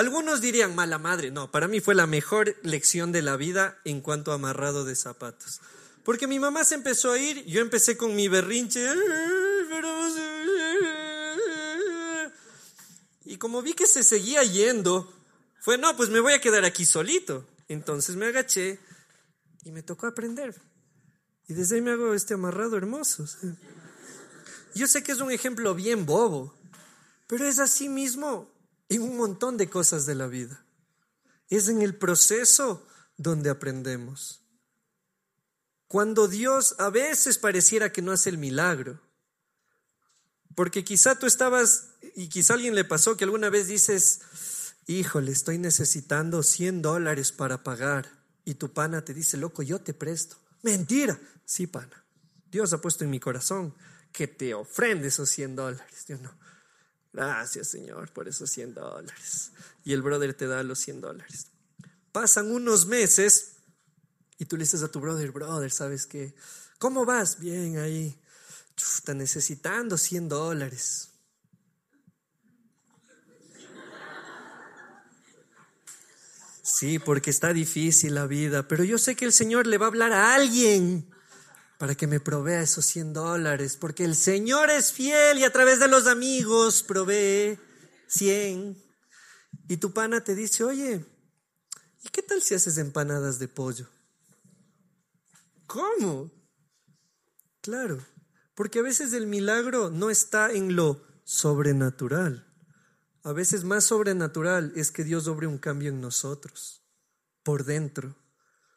Algunos 0.00 0.40
dirían, 0.40 0.74
mala 0.74 0.96
madre. 0.96 1.30
No, 1.30 1.50
para 1.50 1.68
mí 1.68 1.80
fue 1.80 1.94
la 1.94 2.06
mejor 2.06 2.56
lección 2.62 3.12
de 3.12 3.20
la 3.20 3.36
vida 3.36 3.78
en 3.84 4.00
cuanto 4.00 4.32
a 4.32 4.36
amarrado 4.36 4.86
de 4.86 4.96
zapatos. 4.96 5.60
Porque 6.04 6.26
mi 6.26 6.38
mamá 6.38 6.64
se 6.64 6.74
empezó 6.74 7.12
a 7.12 7.18
ir, 7.18 7.44
yo 7.44 7.60
empecé 7.60 7.98
con 7.98 8.16
mi 8.16 8.26
berrinche. 8.26 8.82
Y 13.26 13.36
como 13.36 13.60
vi 13.60 13.74
que 13.74 13.86
se 13.86 14.02
seguía 14.02 14.42
yendo, 14.42 15.12
fue, 15.60 15.76
no, 15.76 15.94
pues 15.98 16.08
me 16.08 16.20
voy 16.20 16.32
a 16.32 16.40
quedar 16.40 16.64
aquí 16.64 16.86
solito. 16.86 17.46
Entonces 17.68 18.16
me 18.16 18.24
agaché 18.24 18.78
y 19.64 19.70
me 19.70 19.82
tocó 19.82 20.06
aprender. 20.06 20.58
Y 21.46 21.52
desde 21.52 21.74
ahí 21.74 21.82
me 21.82 21.90
hago 21.90 22.14
este 22.14 22.32
amarrado 22.32 22.78
hermoso. 22.78 23.26
Yo 24.74 24.86
sé 24.86 25.02
que 25.02 25.12
es 25.12 25.20
un 25.20 25.30
ejemplo 25.30 25.74
bien 25.74 26.06
bobo, 26.06 26.54
pero 27.26 27.46
es 27.46 27.58
así 27.58 27.90
mismo 27.90 28.48
en 28.90 29.02
un 29.02 29.16
montón 29.16 29.56
de 29.56 29.70
cosas 29.70 30.04
de 30.04 30.14
la 30.14 30.26
vida. 30.26 30.64
Es 31.48 31.68
en 31.68 31.80
el 31.80 31.96
proceso 31.96 32.86
donde 33.16 33.48
aprendemos. 33.48 34.42
Cuando 35.86 36.28
Dios 36.28 36.74
a 36.78 36.90
veces 36.90 37.38
pareciera 37.38 37.92
que 37.92 38.02
no 38.02 38.12
hace 38.12 38.30
el 38.30 38.38
milagro, 38.38 39.00
porque 40.54 40.84
quizá 40.84 41.18
tú 41.18 41.26
estabas, 41.26 41.90
y 42.14 42.28
quizá 42.28 42.54
alguien 42.54 42.74
le 42.74 42.84
pasó 42.84 43.16
que 43.16 43.24
alguna 43.24 43.48
vez 43.48 43.68
dices, 43.68 44.20
híjole, 44.86 45.32
estoy 45.32 45.58
necesitando 45.58 46.42
100 46.42 46.82
dólares 46.82 47.32
para 47.32 47.62
pagar, 47.62 48.10
y 48.44 48.54
tu 48.54 48.72
pana 48.72 49.04
te 49.04 49.14
dice, 49.14 49.36
loco, 49.36 49.62
yo 49.62 49.80
te 49.80 49.94
presto. 49.94 50.36
Mentira. 50.62 51.18
Sí, 51.44 51.66
pana. 51.66 52.04
Dios 52.50 52.72
ha 52.72 52.80
puesto 52.80 53.04
en 53.04 53.10
mi 53.10 53.20
corazón 53.20 53.74
que 54.12 54.26
te 54.26 54.54
ofrende 54.54 55.08
esos 55.08 55.30
100 55.30 55.56
dólares. 55.56 56.04
Dios 56.06 56.20
no. 56.20 56.34
Gracias, 57.12 57.68
Señor, 57.68 58.10
por 58.12 58.28
esos 58.28 58.50
100 58.50 58.74
dólares. 58.74 59.52
Y 59.84 59.92
el 59.92 60.02
brother 60.02 60.34
te 60.34 60.46
da 60.46 60.62
los 60.62 60.78
100 60.78 61.00
dólares. 61.00 61.48
Pasan 62.12 62.50
unos 62.50 62.86
meses 62.86 63.56
y 64.38 64.44
tú 64.46 64.56
le 64.56 64.64
dices 64.64 64.82
a 64.82 64.88
tu 64.88 65.00
brother, 65.00 65.32
brother, 65.32 65.70
¿sabes 65.70 66.06
qué? 66.06 66.34
¿Cómo 66.78 67.04
vas? 67.04 67.38
Bien 67.38 67.78
ahí. 67.78 68.18
está 68.76 69.12
necesitando 69.12 69.98
100 69.98 70.28
dólares. 70.28 71.10
Sí, 76.62 76.98
porque 76.98 77.30
está 77.30 77.52
difícil 77.52 78.14
la 78.14 78.26
vida, 78.26 78.66
pero 78.66 78.84
yo 78.84 78.96
sé 78.96 79.16
que 79.16 79.24
el 79.24 79.32
Señor 79.32 79.66
le 79.66 79.76
va 79.76 79.86
a 79.86 79.88
hablar 79.88 80.12
a 80.12 80.34
alguien 80.34 81.10
para 81.80 81.94
que 81.94 82.06
me 82.06 82.20
provea 82.20 82.60
esos 82.60 82.84
100 82.84 83.14
dólares, 83.14 83.78
porque 83.78 84.04
el 84.04 84.14
Señor 84.14 84.68
es 84.68 84.92
fiel 84.92 85.38
y 85.38 85.44
a 85.44 85.50
través 85.50 85.80
de 85.80 85.88
los 85.88 86.06
amigos 86.06 86.82
provee 86.82 87.58
100. 88.06 88.76
Y 89.66 89.78
tu 89.78 89.90
pana 89.90 90.22
te 90.22 90.34
dice, 90.34 90.62
oye, 90.62 91.02
¿y 92.02 92.08
qué 92.10 92.20
tal 92.20 92.42
si 92.42 92.54
haces 92.54 92.76
empanadas 92.76 93.38
de 93.38 93.48
pollo? 93.48 93.88
¿Cómo? 95.66 96.30
Claro, 97.62 98.04
porque 98.54 98.80
a 98.80 98.82
veces 98.82 99.14
el 99.14 99.26
milagro 99.26 99.88
no 99.88 100.10
está 100.10 100.52
en 100.52 100.76
lo 100.76 101.02
sobrenatural. 101.24 102.46
A 103.22 103.32
veces 103.32 103.64
más 103.64 103.84
sobrenatural 103.84 104.74
es 104.76 104.90
que 104.90 105.02
Dios 105.02 105.28
obre 105.28 105.46
un 105.46 105.56
cambio 105.56 105.88
en 105.88 106.02
nosotros, 106.02 106.82
por 107.42 107.64
dentro. 107.64 108.16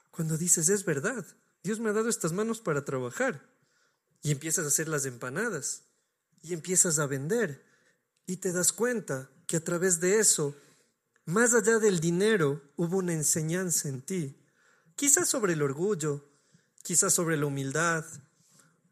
Cuando 0.09 0.37
dices, 0.37 0.69
es 0.69 0.85
verdad, 0.85 1.25
Dios 1.63 1.79
me 1.79 1.89
ha 1.89 1.93
dado 1.93 2.09
estas 2.09 2.33
manos 2.33 2.59
para 2.59 2.83
trabajar. 2.83 3.49
Y 4.21 4.31
empiezas 4.31 4.65
a 4.65 4.67
hacer 4.67 4.87
las 4.87 5.05
empanadas. 5.05 5.83
Y 6.41 6.53
empiezas 6.53 6.99
a 6.99 7.07
vender. 7.07 7.65
Y 8.25 8.37
te 8.37 8.51
das 8.51 8.73
cuenta 8.73 9.29
que 9.47 9.57
a 9.57 9.63
través 9.63 9.99
de 9.99 10.19
eso, 10.19 10.55
más 11.25 11.53
allá 11.53 11.79
del 11.79 11.99
dinero, 11.99 12.61
hubo 12.75 12.97
una 12.97 13.13
enseñanza 13.13 13.89
en 13.89 14.01
ti. 14.01 14.37
Quizás 14.95 15.29
sobre 15.29 15.53
el 15.53 15.61
orgullo, 15.61 16.29
quizás 16.83 17.13
sobre 17.13 17.37
la 17.37 17.45
humildad, 17.45 18.05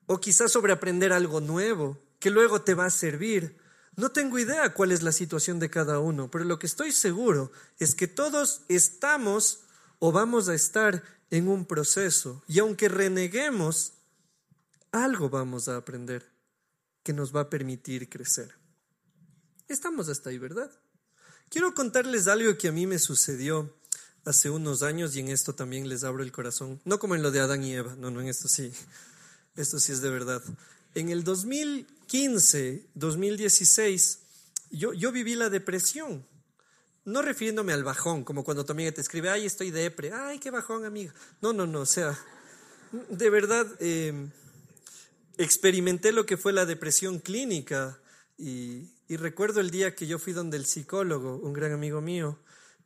o 0.05 0.19
quizás 0.19 0.51
sobre 0.51 0.73
aprender 0.73 1.13
algo 1.13 1.39
nuevo 1.39 1.97
que 2.19 2.29
luego 2.29 2.61
te 2.61 2.73
va 2.73 2.85
a 2.85 2.89
servir. 2.89 3.57
No 3.95 4.11
tengo 4.11 4.39
idea 4.39 4.73
cuál 4.73 4.91
es 4.91 5.03
la 5.03 5.11
situación 5.11 5.59
de 5.59 5.69
cada 5.69 5.99
uno, 5.99 6.29
pero 6.31 6.45
lo 6.45 6.59
que 6.59 6.67
estoy 6.67 6.91
seguro 6.91 7.51
es 7.79 7.95
que 7.95 8.07
todos 8.07 8.61
estamos 8.67 9.61
o 9.99 10.11
vamos 10.11 10.49
a 10.49 10.53
estar 10.53 11.03
en 11.31 11.47
un 11.47 11.65
proceso. 11.65 12.43
Y 12.47 12.59
aunque 12.59 12.89
reneguemos, 12.89 13.93
algo 14.91 15.29
vamos 15.29 15.67
a 15.67 15.77
aprender 15.77 16.29
que 17.03 17.13
nos 17.13 17.35
va 17.35 17.41
a 17.41 17.49
permitir 17.49 18.09
crecer. 18.09 18.53
Estamos 19.67 20.09
hasta 20.09 20.29
ahí, 20.29 20.37
¿verdad? 20.37 20.69
Quiero 21.49 21.73
contarles 21.73 22.27
algo 22.27 22.57
que 22.57 22.67
a 22.67 22.71
mí 22.71 22.85
me 22.85 22.99
sucedió 22.99 23.73
hace 24.25 24.49
unos 24.49 24.83
años 24.83 25.15
y 25.15 25.21
en 25.21 25.29
esto 25.29 25.55
también 25.55 25.89
les 25.89 26.03
abro 26.03 26.21
el 26.21 26.31
corazón. 26.31 26.79
No 26.85 26.99
como 26.99 27.15
en 27.15 27.23
lo 27.23 27.31
de 27.31 27.39
Adán 27.39 27.63
y 27.63 27.73
Eva, 27.73 27.95
no, 27.97 28.11
no, 28.11 28.21
en 28.21 28.27
esto 28.27 28.47
sí. 28.47 28.71
Esto 29.55 29.79
sí 29.79 29.93
es 29.93 30.01
de 30.01 30.09
verdad. 30.09 30.43
En 30.93 31.09
el 31.09 31.23
2015, 31.23 32.85
2016, 32.93 34.19
yo, 34.71 34.93
yo 34.93 35.11
viví 35.11 35.35
la 35.35 35.49
depresión 35.49 36.25
no 37.05 37.21
refiriéndome 37.21 37.73
al 37.73 37.83
bajón, 37.83 38.23
como 38.23 38.43
cuando 38.43 38.65
tu 38.65 38.73
amiga 38.73 38.91
te 38.91 39.01
escribe, 39.01 39.29
ay, 39.29 39.45
estoy 39.45 39.71
depre, 39.71 40.11
ay, 40.13 40.39
qué 40.39 40.51
bajón, 40.51 40.85
amiga. 40.85 41.13
No, 41.41 41.53
no, 41.53 41.65
no, 41.65 41.81
o 41.81 41.85
sea, 41.85 42.17
de 43.09 43.29
verdad 43.29 43.67
em, 43.79 44.29
experimenté 45.37 46.11
lo 46.11 46.25
que 46.25 46.37
fue 46.37 46.53
la 46.53 46.65
depresión 46.65 47.19
clínica 47.19 47.99
y, 48.37 48.89
recuerdo 49.09 49.59
el 49.59 49.71
día 49.71 49.93
que 49.93 50.07
yo 50.07 50.19
fui 50.19 50.31
donde 50.31 50.55
el 50.55 50.65
psicólogo, 50.65 51.35
un 51.35 51.51
gran 51.51 51.73
amigo 51.73 51.99
mío, 51.99 52.39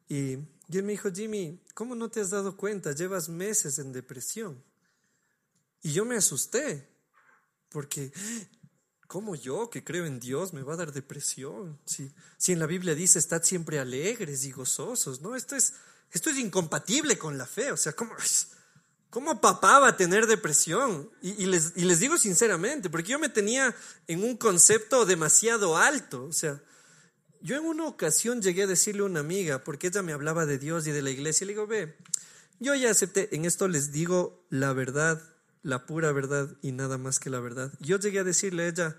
y, 0.09 0.37
y 0.67 0.77
él 0.77 0.83
me 0.83 0.93
dijo, 0.93 1.11
Jimmy, 1.13 1.59
¿cómo 1.75 1.93
no 1.93 2.09
te 2.09 2.19
has 2.19 2.31
dado 2.31 2.57
cuenta? 2.57 2.93
Llevas 2.93 3.29
meses 3.29 3.77
en 3.77 3.93
depresión. 3.93 4.63
Y 5.83 5.91
yo 5.91 6.03
me 6.03 6.15
asusté, 6.15 6.87
porque 7.69 8.11
¿Cómo 9.15 9.37
yo, 9.37 9.69
que 9.69 9.81
creo 9.81 10.05
en 10.05 10.19
Dios, 10.19 10.51
me 10.51 10.61
va 10.61 10.73
a 10.73 10.75
dar 10.75 10.91
depresión? 10.91 11.79
Si, 11.85 12.11
en 12.51 12.59
la 12.59 12.65
Biblia 12.65 12.95
dice, 12.95 13.17
estad 13.17 13.43
siempre 13.43 13.79
alegres 13.79 14.43
y 14.43 14.51
gozosos, 14.51 15.21
¿no? 15.21 15.37
Esto 15.37 15.55
es, 15.55 15.71
esto 16.11 16.29
es 16.29 16.37
incompatible 16.37 17.17
con 17.17 17.37
la 17.37 17.45
fe. 17.45 17.71
O 17.71 17.77
sea, 17.77 17.93
¿cómo, 17.93 18.11
cómo 19.09 19.39
papá 19.39 19.79
va 19.79 19.87
a 19.87 19.95
tener 19.95 20.27
depresión? 20.27 21.09
Y, 21.21 21.45
les, 21.45 21.71
y 21.77 21.85
les 21.85 22.01
digo 22.01 22.17
sinceramente, 22.17 22.89
porque 22.89 23.11
yo 23.11 23.17
me 23.17 23.29
tenía 23.29 23.73
en 24.07 24.21
un 24.21 24.35
concepto 24.35 25.05
demasiado 25.05 25.77
alto. 25.77 26.25
O 26.25 26.33
sea, 26.33 26.61
yo 27.39 27.55
en 27.55 27.63
una 27.63 27.85
ocasión 27.85 28.41
llegué 28.41 28.63
a 28.63 28.67
decirle 28.67 29.03
a 29.03 29.05
una 29.05 29.21
amiga, 29.21 29.63
porque 29.63 29.87
ella 29.87 30.01
me 30.01 30.11
hablaba 30.11 30.45
de 30.45 30.59
Dios 30.59 30.87
y 30.87 30.91
de 30.91 31.01
la 31.01 31.11
iglesia, 31.11 31.45
y 31.45 31.47
le 31.47 31.53
digo, 31.53 31.67
ve, 31.67 31.95
yo 32.59 32.75
ya 32.75 32.91
acepté, 32.91 33.33
en 33.33 33.45
esto 33.45 33.69
les 33.69 33.93
digo 33.93 34.45
la 34.49 34.73
verdad 34.73 35.34
la 35.65 35.87
pura 35.87 36.11
verdad 36.11 36.47
y 36.61 36.71
nada 36.71 36.99
más 36.99 37.17
que 37.17 37.31
la 37.31 37.39
verdad. 37.39 37.73
Yo 37.79 37.97
llegué 37.97 38.19
a 38.19 38.23
decirle 38.23 38.63
a 38.63 38.67
ella, 38.67 38.97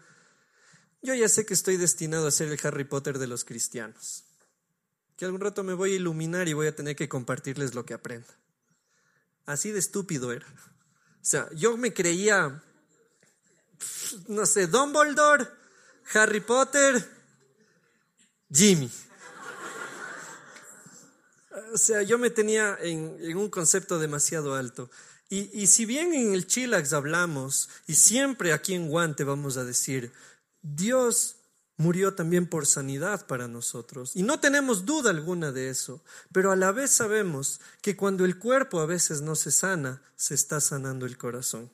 yo 1.01 1.15
ya 1.15 1.29
sé 1.29 1.47
que 1.47 1.55
estoy 1.55 1.77
destinado 1.77 2.27
a 2.27 2.33
ser 2.33 2.49
el 2.49 2.59
Harry 2.61 2.83
Potter 2.83 3.21
de 3.21 3.29
los 3.29 3.45
cristianos, 3.45 4.25
que 5.17 5.25
algún 5.25 5.41
rato 5.41 5.63
me 5.63 5.75
voy 5.75 5.93
a 5.93 5.97
iluminar 5.97 6.49
y 6.49 6.55
voy 6.55 6.67
a 6.67 6.75
tener 6.75 6.97
que 6.97 7.09
compartirles 7.09 7.77
lo 7.77 7.87
que 7.87 7.95
aprenda. 7.95 8.27
Así 9.45 9.71
de 9.71 9.79
estúpido 9.79 10.33
era. 10.33 10.45
O 10.45 11.25
sea, 11.29 11.49
yo 11.55 11.77
me 11.77 11.95
creía, 11.95 12.61
no 14.27 14.45
sé, 14.45 14.67
Dumbledore, 14.67 15.47
Harry 16.15 16.41
Potter, 16.41 17.09
Jimmy. 18.53 18.91
O 21.73 21.79
sea, 21.79 22.03
yo 22.03 22.19
me 22.19 22.31
tenía 22.31 22.77
en, 22.81 23.17
en 23.21 23.37
un 23.37 23.51
concepto 23.51 24.01
demasiado 24.01 24.57
alto. 24.57 24.91
Y, 25.29 25.67
si 25.67 25.87
bien 25.87 26.15
en 26.15 26.33
el 26.33 26.47
Chilax 26.47 26.93
hablamos, 26.93 27.69
y 27.89 27.95
siempre 27.95 28.53
aquí 28.53 28.75
en 28.75 28.89
Guante 28.89 29.25
vamos 29.25 29.57
a 29.57 29.65
decir, 29.65 30.13
Dios 30.63 31.37
murió 31.77 32.15
también 32.15 32.47
por 32.47 32.65
sanidad 32.65 33.27
para 33.27 33.49
nosotros. 33.49 34.15
Y 34.15 34.23
no 34.23 34.39
tenemos 34.39 34.87
duda 34.87 35.11
alguna 35.11 35.51
de 35.51 35.69
eso, 35.69 36.01
pero 36.33 36.53
a 36.53 36.57
la 36.57 36.71
vez 36.71 36.93
sabemos 36.93 37.61
que 37.83 37.97
cuando 37.97 38.25
el 38.25 38.39
cuerpo 38.39 38.81
a 38.81 38.87
veces 38.87 39.21
no 39.21 39.35
se 39.35 39.51
sana, 39.51 40.01
se 40.15 40.35
está 40.35 40.61
sanando 40.61 41.07
el 41.07 41.19
corazón. 41.19 41.71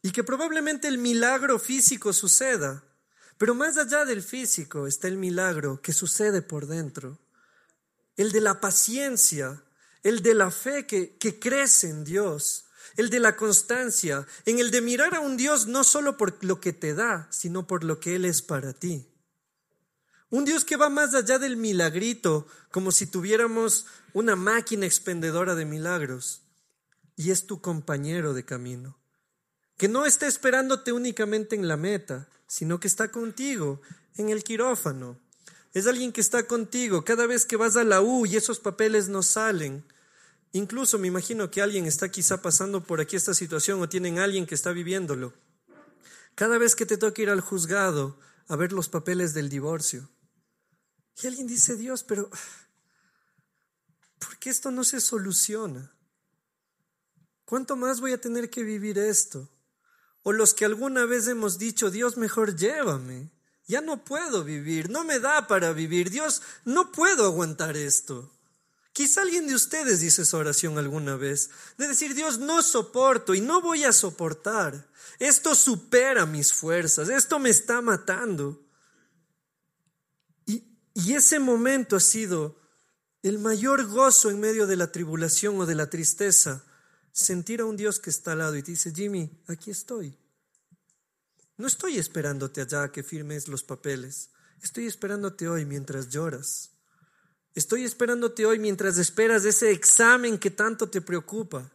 Y 0.00 0.10
que 0.10 0.24
probablemente 0.24 0.88
el 0.88 0.98
milagro 0.98 1.58
físico 1.58 2.14
suceda, 2.14 2.82
pero 3.36 3.54
más 3.54 3.76
allá 3.76 4.04
del 4.04 4.22
físico 4.22 4.86
está 4.86 5.06
el 5.06 5.16
milagro 5.16 5.80
que 5.82 5.92
sucede 5.92 6.42
por 6.42 6.66
dentro. 6.66 7.18
el 8.16 8.30
de 8.30 8.42
la 8.42 8.60
paciencia, 8.60 9.62
el 10.02 10.22
de 10.22 10.34
la 10.34 10.50
fe 10.50 10.86
que, 10.86 11.16
que 11.16 11.38
crece 11.38 11.88
en 11.88 12.04
Dios, 12.04 12.66
el 12.96 13.10
de 13.10 13.20
la 13.20 13.36
constancia, 13.36 14.26
en 14.44 14.58
el 14.58 14.70
de 14.70 14.80
mirar 14.80 15.14
a 15.14 15.20
un 15.20 15.36
Dios 15.36 15.66
no 15.66 15.84
solo 15.84 16.16
por 16.16 16.42
lo 16.44 16.60
que 16.60 16.72
te 16.72 16.94
da, 16.94 17.28
sino 17.30 17.66
por 17.66 17.84
lo 17.84 18.00
que 18.00 18.16
Él 18.16 18.24
es 18.24 18.42
para 18.42 18.72
ti. 18.72 19.08
Un 20.30 20.44
Dios 20.44 20.64
que 20.64 20.76
va 20.76 20.88
más 20.88 21.14
allá 21.14 21.38
del 21.38 21.56
milagrito, 21.56 22.46
como 22.70 22.90
si 22.90 23.06
tuviéramos 23.06 23.86
una 24.14 24.34
máquina 24.34 24.86
expendedora 24.86 25.54
de 25.54 25.66
milagros, 25.66 26.42
y 27.16 27.30
es 27.30 27.46
tu 27.46 27.60
compañero 27.60 28.32
de 28.32 28.44
camino, 28.44 28.98
que 29.76 29.88
no 29.88 30.06
está 30.06 30.26
esperándote 30.26 30.92
únicamente 30.92 31.54
en 31.54 31.68
la 31.68 31.76
meta, 31.76 32.28
sino 32.46 32.80
que 32.80 32.88
está 32.88 33.10
contigo 33.10 33.80
en 34.16 34.30
el 34.30 34.42
quirófano. 34.42 35.20
Es 35.72 35.86
alguien 35.86 36.12
que 36.12 36.20
está 36.20 36.46
contigo 36.46 37.04
cada 37.04 37.26
vez 37.26 37.46
que 37.46 37.56
vas 37.56 37.76
a 37.76 37.84
la 37.84 38.02
U 38.02 38.26
y 38.26 38.36
esos 38.36 38.60
papeles 38.60 39.08
no 39.08 39.22
salen, 39.22 39.84
Incluso 40.52 40.98
me 40.98 41.08
imagino 41.08 41.50
que 41.50 41.62
alguien 41.62 41.86
está 41.86 42.10
quizá 42.10 42.42
pasando 42.42 42.84
por 42.84 43.00
aquí 43.00 43.16
esta 43.16 43.32
situación 43.32 43.80
o 43.80 43.88
tienen 43.88 44.18
alguien 44.18 44.46
que 44.46 44.54
está 44.54 44.72
viviéndolo. 44.72 45.32
Cada 46.34 46.58
vez 46.58 46.76
que 46.76 46.84
te 46.84 46.98
toca 46.98 47.22
ir 47.22 47.30
al 47.30 47.40
juzgado 47.40 48.18
a 48.48 48.56
ver 48.56 48.72
los 48.72 48.90
papeles 48.90 49.32
del 49.32 49.48
divorcio. 49.48 50.10
Y 51.22 51.26
alguien 51.26 51.46
dice, 51.46 51.76
Dios, 51.76 52.04
pero 52.04 52.28
¿por 54.18 54.38
qué 54.38 54.50
esto 54.50 54.70
no 54.70 54.84
se 54.84 55.00
soluciona? 55.00 55.90
¿Cuánto 57.46 57.76
más 57.76 58.00
voy 58.00 58.12
a 58.12 58.20
tener 58.20 58.50
que 58.50 58.62
vivir 58.62 58.98
esto? 58.98 59.50
O 60.22 60.32
los 60.32 60.52
que 60.52 60.66
alguna 60.66 61.06
vez 61.06 61.28
hemos 61.28 61.58
dicho, 61.58 61.90
Dios, 61.90 62.18
mejor 62.18 62.56
llévame. 62.56 63.30
Ya 63.66 63.80
no 63.80 64.04
puedo 64.04 64.44
vivir, 64.44 64.90
no 64.90 65.04
me 65.04 65.20
da 65.20 65.46
para 65.46 65.72
vivir. 65.72 66.10
Dios, 66.10 66.42
no 66.64 66.92
puedo 66.92 67.26
aguantar 67.26 67.76
esto. 67.76 68.30
Quizá 68.92 69.22
alguien 69.22 69.46
de 69.46 69.54
ustedes 69.54 70.00
dice 70.00 70.22
esa 70.22 70.36
oración 70.36 70.76
alguna 70.76 71.16
vez, 71.16 71.50
de 71.78 71.88
decir, 71.88 72.14
Dios, 72.14 72.38
no 72.38 72.62
soporto 72.62 73.34
y 73.34 73.40
no 73.40 73.62
voy 73.62 73.84
a 73.84 73.92
soportar. 73.92 74.86
Esto 75.18 75.54
supera 75.54 76.26
mis 76.26 76.52
fuerzas, 76.52 77.08
esto 77.08 77.38
me 77.38 77.48
está 77.48 77.80
matando. 77.80 78.60
Y, 80.44 81.14
ese 81.14 81.38
momento 81.38 81.96
ha 81.96 82.00
sido 82.00 82.60
el 83.22 83.38
mayor 83.38 83.86
gozo 83.86 84.28
en 84.28 84.40
medio 84.40 84.66
de 84.66 84.76
la 84.76 84.92
tribulación 84.92 85.58
o 85.58 85.64
de 85.64 85.74
la 85.74 85.88
tristeza, 85.88 86.62
sentir 87.12 87.62
a 87.62 87.64
un 87.64 87.76
Dios 87.76 87.98
que 87.98 88.10
está 88.10 88.32
al 88.32 88.38
lado 88.38 88.56
y 88.56 88.62
te 88.62 88.72
dice, 88.72 88.92
Jimmy, 88.92 89.30
aquí 89.46 89.70
estoy. 89.70 90.18
No 91.62 91.68
estoy 91.68 91.96
esperándote 91.96 92.60
allá 92.60 92.90
que 92.90 93.04
firmes 93.04 93.46
los 93.46 93.62
papeles, 93.62 94.30
estoy 94.62 94.88
esperándote 94.88 95.46
hoy 95.46 95.64
mientras 95.64 96.08
lloras. 96.08 96.72
Estoy 97.54 97.84
esperándote 97.84 98.44
hoy 98.44 98.58
mientras 98.58 98.98
esperas 98.98 99.44
ese 99.44 99.70
examen 99.70 100.38
que 100.38 100.50
tanto 100.50 100.90
te 100.90 101.00
preocupa. 101.00 101.70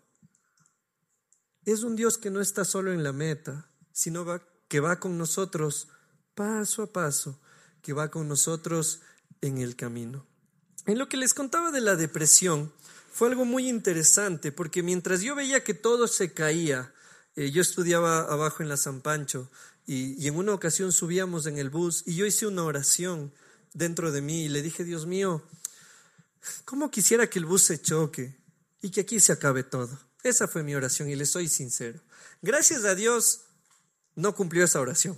Es 1.64 1.84
un 1.84 1.96
Dios 1.96 2.18
que 2.18 2.30
no 2.30 2.42
está 2.42 2.66
solo 2.66 2.92
en 2.92 3.02
la 3.02 3.14
meta, 3.14 3.72
sino 3.94 4.26
que 4.68 4.82
va 4.82 5.00
con 5.00 5.18
nosotros 5.18 5.88
paso 6.36 6.84
a 6.84 6.92
paso, 6.92 7.40
que 7.82 7.94
va 7.94 8.12
con 8.12 8.28
nosotros 8.28 9.00
en 9.40 9.60
el 9.60 9.78
camino. 9.78 10.28
En 10.86 10.98
lo 10.98 11.08
que 11.08 11.16
les 11.16 11.34
contaba 11.34 11.72
de 11.72 11.80
la 11.80 11.96
depresión, 11.96 12.74
fue 13.10 13.30
algo 13.30 13.46
muy 13.46 13.70
interesante, 13.70 14.52
porque 14.52 14.84
mientras 14.84 15.22
yo 15.22 15.34
veía 15.34 15.64
que 15.64 15.74
todo 15.74 16.10
se 16.10 16.34
caía, 16.34 16.94
eh, 17.38 17.52
yo 17.52 17.62
estudiaba 17.62 18.22
abajo 18.22 18.64
en 18.64 18.68
la 18.68 18.78
San 18.78 19.00
Pancho 19.00 19.50
y, 19.88 20.28
en 20.28 20.36
una 20.36 20.54
ocasión 20.54 20.92
subíamos 20.92 21.48
en 21.48 21.58
el 21.58 21.72
bus 21.72 22.04
y 22.06 22.14
yo 22.16 22.28
hice 22.28 22.46
una 22.46 22.64
oración 22.64 23.34
dentro 23.74 24.12
de 24.12 24.22
mí 24.22 24.44
y 24.44 24.50
le 24.50 24.62
dije, 24.62 24.84
Dios 24.84 25.08
mío, 25.08 25.44
¿Cómo 26.66 26.92
quisiera 26.92 27.30
que 27.30 27.40
el 27.40 27.46
bus 27.46 27.64
se 27.64 27.82
choque 27.82 28.36
y 28.82 28.92
que 28.92 29.02
aquí 29.02 29.20
se 29.20 29.32
acabe 29.32 29.64
todo? 29.64 29.98
Esa 30.24 30.48
fue 30.48 30.64
mi 30.64 30.76
oración 30.76 31.10
y 31.10 31.16
le 31.16 31.26
soy 31.26 31.48
sincero. 31.48 32.02
Gracias 32.42 32.86
a 32.86 32.96
Dios 32.96 33.42
no 34.16 34.36
cumplió 34.36 34.64
esa 34.64 34.82
oración, 34.82 35.18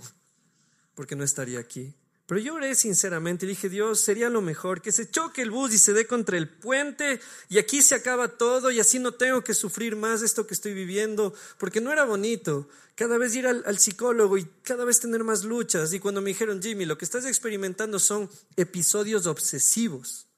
porque 0.94 1.16
no 1.16 1.24
estaría 1.24 1.58
aquí. 1.58 1.94
Pero 2.30 2.42
yo 2.42 2.54
oré 2.54 2.76
sinceramente 2.76 3.44
y 3.44 3.48
dije, 3.48 3.68
Dios, 3.68 4.02
sería 4.02 4.28
lo 4.30 4.40
mejor 4.40 4.80
que 4.80 4.92
se 4.92 5.10
choque 5.10 5.42
el 5.42 5.50
bus 5.50 5.74
y 5.74 5.78
se 5.78 5.92
dé 5.92 6.06
contra 6.06 6.38
el 6.38 6.48
puente 6.48 7.18
y 7.48 7.58
aquí 7.58 7.82
se 7.82 7.96
acaba 7.96 8.28
todo 8.28 8.70
y 8.70 8.78
así 8.78 9.00
no 9.00 9.10
tengo 9.10 9.42
que 9.42 9.52
sufrir 9.52 9.96
más 9.96 10.22
esto 10.22 10.46
que 10.46 10.54
estoy 10.54 10.72
viviendo, 10.72 11.34
porque 11.58 11.80
no 11.80 11.92
era 11.92 12.04
bonito. 12.04 12.68
Cada 12.94 13.18
vez 13.18 13.34
ir 13.34 13.48
al, 13.48 13.64
al 13.66 13.80
psicólogo 13.80 14.38
y 14.38 14.46
cada 14.62 14.84
vez 14.84 15.00
tener 15.00 15.24
más 15.24 15.42
luchas. 15.42 15.92
Y 15.92 15.98
cuando 15.98 16.22
me 16.22 16.28
dijeron, 16.30 16.62
Jimmy, 16.62 16.84
lo 16.84 16.96
que 16.96 17.04
estás 17.04 17.26
experimentando 17.26 17.98
son 17.98 18.30
episodios 18.56 19.26
obsesivos 19.26 20.29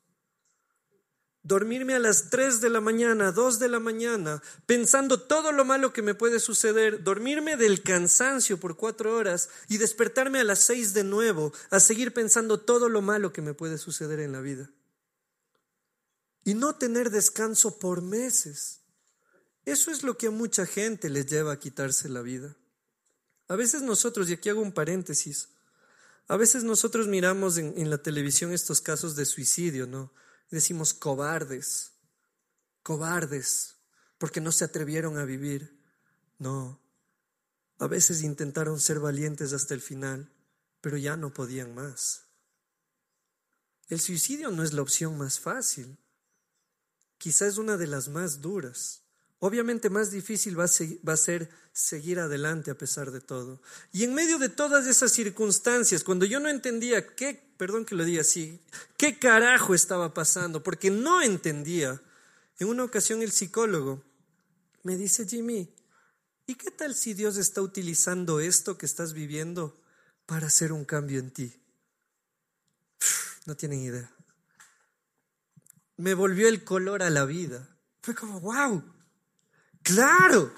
dormirme 1.42 1.94
a 1.94 1.98
las 1.98 2.30
3 2.30 2.60
de 2.60 2.70
la 2.70 2.80
mañana, 2.80 3.32
2 3.32 3.58
de 3.58 3.68
la 3.68 3.80
mañana, 3.80 4.42
pensando 4.66 5.20
todo 5.20 5.50
lo 5.52 5.64
malo 5.64 5.92
que 5.92 6.02
me 6.02 6.14
puede 6.14 6.38
suceder, 6.38 7.02
dormirme 7.02 7.56
del 7.56 7.82
cansancio 7.82 8.60
por 8.60 8.76
cuatro 8.76 9.16
horas 9.16 9.48
y 9.68 9.78
despertarme 9.78 10.40
a 10.40 10.44
las 10.44 10.60
6 10.60 10.94
de 10.94 11.04
nuevo, 11.04 11.52
a 11.70 11.80
seguir 11.80 12.12
pensando 12.14 12.60
todo 12.60 12.88
lo 12.88 13.02
malo 13.02 13.32
que 13.32 13.42
me 13.42 13.54
puede 13.54 13.78
suceder 13.78 14.20
en 14.20 14.32
la 14.32 14.40
vida. 14.40 14.70
Y 16.44 16.54
no 16.54 16.76
tener 16.76 17.10
descanso 17.10 17.78
por 17.78 18.02
meses. 18.02 18.80
Eso 19.64 19.90
es 19.90 20.02
lo 20.02 20.16
que 20.18 20.28
a 20.28 20.32
mucha 20.32 20.66
gente 20.66 21.08
les 21.08 21.26
lleva 21.26 21.52
a 21.52 21.58
quitarse 21.58 22.08
la 22.08 22.20
vida. 22.20 22.56
A 23.48 23.56
veces 23.56 23.82
nosotros, 23.82 24.28
y 24.28 24.34
aquí 24.34 24.48
hago 24.48 24.60
un 24.60 24.72
paréntesis, 24.72 25.48
a 26.28 26.36
veces 26.36 26.64
nosotros 26.64 27.08
miramos 27.08 27.58
en 27.58 27.90
la 27.90 27.98
televisión 27.98 28.52
estos 28.52 28.80
casos 28.80 29.16
de 29.16 29.24
suicidio, 29.24 29.86
¿no? 29.86 30.12
Decimos 30.52 30.92
cobardes, 30.92 31.92
cobardes, 32.82 33.76
porque 34.18 34.40
no 34.40 34.52
se 34.52 34.64
atrevieron 34.64 35.18
a 35.18 35.24
vivir. 35.24 35.82
No, 36.38 36.80
a 37.78 37.86
veces 37.86 38.22
intentaron 38.22 38.78
ser 38.78 39.00
valientes 39.00 39.52
hasta 39.52 39.74
el 39.74 39.80
final, 39.80 40.30
pero 40.80 40.96
ya 40.96 41.16
no 41.16 41.32
podían 41.32 41.74
más. 41.74 42.26
El 43.88 44.00
suicidio 44.00 44.50
no 44.50 44.62
es 44.62 44.72
la 44.72 44.82
opción 44.82 45.18
más 45.18 45.40
fácil, 45.40 45.98
quizás 47.18 47.48
es 47.48 47.58
una 47.58 47.76
de 47.76 47.86
las 47.86 48.08
más 48.08 48.40
duras. 48.40 49.01
Obviamente 49.44 49.90
más 49.90 50.12
difícil 50.12 50.56
va 50.56 50.66
a, 50.66 51.16
ser 51.16 51.50
seguir 51.72 52.20
adelante 52.20 52.70
a 52.70 52.78
pesar 52.78 53.10
de 53.10 53.20
todo. 53.20 53.60
Y 53.90 54.04
en 54.04 54.14
medio 54.14 54.38
de 54.38 54.48
todas 54.48 54.86
esas 54.86 55.10
circunstancias, 55.10 56.04
cuando 56.04 56.24
yo 56.24 56.38
no 56.38 56.48
entendía 56.48 57.16
qué, 57.16 57.42
perdón 57.56 57.84
que 57.84 57.96
lo 57.96 58.04
diga 58.04 58.20
así, 58.20 58.60
qué 58.96 59.18
carajo 59.18 59.74
estaba 59.74 60.14
pasando, 60.14 60.62
porque 60.62 60.92
no 60.92 61.22
entendía, 61.22 62.00
en 62.60 62.68
una 62.68 62.84
ocasión 62.84 63.20
el 63.20 63.32
psicólogo 63.32 64.00
me 64.84 64.96
dice, 64.96 65.26
Jimmy, 65.26 65.74
¿y 66.46 66.54
qué 66.54 66.70
tal 66.70 66.94
si 66.94 67.12
Dios 67.12 67.36
está 67.36 67.62
utilizando 67.62 68.38
esto 68.38 68.78
que 68.78 68.86
estás 68.86 69.12
viviendo 69.12 69.76
para 70.24 70.46
hacer 70.46 70.72
un 70.72 70.84
cambio 70.84 71.18
en 71.18 71.32
ti? 71.32 71.60
No 73.46 73.56
tienen 73.56 73.82
idea. 73.82 74.08
Me 75.96 76.14
volvió 76.14 76.46
el 76.46 76.62
color 76.62 77.02
a 77.02 77.10
la 77.10 77.24
vida. 77.24 77.68
Fue 78.02 78.14
como, 78.14 78.38
wow, 78.38 78.84
Claro. 79.82 80.52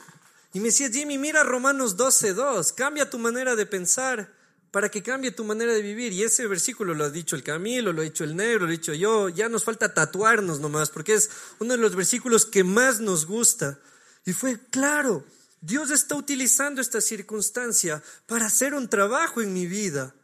Y 0.52 0.60
me 0.60 0.66
decía, 0.66 0.88
Jimmy, 0.88 1.18
mira 1.18 1.42
Romanos 1.42 1.96
12.2, 1.96 2.74
cambia 2.74 3.10
tu 3.10 3.18
manera 3.18 3.56
de 3.56 3.66
pensar 3.66 4.32
para 4.70 4.88
que 4.88 5.02
cambie 5.02 5.30
tu 5.30 5.44
manera 5.44 5.72
de 5.72 5.82
vivir. 5.82 6.12
Y 6.12 6.24
ese 6.24 6.46
versículo 6.46 6.94
lo 6.94 7.04
ha 7.04 7.10
dicho 7.10 7.36
el 7.36 7.44
Camilo, 7.44 7.92
lo 7.92 8.00
ha 8.00 8.04
dicho 8.04 8.24
el 8.24 8.34
Negro, 8.34 8.66
lo 8.66 8.72
he 8.72 8.76
dicho 8.76 8.92
yo. 8.92 9.28
Ya 9.28 9.48
nos 9.48 9.64
falta 9.64 9.94
tatuarnos 9.94 10.60
nomás, 10.60 10.90
porque 10.90 11.14
es 11.14 11.30
uno 11.60 11.74
de 11.74 11.78
los 11.78 11.94
versículos 11.94 12.44
que 12.44 12.64
más 12.64 13.00
nos 13.00 13.26
gusta. 13.26 13.78
Y 14.26 14.32
fue, 14.32 14.58
claro, 14.70 15.24
Dios 15.60 15.90
está 15.90 16.16
utilizando 16.16 16.80
esta 16.80 17.00
circunstancia 17.00 18.02
para 18.26 18.46
hacer 18.46 18.74
un 18.74 18.88
trabajo 18.88 19.40
en 19.40 19.52
mi 19.52 19.66
vida. 19.66 20.14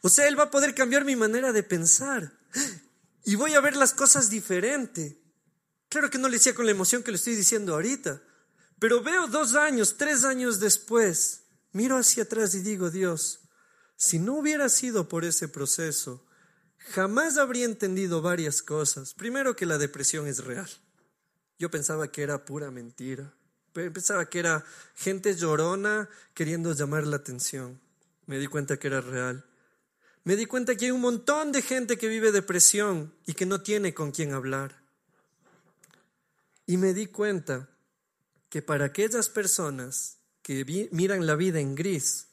O 0.00 0.08
sea, 0.08 0.26
Él 0.26 0.38
va 0.38 0.44
a 0.44 0.50
poder 0.50 0.74
cambiar 0.74 1.04
mi 1.04 1.14
manera 1.14 1.52
de 1.52 1.62
pensar. 1.62 2.32
Y 3.24 3.36
voy 3.36 3.54
a 3.54 3.60
ver 3.60 3.76
las 3.76 3.94
cosas 3.94 4.30
diferente. 4.30 5.16
Claro 5.88 6.10
que 6.10 6.18
no 6.18 6.28
le 6.28 6.38
decía 6.38 6.54
con 6.54 6.66
la 6.66 6.72
emoción 6.72 7.04
que 7.04 7.12
le 7.12 7.18
estoy 7.18 7.36
diciendo 7.36 7.74
ahorita. 7.74 8.20
Pero 8.82 9.00
veo 9.00 9.28
dos 9.28 9.54
años, 9.54 9.96
tres 9.96 10.24
años 10.24 10.58
después, 10.58 11.44
miro 11.70 11.98
hacia 11.98 12.24
atrás 12.24 12.52
y 12.56 12.62
digo, 12.62 12.90
Dios, 12.90 13.38
si 13.94 14.18
no 14.18 14.34
hubiera 14.34 14.68
sido 14.68 15.08
por 15.08 15.24
ese 15.24 15.46
proceso, 15.46 16.26
jamás 16.78 17.38
habría 17.38 17.64
entendido 17.64 18.22
varias 18.22 18.60
cosas. 18.60 19.14
Primero 19.14 19.54
que 19.54 19.66
la 19.66 19.78
depresión 19.78 20.26
es 20.26 20.42
real. 20.42 20.68
Yo 21.60 21.70
pensaba 21.70 22.10
que 22.10 22.24
era 22.24 22.44
pura 22.44 22.72
mentira. 22.72 23.32
Pensaba 23.72 24.28
que 24.28 24.40
era 24.40 24.64
gente 24.96 25.36
llorona 25.36 26.08
queriendo 26.34 26.72
llamar 26.72 27.06
la 27.06 27.18
atención. 27.18 27.80
Me 28.26 28.40
di 28.40 28.48
cuenta 28.48 28.80
que 28.80 28.88
era 28.88 29.00
real. 29.00 29.44
Me 30.24 30.34
di 30.34 30.46
cuenta 30.46 30.74
que 30.74 30.86
hay 30.86 30.90
un 30.90 31.02
montón 31.02 31.52
de 31.52 31.62
gente 31.62 31.98
que 31.98 32.08
vive 32.08 32.32
depresión 32.32 33.14
y 33.26 33.34
que 33.34 33.46
no 33.46 33.60
tiene 33.60 33.94
con 33.94 34.10
quién 34.10 34.32
hablar. 34.32 34.82
Y 36.66 36.78
me 36.78 36.94
di 36.94 37.06
cuenta 37.06 37.68
que 38.52 38.60
para 38.60 38.84
aquellas 38.84 39.30
personas 39.30 40.18
que 40.42 40.90
miran 40.92 41.26
la 41.26 41.36
vida 41.36 41.58
en 41.58 41.74
gris, 41.74 42.26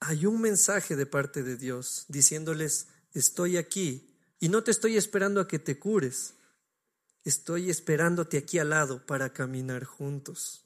hay 0.00 0.26
un 0.26 0.40
mensaje 0.40 0.96
de 0.96 1.06
parte 1.06 1.44
de 1.44 1.56
Dios 1.56 2.06
diciéndoles, 2.08 2.88
estoy 3.14 3.56
aquí 3.56 4.12
Y 4.40 4.48
no 4.48 4.64
te 4.64 4.72
estoy 4.72 4.96
esperando 4.96 5.40
a 5.40 5.46
que 5.46 5.60
te 5.60 5.78
cures. 5.78 6.34
Estoy 7.24 7.70
esperándote 7.70 8.36
aquí 8.36 8.58
al 8.58 8.70
lado 8.70 9.06
para 9.06 9.32
caminar 9.32 9.84
juntos. 9.84 10.64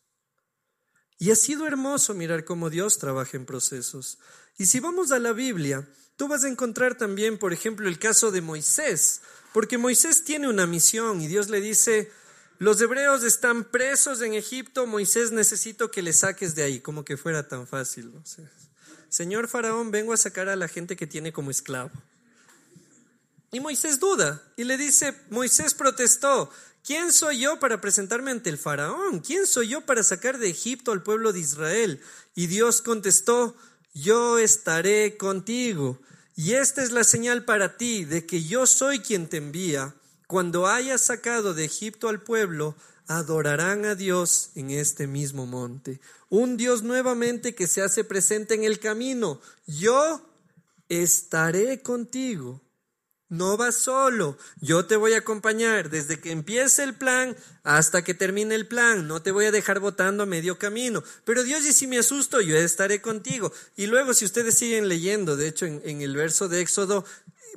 Y 1.18 1.30
ha 1.30 1.36
sido 1.36 1.66
hermoso 1.66 2.14
mirar 2.14 2.46
cómo 2.46 2.70
Dios 2.70 2.96
trabaja 2.96 3.36
en 3.36 3.44
procesos. 3.44 4.18
Y 4.56 4.64
si 4.66 4.80
vamos 4.80 5.12
a 5.12 5.18
la 5.18 5.34
Biblia, 5.34 5.86
tú 6.16 6.28
vas 6.28 6.44
a 6.44 6.48
encontrar 6.48 6.96
también, 6.96 7.36
por 7.38 7.52
ejemplo, 7.52 7.86
el 7.86 7.98
caso 7.98 8.30
de 8.30 8.40
Moisés, 8.40 9.20
porque 9.52 9.76
Moisés 9.76 10.24
tiene 10.24 10.48
una 10.48 10.66
misión 10.66 11.20
y 11.20 11.28
Dios 11.28 11.50
le 11.50 11.60
dice, 11.60 12.10
los 12.60 12.78
hebreos 12.78 13.24
están 13.24 13.64
presos 13.64 14.20
en 14.20 14.34
Egipto, 14.34 14.86
Moisés 14.86 15.32
necesito 15.32 15.90
que 15.90 16.02
le 16.02 16.12
saques 16.12 16.54
de 16.54 16.62
ahí, 16.62 16.80
como 16.80 17.06
que 17.06 17.16
fuera 17.16 17.48
tan 17.48 17.66
fácil. 17.66 18.12
Señor 19.08 19.48
Faraón, 19.48 19.90
vengo 19.90 20.12
a 20.12 20.18
sacar 20.18 20.50
a 20.50 20.56
la 20.56 20.68
gente 20.68 20.94
que 20.94 21.06
tiene 21.06 21.32
como 21.32 21.50
esclavo. 21.50 21.90
Y 23.50 23.60
Moisés 23.60 23.98
duda 23.98 24.42
y 24.58 24.64
le 24.64 24.76
dice, 24.76 25.14
Moisés 25.30 25.72
protestó, 25.72 26.50
¿quién 26.84 27.14
soy 27.14 27.40
yo 27.40 27.58
para 27.58 27.80
presentarme 27.80 28.30
ante 28.30 28.50
el 28.50 28.58
faraón? 28.58 29.20
¿Quién 29.20 29.46
soy 29.46 29.68
yo 29.68 29.80
para 29.80 30.02
sacar 30.02 30.36
de 30.36 30.50
Egipto 30.50 30.92
al 30.92 31.02
pueblo 31.02 31.32
de 31.32 31.40
Israel? 31.40 32.02
Y 32.34 32.46
Dios 32.46 32.82
contestó, 32.82 33.56
yo 33.94 34.38
estaré 34.38 35.16
contigo. 35.16 35.98
Y 36.36 36.52
esta 36.52 36.82
es 36.82 36.90
la 36.90 37.04
señal 37.04 37.46
para 37.46 37.78
ti 37.78 38.04
de 38.04 38.26
que 38.26 38.44
yo 38.44 38.66
soy 38.66 39.00
quien 39.00 39.30
te 39.30 39.38
envía. 39.38 39.94
Cuando 40.30 40.68
hayas 40.68 41.00
sacado 41.00 41.54
de 41.54 41.64
Egipto 41.64 42.08
al 42.08 42.22
pueblo, 42.22 42.76
adorarán 43.08 43.84
a 43.84 43.96
Dios 43.96 44.50
en 44.54 44.70
este 44.70 45.08
mismo 45.08 45.44
monte. 45.44 46.00
Un 46.28 46.56
Dios 46.56 46.84
nuevamente 46.84 47.56
que 47.56 47.66
se 47.66 47.82
hace 47.82 48.04
presente 48.04 48.54
en 48.54 48.62
el 48.62 48.78
camino. 48.78 49.40
Yo 49.66 50.24
estaré 50.88 51.82
contigo. 51.82 52.62
No 53.30 53.56
vas 53.56 53.76
solo, 53.76 54.36
yo 54.60 54.86
te 54.86 54.96
voy 54.96 55.12
a 55.12 55.18
acompañar 55.18 55.88
desde 55.88 56.18
que 56.18 56.32
empiece 56.32 56.82
el 56.82 56.94
plan 56.94 57.36
hasta 57.62 58.02
que 58.02 58.12
termine 58.12 58.56
el 58.56 58.66
plan. 58.66 59.06
No 59.06 59.22
te 59.22 59.30
voy 59.30 59.44
a 59.44 59.52
dejar 59.52 59.78
votando 59.78 60.24
a 60.24 60.26
medio 60.26 60.58
camino. 60.58 61.04
Pero 61.24 61.44
Dios, 61.44 61.64
y 61.64 61.72
si 61.72 61.86
me 61.86 62.00
asusto, 62.00 62.40
yo 62.40 62.56
estaré 62.56 63.00
contigo. 63.00 63.52
Y 63.76 63.86
luego, 63.86 64.14
si 64.14 64.24
ustedes 64.24 64.58
siguen 64.58 64.88
leyendo, 64.88 65.36
de 65.36 65.46
hecho, 65.46 65.64
en, 65.66 66.00
el 66.00 66.16
verso 66.16 66.48
de 66.48 66.60
Éxodo, 66.60 67.04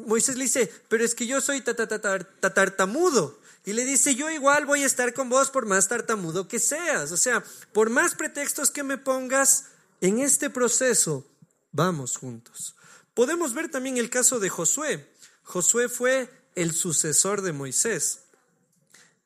Moisés 0.06 0.36
le 0.36 0.46
dice, 0.46 0.72
pero 0.88 1.04
es 1.04 1.16
que 1.16 1.28
yo 1.28 1.42
soy 1.42 1.62
tartamudo. 1.62 3.40
Y 3.66 3.74
le 3.74 3.86
dice, 3.86 4.16
yo 4.16 4.30
igual 4.30 4.66
voy 4.66 4.84
a 4.84 4.86
estar 4.86 5.14
con 5.14 5.30
vos 5.30 5.50
por 5.50 5.66
más 5.66 5.88
tartamudo 5.88 6.48
que 6.48 6.60
seas. 6.60 7.12
O 7.12 7.18
sea, 7.18 7.44
por 7.72 7.90
más 7.90 8.16
pretextos 8.16 8.72
que 8.72 8.84
me 8.84 8.98
pongas 8.98 9.66
en 10.02 10.20
este 10.20 10.50
proceso, 10.50 11.26
vamos 11.72 12.18
juntos. 12.18 12.76
Podemos 13.14 13.54
ver 13.54 13.70
también 13.70 13.98
el 13.98 14.10
caso 14.10 14.40
de 14.40 14.50
Josué. 14.50 15.10
Josué 15.44 15.88
fue 15.88 16.30
el 16.56 16.74
sucesor 16.74 17.42
de 17.42 17.54
Moisés. 17.54 18.20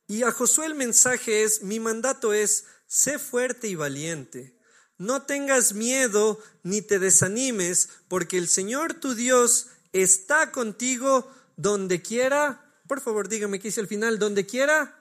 Y 0.08 0.24
a 0.24 0.32
Josué 0.32 0.68
el 0.68 0.76
mensaje 0.76 1.44
es, 1.44 1.64
mi 1.64 1.80
mandato 1.80 2.34
es, 2.34 2.66
sé 2.88 3.18
fuerte 3.20 3.68
y 3.68 3.76
valiente. 3.76 4.54
No 4.98 5.24
tengas 5.24 5.74
miedo 5.74 6.42
ni 6.64 6.82
te 6.82 7.00
desanimes, 7.00 7.90
porque 8.08 8.38
el 8.38 8.48
Señor 8.48 8.94
tu 8.94 9.16
Dios 9.16 9.68
está 10.02 10.52
contigo 10.52 11.32
donde 11.56 12.02
quiera. 12.02 12.66
Por 12.88 13.02
favor, 13.02 13.28
dígame 13.28 13.60
qué 13.60 13.70
dice 13.70 13.82
al 13.82 13.88
final, 13.88 14.20
donde 14.20 14.46
quiera 14.46 14.98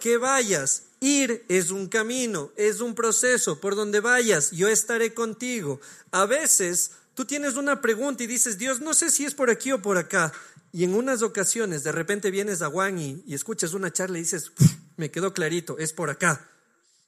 que 0.00 0.16
vayas. 0.16 0.84
Ir 1.00 1.44
es 1.48 1.70
un 1.70 1.88
camino, 1.88 2.50
es 2.56 2.80
un 2.80 2.94
proceso, 2.94 3.60
por 3.60 3.76
donde 3.76 4.00
vayas, 4.00 4.50
yo 4.50 4.68
estaré 4.68 5.14
contigo. 5.14 5.80
A 6.10 6.26
veces 6.26 6.90
Tú 7.18 7.24
tienes 7.24 7.56
una 7.56 7.80
pregunta 7.80 8.22
y 8.22 8.28
dices, 8.28 8.58
Dios, 8.58 8.80
no 8.80 8.94
sé 8.94 9.10
si 9.10 9.24
es 9.24 9.34
por 9.34 9.50
aquí 9.50 9.72
o 9.72 9.82
por 9.82 9.98
acá. 9.98 10.32
Y 10.70 10.84
en 10.84 10.94
unas 10.94 11.22
ocasiones 11.22 11.82
de 11.82 11.90
repente 11.90 12.30
vienes 12.30 12.62
a 12.62 12.70
Juan 12.70 12.96
y, 13.00 13.24
escuchas 13.34 13.74
una 13.74 13.92
charla 13.92 14.18
y 14.18 14.20
dices, 14.20 14.52
me 14.96 15.10
quedó 15.10 15.34
clarito, 15.34 15.78
es 15.78 15.92
por 15.92 16.10
acá. 16.10 16.48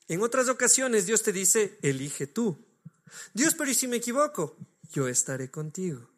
En 0.08 0.20
otras 0.20 0.48
ocasiones 0.48 1.06
Dios 1.06 1.22
te 1.22 1.32
dice, 1.32 1.78
elige 1.80 2.26
tú. 2.26 2.58
Dios, 3.34 3.54
pero 3.54 3.70
¿y 3.70 3.74
si 3.74 3.86
me 3.86 3.98
equivoco? 3.98 4.56
Yo 4.92 5.06
estaré 5.06 5.48
contigo. 5.48 6.10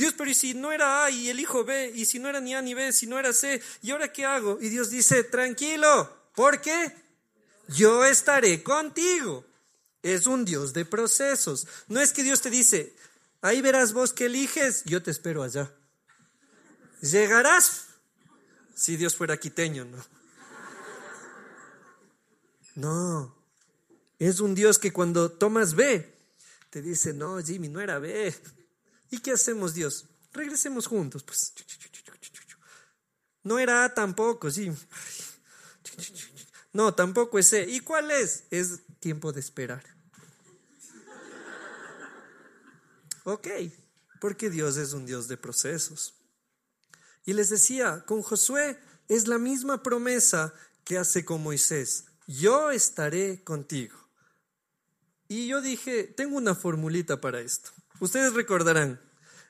Dios, 0.00 0.14
pero 0.16 0.30
¿y 0.30 0.34
si 0.34 0.54
no 0.54 0.72
era 0.72 1.04
A 1.04 1.10
y 1.10 1.28
elijo 1.28 1.62
B? 1.62 1.92
¿Y 1.94 2.06
si 2.06 2.18
no 2.18 2.30
era 2.30 2.40
ni 2.40 2.54
A 2.54 2.62
ni 2.62 2.72
B? 2.72 2.90
Si 2.90 3.06
no 3.06 3.18
era 3.18 3.34
C? 3.34 3.60
¿Y 3.82 3.90
ahora 3.90 4.10
qué 4.10 4.24
hago? 4.24 4.58
Y 4.58 4.70
Dios 4.70 4.88
dice, 4.88 5.24
tranquilo, 5.24 6.30
¿por 6.34 6.62
qué? 6.62 6.96
Yo 7.68 8.06
estaré 8.06 8.62
contigo. 8.62 9.44
Es 10.02 10.26
un 10.26 10.46
Dios 10.46 10.72
de 10.72 10.86
procesos. 10.86 11.66
No 11.88 12.00
es 12.00 12.14
que 12.14 12.22
Dios 12.22 12.40
te 12.40 12.48
dice, 12.48 12.96
ahí 13.42 13.60
verás 13.60 13.92
vos 13.92 14.14
que 14.14 14.24
eliges, 14.24 14.84
yo 14.84 15.02
te 15.02 15.10
espero 15.10 15.42
allá. 15.42 15.70
Llegarás. 17.02 17.88
Si 18.74 18.96
Dios 18.96 19.14
fuera 19.14 19.36
quiteño, 19.36 19.84
¿no? 19.84 20.02
No. 22.74 23.36
Es 24.18 24.40
un 24.40 24.54
Dios 24.54 24.78
que 24.78 24.94
cuando 24.94 25.30
tomas 25.30 25.74
B, 25.74 26.10
te 26.70 26.80
dice, 26.80 27.12
no, 27.12 27.38
Jimmy, 27.42 27.68
no 27.68 27.82
era 27.82 27.98
B. 27.98 28.34
¿Y 29.10 29.18
qué 29.18 29.32
hacemos, 29.32 29.74
Dios? 29.74 30.06
Regresemos 30.32 30.86
juntos, 30.86 31.22
pues. 31.22 31.52
No 33.42 33.58
era 33.58 33.84
A 33.84 33.94
tampoco, 33.94 34.50
sí. 34.50 34.72
No, 36.72 36.94
tampoco 36.94 37.38
es 37.38 37.48
C. 37.48 37.68
¿Y 37.68 37.80
cuál 37.80 38.10
es? 38.10 38.44
Es 38.50 38.80
tiempo 39.00 39.32
de 39.32 39.40
esperar. 39.40 39.82
Ok, 43.24 43.48
porque 44.20 44.50
Dios 44.50 44.76
es 44.76 44.92
un 44.92 45.04
Dios 45.04 45.28
de 45.28 45.36
procesos. 45.36 46.14
Y 47.24 47.32
les 47.32 47.50
decía, 47.50 48.04
con 48.06 48.22
Josué 48.22 48.78
es 49.08 49.26
la 49.26 49.38
misma 49.38 49.82
promesa 49.82 50.54
que 50.84 50.98
hace 50.98 51.24
con 51.24 51.42
Moisés. 51.42 52.04
Yo 52.26 52.70
estaré 52.70 53.42
contigo. 53.42 53.98
Y 55.28 55.48
yo 55.48 55.60
dije, 55.60 56.04
tengo 56.04 56.36
una 56.36 56.54
formulita 56.54 57.20
para 57.20 57.40
esto. 57.40 57.70
Ustedes 58.00 58.32
recordarán, 58.32 59.00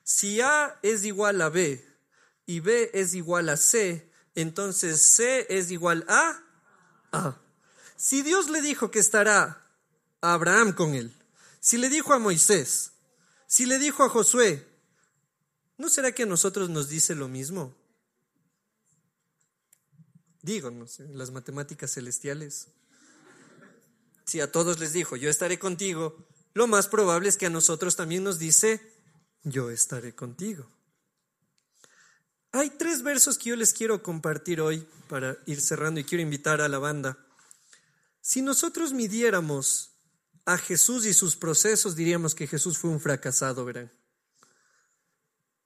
si 0.02 0.40
A 0.40 0.78
es 0.82 1.04
igual 1.04 1.40
a 1.40 1.48
B 1.48 1.84
y 2.46 2.60
B 2.60 2.90
es 2.92 3.14
igual 3.14 3.48
a 3.48 3.56
C, 3.56 4.10
entonces 4.34 5.00
C 5.02 5.46
es 5.48 5.70
igual 5.70 6.04
a 6.08 6.42
A. 7.12 7.40
Si 7.96 8.22
Dios 8.22 8.50
le 8.50 8.60
dijo 8.60 8.90
que 8.90 8.98
estará 8.98 9.66
a 10.20 10.34
Abraham 10.34 10.72
con 10.72 10.94
él, 10.94 11.14
si 11.60 11.78
le 11.78 11.88
dijo 11.88 12.12
a 12.12 12.18
Moisés, 12.18 12.92
si 13.46 13.66
le 13.66 13.78
dijo 13.78 14.02
a 14.02 14.08
Josué, 14.08 14.66
¿no 15.78 15.88
será 15.88 16.12
que 16.12 16.24
a 16.24 16.26
nosotros 16.26 16.70
nos 16.70 16.88
dice 16.88 17.14
lo 17.14 17.28
mismo? 17.28 17.76
Díganos, 20.42 21.00
en 21.00 21.18
las 21.18 21.30
matemáticas 21.30 21.92
celestiales. 21.92 22.68
Si 24.24 24.40
a 24.40 24.50
todos 24.50 24.78
les 24.78 24.92
dijo, 24.92 25.16
yo 25.16 25.28
estaré 25.28 25.58
contigo, 25.58 26.26
lo 26.52 26.66
más 26.66 26.88
probable 26.88 27.28
es 27.28 27.36
que 27.36 27.46
a 27.46 27.50
nosotros 27.50 27.96
también 27.96 28.24
nos 28.24 28.38
dice, 28.38 28.80
yo 29.44 29.70
estaré 29.70 30.14
contigo. 30.14 30.66
Hay 32.52 32.70
tres 32.70 33.02
versos 33.02 33.38
que 33.38 33.50
yo 33.50 33.56
les 33.56 33.72
quiero 33.72 34.02
compartir 34.02 34.60
hoy 34.60 34.86
para 35.08 35.36
ir 35.46 35.60
cerrando 35.60 36.00
y 36.00 36.04
quiero 36.04 36.22
invitar 36.22 36.60
a 36.60 36.68
la 36.68 36.78
banda. 36.78 37.16
Si 38.20 38.42
nosotros 38.42 38.92
midiéramos 38.92 39.92
a 40.44 40.58
Jesús 40.58 41.06
y 41.06 41.14
sus 41.14 41.36
procesos, 41.36 41.94
diríamos 41.94 42.34
que 42.34 42.48
Jesús 42.48 42.78
fue 42.78 42.90
un 42.90 43.00
fracasado, 43.00 43.64
verán. 43.64 43.90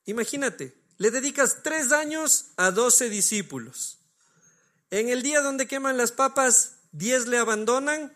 Imagínate, 0.05 0.75
le 0.99 1.11
dedicas 1.11 1.62
tres 1.62 1.90
años 1.90 2.51
a 2.57 2.70
doce 2.70 3.09
discípulos. 3.09 3.99
En 4.90 5.09
el 5.09 5.23
día 5.23 5.40
donde 5.40 5.66
queman 5.66 5.97
las 5.97 6.12
papas, 6.12 6.77
diez 6.92 7.27
le 7.27 7.38
abandonan, 7.38 8.14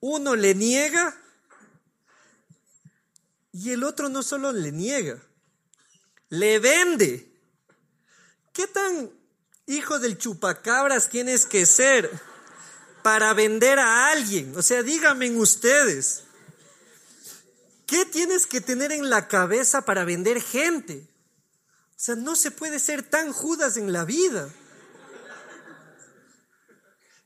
uno 0.00 0.34
le 0.34 0.56
niega 0.56 1.16
y 3.54 3.70
el 3.70 3.84
otro 3.84 4.10
no 4.10 4.22
solo 4.22 4.52
le 4.52 4.70
niega, 4.70 5.18
le 6.28 6.58
vende. 6.58 7.32
¿Qué 8.52 8.66
tan 8.66 9.10
hijo 9.66 9.98
del 9.98 10.18
chupacabras 10.18 11.08
tienes 11.08 11.46
que 11.46 11.64
ser? 11.64 12.10
para 13.04 13.34
vender 13.34 13.78
a 13.78 14.08
alguien. 14.12 14.56
O 14.56 14.62
sea, 14.62 14.82
díganme 14.82 15.30
ustedes, 15.32 16.22
¿qué 17.86 18.06
tienes 18.06 18.46
que 18.46 18.62
tener 18.62 18.92
en 18.92 19.10
la 19.10 19.28
cabeza 19.28 19.82
para 19.82 20.06
vender 20.06 20.40
gente? 20.40 21.06
O 21.90 21.98
sea, 21.98 22.14
no 22.14 22.34
se 22.34 22.50
puede 22.50 22.78
ser 22.78 23.02
tan 23.02 23.30
judas 23.30 23.76
en 23.76 23.92
la 23.92 24.06
vida. 24.06 24.48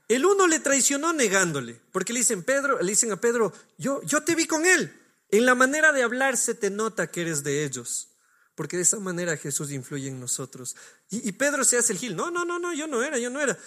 El 0.09 0.27
uno 0.27 0.49
le 0.49 0.59
traicionó 0.59 1.13
negándole, 1.13 1.81
porque 1.93 2.13
le 2.13 2.21
dicen, 2.21 2.43
Pedro, 2.43 2.83
le 2.83 2.91
dicen 2.91 3.13
a 3.13 3.21
Pedro, 3.21 3.53
yo, 3.77 4.03
yo 4.03 4.25
te 4.25 4.35
vi 4.35 4.49
con 4.49 4.67
él. 4.67 4.98
En 5.31 5.45
la 5.45 5.55
manera 5.55 5.93
de 5.93 6.03
hablar 6.03 6.37
se 6.37 6.55
te 6.55 6.71
nota 6.71 7.11
que 7.11 7.21
eres 7.23 7.45
de 7.45 7.65
ellos, 7.65 8.09
porque 8.55 8.77
de 8.77 8.83
esa 8.83 8.99
manera 8.99 9.37
Jesús 9.37 9.71
influye 9.71 10.09
en 10.09 10.21
nosotros. 10.21 10.75
Y, 11.11 11.33
Pedro 11.33 11.65
se 11.65 11.79
hace 11.79 11.93
el 11.93 11.99
gil, 11.99 12.17
no, 12.17 12.31
no, 12.31 12.45
no, 12.45 12.59
no, 12.59 12.73
yo 12.73 12.87
no 12.87 13.03
era, 13.03 13.19
yo 13.19 13.31
no 13.31 13.41
era. 13.41 13.59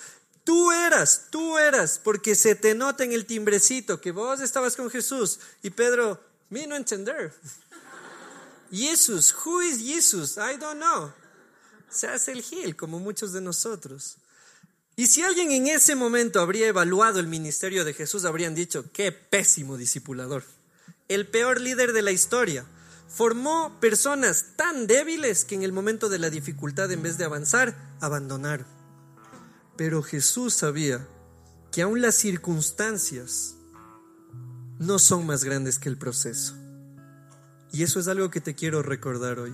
Tú 0.44 0.72
eras, 0.72 1.28
tú 1.30 1.58
eras, 1.58 2.00
porque 2.04 2.36
se 2.36 2.56
te 2.56 2.74
nota 2.74 3.04
en 3.04 3.12
el 3.12 3.26
timbrecito 3.26 4.02
que 4.02 4.12
vos 4.12 4.42
estabas 4.42 4.76
con 4.76 4.90
Jesús. 4.90 5.40
Y 5.62 5.70
Pedro, 5.70 6.20
me 6.50 6.66
no 6.66 6.76
entender. 6.76 7.32
Jesus, 8.72 9.34
who 9.46 9.62
is 9.62 9.78
Jesus? 9.80 10.38
I 10.38 10.58
don't 10.58 10.80
know. 10.82 11.14
Se 11.90 12.08
hace 12.08 12.32
el 12.32 12.42
gil, 12.42 12.76
como 12.76 13.00
muchos 13.00 13.34
de 13.34 13.42
nosotros. 13.42 14.18
Y 14.96 15.08
si 15.08 15.22
alguien 15.22 15.52
en 15.52 15.68
ese 15.68 15.96
momento 15.96 16.42
habría 16.42 16.68
evaluado 16.68 17.20
el 17.20 17.28
ministerio 17.28 17.86
de 17.86 17.94
Jesús, 17.94 18.26
habrían 18.26 18.56
dicho, 18.56 18.86
qué 18.94 19.12
pésimo 19.12 19.78
discipulador. 19.78 20.44
El 21.12 21.28
peor 21.28 21.60
líder 21.60 21.92
de 21.92 22.02
la 22.02 22.12
historia. 22.12 22.64
Formó 23.10 23.78
personas 23.82 24.56
tan 24.56 24.88
débiles 24.88 25.44
que 25.44 25.56
en 25.56 25.64
el 25.64 25.74
momento 25.74 26.08
de 26.08 26.20
la 26.20 26.30
dificultad, 26.30 26.90
en 26.90 27.04
vez 27.04 27.18
de 27.18 27.26
avanzar, 27.26 27.76
abandonaron. 28.00 28.66
Pero 29.76 30.04
Jesús 30.04 30.54
sabía 30.54 31.06
que 31.70 31.82
aún 31.82 32.02
las 32.02 32.16
circunstancias 32.16 33.56
no 34.80 35.00
son 35.00 35.26
más 35.26 35.44
grandes 35.44 35.80
que 35.80 35.90
el 35.90 35.98
proceso. 35.98 36.56
Y 37.74 37.84
eso 37.84 38.00
es 38.00 38.08
algo 38.08 38.30
que 38.30 38.40
te 38.40 38.56
quiero 38.56 38.82
recordar 38.82 39.38
hoy. 39.40 39.54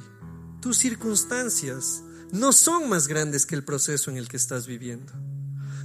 Tus 0.61 0.77
circunstancias 0.77 2.03
no 2.31 2.53
son 2.53 2.87
más 2.87 3.07
grandes 3.07 3.47
que 3.47 3.55
el 3.55 3.63
proceso 3.63 4.11
en 4.11 4.17
el 4.17 4.27
que 4.27 4.37
estás 4.37 4.67
viviendo. 4.67 5.11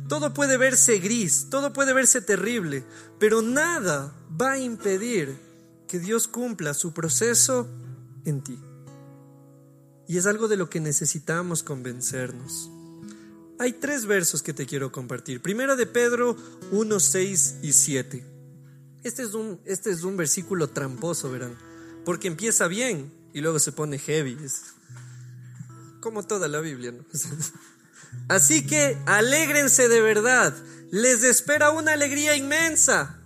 Todo 0.06 0.34
puede 0.34 0.58
verse 0.58 0.98
gris, 0.98 1.48
todo 1.48 1.72
puede 1.72 1.94
verse 1.94 2.20
terrible, 2.20 2.84
pero 3.18 3.40
nada 3.40 4.14
va 4.38 4.52
a 4.52 4.58
impedir 4.58 5.51
que 5.92 6.00
Dios 6.00 6.26
cumpla 6.26 6.72
su 6.72 6.94
proceso 6.94 7.68
en 8.24 8.42
ti. 8.42 8.58
Y 10.08 10.16
es 10.16 10.24
algo 10.24 10.48
de 10.48 10.56
lo 10.56 10.70
que 10.70 10.80
necesitamos 10.80 11.62
convencernos. 11.62 12.70
Hay 13.58 13.74
tres 13.74 14.06
versos 14.06 14.42
que 14.42 14.54
te 14.54 14.64
quiero 14.64 14.90
compartir. 14.90 15.42
Primero 15.42 15.76
de 15.76 15.84
Pedro 15.84 16.34
1, 16.70 16.98
6 16.98 17.56
y 17.60 17.74
7. 17.74 18.24
Este 19.02 19.22
es 19.22 19.34
un, 19.34 19.60
este 19.66 19.90
es 19.90 20.02
un 20.02 20.16
versículo 20.16 20.70
tramposo, 20.70 21.30
verán, 21.30 21.58
porque 22.06 22.28
empieza 22.28 22.68
bien 22.68 23.12
y 23.34 23.42
luego 23.42 23.58
se 23.58 23.72
pone 23.72 23.98
heavy. 23.98 24.38
Como 26.00 26.22
toda 26.22 26.48
la 26.48 26.60
Biblia. 26.60 26.94
Así 28.28 28.66
que 28.66 28.96
alégrense 29.04 29.88
de 29.88 30.00
verdad. 30.00 30.56
Les 30.90 31.22
espera 31.22 31.68
una 31.68 31.92
alegría 31.92 32.34
inmensa, 32.34 33.21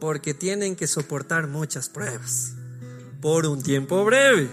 porque 0.00 0.34
tienen 0.34 0.74
que 0.74 0.86
soportar 0.86 1.46
muchas 1.46 1.88
pruebas 1.88 2.54
por 3.20 3.46
un 3.46 3.62
tiempo 3.62 4.04
breve. 4.04 4.48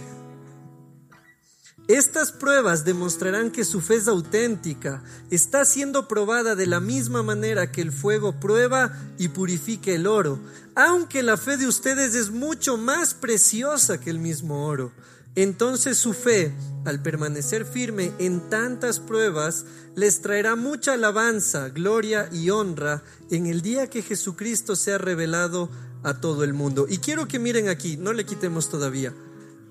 Estas 1.87 2.33
pruebas 2.33 2.83
demostrarán 2.83 3.49
que 3.49 3.63
su 3.63 3.79
fe 3.79 3.95
es 3.95 4.09
auténtica, 4.09 5.01
está 5.31 5.63
siendo 5.63 6.09
probada 6.09 6.53
de 6.53 6.67
la 6.67 6.81
misma 6.81 7.23
manera 7.23 7.71
que 7.71 7.81
el 7.81 7.93
fuego 7.93 8.41
prueba 8.41 8.91
y 9.17 9.29
purifica 9.29 9.91
el 9.91 10.05
oro, 10.05 10.37
aunque 10.75 11.23
la 11.23 11.37
fe 11.37 11.55
de 11.55 11.65
ustedes 11.65 12.13
es 12.13 12.29
mucho 12.29 12.75
más 12.75 13.13
preciosa 13.13 14.01
que 14.01 14.09
el 14.09 14.19
mismo 14.19 14.67
oro. 14.67 14.91
Entonces 15.37 15.99
su 15.99 16.13
fe, 16.13 16.51
al 16.83 17.03
permanecer 17.03 17.63
firme 17.63 18.11
en 18.17 18.49
tantas 18.49 18.99
pruebas, 18.99 19.65
les 19.93 20.19
traerá 20.23 20.55
mucha 20.55 20.93
alabanza, 20.93 21.69
gloria 21.69 22.27
y 22.31 22.49
honra 22.49 23.03
en 23.29 23.45
el 23.45 23.61
día 23.61 23.87
que 23.87 24.01
Jesucristo 24.01 24.75
sea 24.75 24.97
revelado 24.97 25.69
a 26.01 26.19
todo 26.19 26.43
el 26.43 26.55
mundo. 26.55 26.87
Y 26.89 26.97
quiero 26.97 27.27
que 27.27 27.37
miren 27.37 27.69
aquí, 27.69 27.97
no 27.97 28.13
le 28.13 28.25
quitemos 28.25 28.67
todavía. 28.67 29.13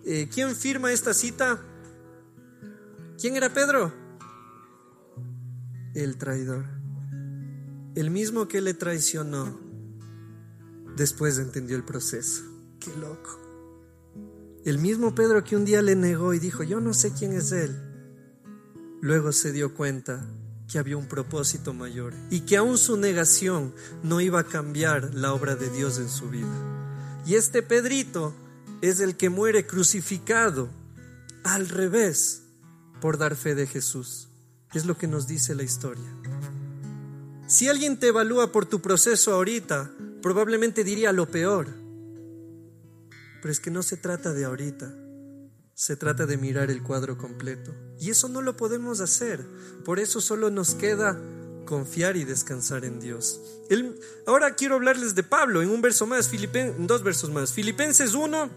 Eh, 0.04 0.28
¿Quién 0.32 0.54
firma 0.54 0.92
esta 0.92 1.12
cita? 1.12 1.60
¿Quién 3.20 3.34
era 3.34 3.52
Pedro? 3.52 3.92
El 5.96 6.16
traidor. 6.16 6.64
El 7.96 8.12
mismo 8.12 8.46
que 8.46 8.60
le 8.60 8.72
traicionó. 8.72 9.58
Después 10.96 11.38
entendió 11.38 11.76
el 11.76 11.82
proceso. 11.82 12.44
Qué 12.78 12.94
loco. 13.00 13.45
El 14.66 14.78
mismo 14.78 15.14
Pedro 15.14 15.44
que 15.44 15.54
un 15.54 15.64
día 15.64 15.80
le 15.80 15.94
negó 15.94 16.34
y 16.34 16.40
dijo, 16.40 16.64
yo 16.64 16.80
no 16.80 16.92
sé 16.92 17.12
quién 17.12 17.32
es 17.32 17.52
él. 17.52 17.80
Luego 19.00 19.30
se 19.30 19.52
dio 19.52 19.72
cuenta 19.72 20.26
que 20.68 20.80
había 20.80 20.96
un 20.96 21.06
propósito 21.06 21.72
mayor 21.72 22.12
y 22.30 22.40
que 22.40 22.56
aún 22.56 22.76
su 22.76 22.96
negación 22.96 23.72
no 24.02 24.20
iba 24.20 24.40
a 24.40 24.46
cambiar 24.48 25.14
la 25.14 25.32
obra 25.32 25.54
de 25.54 25.70
Dios 25.70 25.98
en 25.98 26.08
su 26.08 26.30
vida. 26.30 26.50
Y 27.24 27.36
este 27.36 27.62
Pedrito 27.62 28.34
es 28.82 28.98
el 28.98 29.16
que 29.16 29.30
muere 29.30 29.68
crucificado 29.68 30.68
al 31.44 31.68
revés 31.68 32.42
por 33.00 33.18
dar 33.18 33.36
fe 33.36 33.54
de 33.54 33.68
Jesús. 33.68 34.26
Es 34.74 34.84
lo 34.84 34.98
que 34.98 35.06
nos 35.06 35.28
dice 35.28 35.54
la 35.54 35.62
historia. 35.62 36.12
Si 37.46 37.68
alguien 37.68 38.00
te 38.00 38.08
evalúa 38.08 38.50
por 38.50 38.66
tu 38.66 38.80
proceso 38.80 39.32
ahorita, 39.32 39.92
probablemente 40.22 40.82
diría 40.82 41.12
lo 41.12 41.30
peor. 41.30 41.85
Pero 43.46 43.52
es 43.52 43.60
que 43.60 43.70
no 43.70 43.84
se 43.84 43.96
trata 43.96 44.32
de 44.32 44.44
ahorita, 44.44 44.92
se 45.72 45.94
trata 45.94 46.26
de 46.26 46.36
mirar 46.36 46.68
el 46.68 46.82
cuadro 46.82 47.16
completo. 47.16 47.72
Y 47.96 48.10
eso 48.10 48.28
no 48.28 48.42
lo 48.42 48.56
podemos 48.56 48.98
hacer. 48.98 49.46
Por 49.84 50.00
eso 50.00 50.20
solo 50.20 50.50
nos 50.50 50.74
queda 50.74 51.16
confiar 51.64 52.16
y 52.16 52.24
descansar 52.24 52.84
en 52.84 52.98
Dios. 52.98 53.40
ahora 54.26 54.56
quiero 54.56 54.74
hablarles 54.74 55.14
de 55.14 55.22
Pablo 55.22 55.62
en 55.62 55.70
un 55.70 55.80
verso 55.80 56.08
más, 56.08 56.28
dos 56.80 57.04
versos 57.04 57.30
más. 57.30 57.52
Filipenses 57.52 58.14
1, 58.14 58.50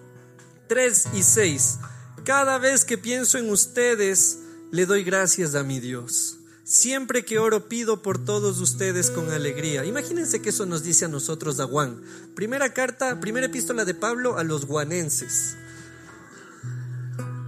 3 0.68 1.06
y 1.14 1.22
6. 1.22 1.78
Cada 2.26 2.58
vez 2.58 2.84
que 2.84 2.98
pienso 2.98 3.38
en 3.38 3.52
ustedes, 3.52 4.40
le 4.72 4.88
doy 4.88 5.04
gracias 5.04 5.54
a 5.54 5.62
mi 5.62 5.80
Dios. 5.80 6.39
Siempre 6.70 7.26
que 7.26 7.40
oro 7.40 7.68
pido 7.68 8.04
por 8.04 8.24
todos 8.24 8.60
ustedes 8.60 9.10
con 9.10 9.32
alegría. 9.32 9.86
Imagínense 9.86 10.40
que 10.40 10.50
eso 10.50 10.68
nos 10.68 10.84
dice 10.84 11.06
a 11.06 11.08
nosotros 11.08 11.60
a 11.60 11.66
Juan. 11.66 12.00
Primera 12.36 12.76
carta, 12.76 13.20
primera 13.20 13.48
epístola 13.48 13.86
de 13.86 13.96
Pablo 13.96 14.38
a 14.38 14.44
los 14.44 14.68
guanenses. 14.68 15.58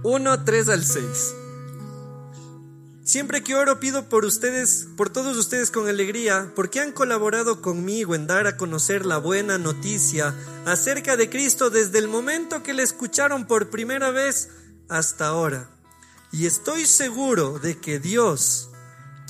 1, 0.02 0.44
3 0.44 0.68
al 0.70 0.84
6. 0.84 1.34
Siempre 3.04 3.44
que 3.44 3.54
oro 3.54 3.78
pido 3.78 4.08
por 4.08 4.24
ustedes, 4.24 4.88
por 4.96 5.10
todos 5.10 5.36
ustedes 5.36 5.70
con 5.70 5.86
alegría, 5.86 6.50
porque 6.56 6.80
han 6.80 6.90
colaborado 6.90 7.62
conmigo 7.62 8.16
en 8.16 8.26
dar 8.26 8.48
a 8.48 8.56
conocer 8.56 9.06
la 9.06 9.18
buena 9.18 9.56
noticia 9.56 10.34
acerca 10.66 11.16
de 11.16 11.30
Cristo 11.30 11.70
desde 11.70 12.00
el 12.00 12.08
momento 12.08 12.64
que 12.64 12.74
le 12.74 12.82
escucharon 12.82 13.46
por 13.46 13.70
primera 13.70 14.10
vez 14.10 14.48
hasta 14.88 15.28
ahora. 15.28 15.70
Y 16.32 16.46
estoy 16.46 16.86
seguro 16.86 17.60
de 17.60 17.78
que 17.78 18.00
Dios, 18.00 18.71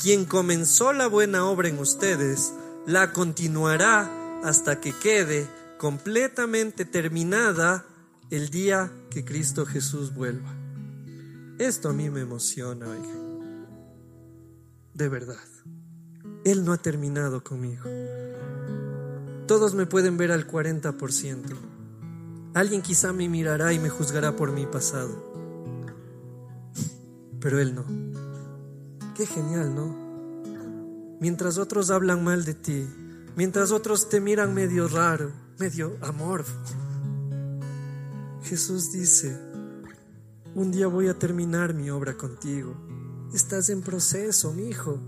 quien 0.03 0.25
comenzó 0.25 0.93
la 0.93 1.07
buena 1.07 1.47
obra 1.47 1.69
en 1.69 1.79
ustedes, 1.79 2.53
la 2.87 3.13
continuará 3.13 4.41
hasta 4.43 4.81
que 4.81 4.93
quede 4.93 5.47
completamente 5.79 6.85
terminada 6.85 7.85
el 8.31 8.51
día 8.51 8.91
que 9.11 9.25
Cristo 9.25 9.65
Jesús 9.65 10.13
vuelva. 10.13 10.53
Esto 11.59 11.91
a 11.91 11.93
mí 11.93 12.11
me 12.11 12.21
emociona, 12.21 12.89
oiga. 12.89 13.15
De 14.95 15.09
verdad. 15.09 15.37
Él 16.45 16.65
no 16.65 16.73
ha 16.73 16.79
terminado 16.79 17.45
conmigo. 17.45 17.85
Todos 19.47 19.75
me 19.75 19.87
pueden 19.87 20.17
ver 20.17 20.33
al 20.33 20.49
40%. 20.49 21.57
Alguien 22.55 22.83
quizá 22.83 23.13
me 23.13 23.29
mirará 23.29 23.73
y 23.73 23.79
me 23.79 23.89
juzgará 23.89 24.35
por 24.35 24.51
mi 24.51 24.67
pasado 24.67 25.33
pero 27.43 27.61
él 27.61 27.75
no. 27.75 28.12
Qué 29.15 29.27
genial, 29.27 29.75
¿no? 29.75 31.19
Mientras 31.21 31.59
otros 31.59 31.91
hablan 31.91 32.25
mal 32.25 32.45
de 32.45 32.55
ti, 32.55 32.89
mientras 33.37 33.71
otros 33.71 34.09
te 34.09 34.21
miran 34.21 34.55
medio 34.55 34.89
raro, 34.89 35.31
medio 35.59 35.97
amorfo, 36.01 36.53
Jesús 38.43 38.91
dice, 38.91 39.39
un 40.55 40.73
día 40.73 40.87
voy 40.87 41.09
a 41.09 41.19
terminar 41.19 41.75
mi 41.75 41.91
obra 41.91 42.17
contigo. 42.17 42.75
Estás 43.35 43.69
en 43.69 43.83
proceso, 43.83 44.53
mi 44.53 44.69
hijo. 44.69 44.99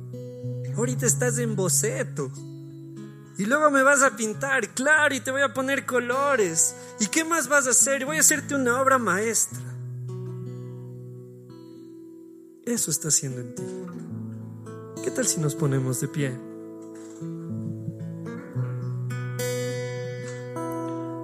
Ahorita 0.76 1.06
estás 1.06 1.38
en 1.38 1.56
boceto. 1.56 2.30
Y 3.36 3.46
luego 3.46 3.70
me 3.70 3.82
vas 3.82 4.02
a 4.02 4.16
pintar, 4.16 4.74
claro, 4.74 5.14
y 5.14 5.20
te 5.20 5.30
voy 5.30 5.42
a 5.42 5.52
poner 5.52 5.84
colores. 5.86 6.74
¿Y 7.00 7.06
qué 7.06 7.24
más 7.24 7.48
vas 7.48 7.66
a 7.66 7.70
hacer? 7.70 8.04
Voy 8.04 8.18
a 8.18 8.20
hacerte 8.20 8.54
una 8.54 8.80
obra 8.80 8.98
maestra. 8.98 9.73
Eso 12.74 12.90
está 12.90 13.06
haciendo 13.06 13.40
en 13.40 13.54
ti. 13.54 13.62
¿Qué 15.04 15.12
tal 15.12 15.24
si 15.28 15.40
nos 15.40 15.54
ponemos 15.54 16.00
de 16.00 16.08
pie? 16.08 16.36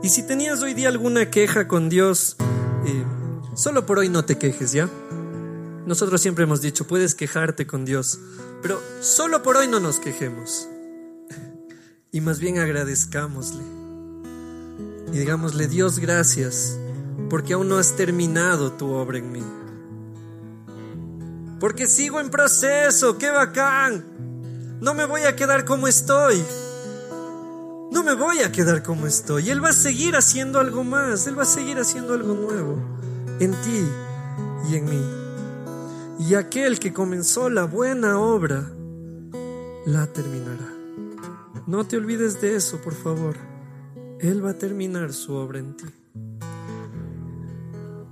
Y 0.01 0.09
si 0.11 0.25
tenías 0.25 0.63
hoy 0.63 0.75
día 0.75 0.87
alguna 0.87 1.29
queja 1.29 1.67
con 1.67 1.89
Dios, 1.89 2.37
eh, 2.87 3.05
solo 3.57 3.85
por 3.85 3.99
hoy 3.99 4.09
no 4.09 4.25
te 4.25 4.39
quejes, 4.39 4.71
¿ya? 4.71 4.89
Nosotros 5.87 6.21
siempre 6.21 6.45
hemos 6.45 6.61
dicho, 6.61 6.87
puedes 6.87 7.17
quejarte 7.17 7.67
con 7.67 7.85
Dios, 7.85 8.21
pero 8.63 8.81
solo 9.01 9.43
por 9.43 9.57
hoy 9.57 9.67
no 9.67 9.81
nos 9.81 9.99
quejemos. 9.99 10.69
Y 12.13 12.21
más 12.21 12.39
bien 12.39 12.61
agradezcámosle. 12.61 13.65
Y 15.13 15.19
digámosle, 15.19 15.67
Dios, 15.67 15.99
gracias, 15.99 16.79
porque 17.29 17.55
aún 17.55 17.69
no 17.69 17.77
has 17.77 17.97
terminado 17.97 18.71
tu 18.71 18.93
obra 18.93 19.19
en 19.19 19.33
mí 19.33 19.43
porque 21.61 21.87
sigo 21.87 22.19
en 22.19 22.31
proceso, 22.31 23.19
qué 23.19 23.31
bacán. 23.31 24.03
No 24.81 24.95
me 24.95 25.05
voy 25.05 25.23
a 25.23 25.37
quedar 25.37 25.67
como 25.67 25.87
estoy. 25.87 26.43
No 27.93 28.03
me 28.03 28.15
voy 28.15 28.41
a 28.41 28.51
quedar 28.51 28.83
como 28.83 29.07
estoy. 29.07 29.51
Él 29.51 29.63
va 29.63 29.69
a 29.69 29.75
seguir 29.75 30.17
haciendo 30.17 30.59
algo 30.59 30.85
más, 30.85 31.27
Él 31.27 31.39
va 31.39 31.43
a 31.43 31.47
seguir 31.47 31.79
haciendo 31.79 32.15
algo 32.15 32.35
nuevo. 32.35 32.83
en 33.41 33.53
ti 33.63 33.87
y 34.71 34.77
en 34.77 34.85
mí. 34.85 36.27
Y 36.27 36.35
aquel 36.35 36.79
que 36.79 36.93
comenzó 36.93 37.49
la 37.49 37.65
buena 37.65 38.19
obra, 38.19 38.71
la 39.87 40.07
terminará. 40.07 40.69
No 41.67 41.87
te 41.87 41.97
olvides 41.97 42.41
de 42.41 42.57
eso, 42.57 42.79
por 42.79 42.95
favor. 42.95 43.37
Él 44.19 44.45
va 44.45 44.51
a 44.51 44.59
terminar 44.59 45.13
su 45.13 45.35
obra 45.35 45.59
en 45.59 45.77
ti. 45.77 45.87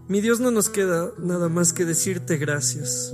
Mi 0.07 0.23
Dios, 0.23 0.41
no 0.41 0.51
nos 0.51 0.71
queda 0.71 1.13
nada 1.19 1.51
más 1.51 1.75
que 1.75 1.85
decirte 1.85 2.39
gracias. 2.39 3.13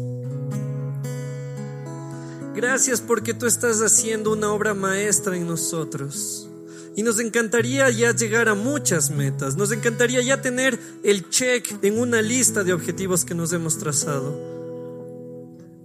Gracias 2.55 3.01
porque 3.01 3.35
tú 3.35 3.47
estás 3.47 3.81
haciendo 3.83 4.33
una 4.33 4.53
obra 4.53 4.75
maestra 4.75 5.37
en 5.37 5.49
nosotros. 5.49 6.49
Y 6.95 7.03
nos 7.03 7.19
encantaría 7.19 7.91
ya 7.91 8.15
llegar 8.15 8.49
a 8.49 8.55
muchas 8.55 9.11
metas. 9.11 9.57
Nos 9.57 9.73
encantaría 9.73 10.23
ya 10.23 10.41
tener 10.41 10.79
el 11.03 11.29
check 11.29 11.83
en 11.83 11.99
una 11.99 12.23
lista 12.23 12.63
de 12.63 12.73
objetivos 12.73 13.25
que 13.25 13.35
nos 13.35 13.53
hemos 13.53 13.79
trazado. 13.79 14.41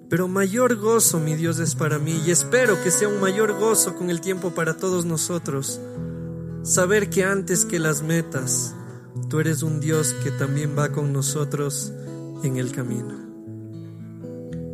Pero 0.09 0.27
mayor 0.27 0.75
gozo, 0.75 1.19
mi 1.19 1.35
Dios, 1.35 1.57
es 1.57 1.73
para 1.73 1.97
mí 1.97 2.21
y 2.25 2.29
espero 2.29 2.81
que 2.83 2.91
sea 2.91 3.07
un 3.07 3.19
mayor 3.19 3.53
gozo 3.53 3.95
con 3.95 4.11
el 4.11 4.21
tiempo 4.21 4.51
para 4.51 4.77
todos 4.77 5.05
nosotros. 5.05 5.79
Saber 6.61 7.09
que 7.09 7.23
antes 7.23 7.65
que 7.65 7.79
las 7.79 8.03
metas, 8.03 8.75
tú 9.27 9.39
eres 9.39 9.63
un 9.63 9.79
Dios 9.79 10.13
que 10.23 10.29
también 10.29 10.75
va 10.77 10.91
con 10.91 11.13
nosotros 11.13 11.91
en 12.43 12.57
el 12.57 12.71
camino. 12.71 13.28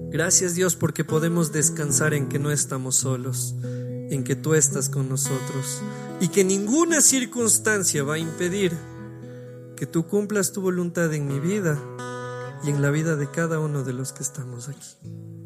Gracias 0.09 0.55
Dios 0.55 0.75
porque 0.75 1.03
podemos 1.03 1.51
descansar 1.51 2.13
en 2.13 2.29
que 2.29 2.39
no 2.39 2.51
estamos 2.51 2.95
solos, 2.95 3.55
en 3.63 4.23
que 4.23 4.35
tú 4.35 4.53
estás 4.53 4.89
con 4.89 5.09
nosotros 5.09 5.81
y 6.19 6.29
que 6.29 6.43
ninguna 6.43 7.01
circunstancia 7.01 8.03
va 8.03 8.15
a 8.15 8.19
impedir 8.19 8.71
que 9.75 9.85
tú 9.85 10.07
cumplas 10.07 10.53
tu 10.53 10.61
voluntad 10.61 11.13
en 11.13 11.27
mi 11.27 11.39
vida 11.39 11.79
y 12.63 12.69
en 12.69 12.81
la 12.81 12.91
vida 12.91 13.15
de 13.15 13.29
cada 13.29 13.59
uno 13.59 13.83
de 13.83 13.93
los 13.93 14.13
que 14.13 14.23
estamos 14.23 14.69
aquí. 14.69 15.44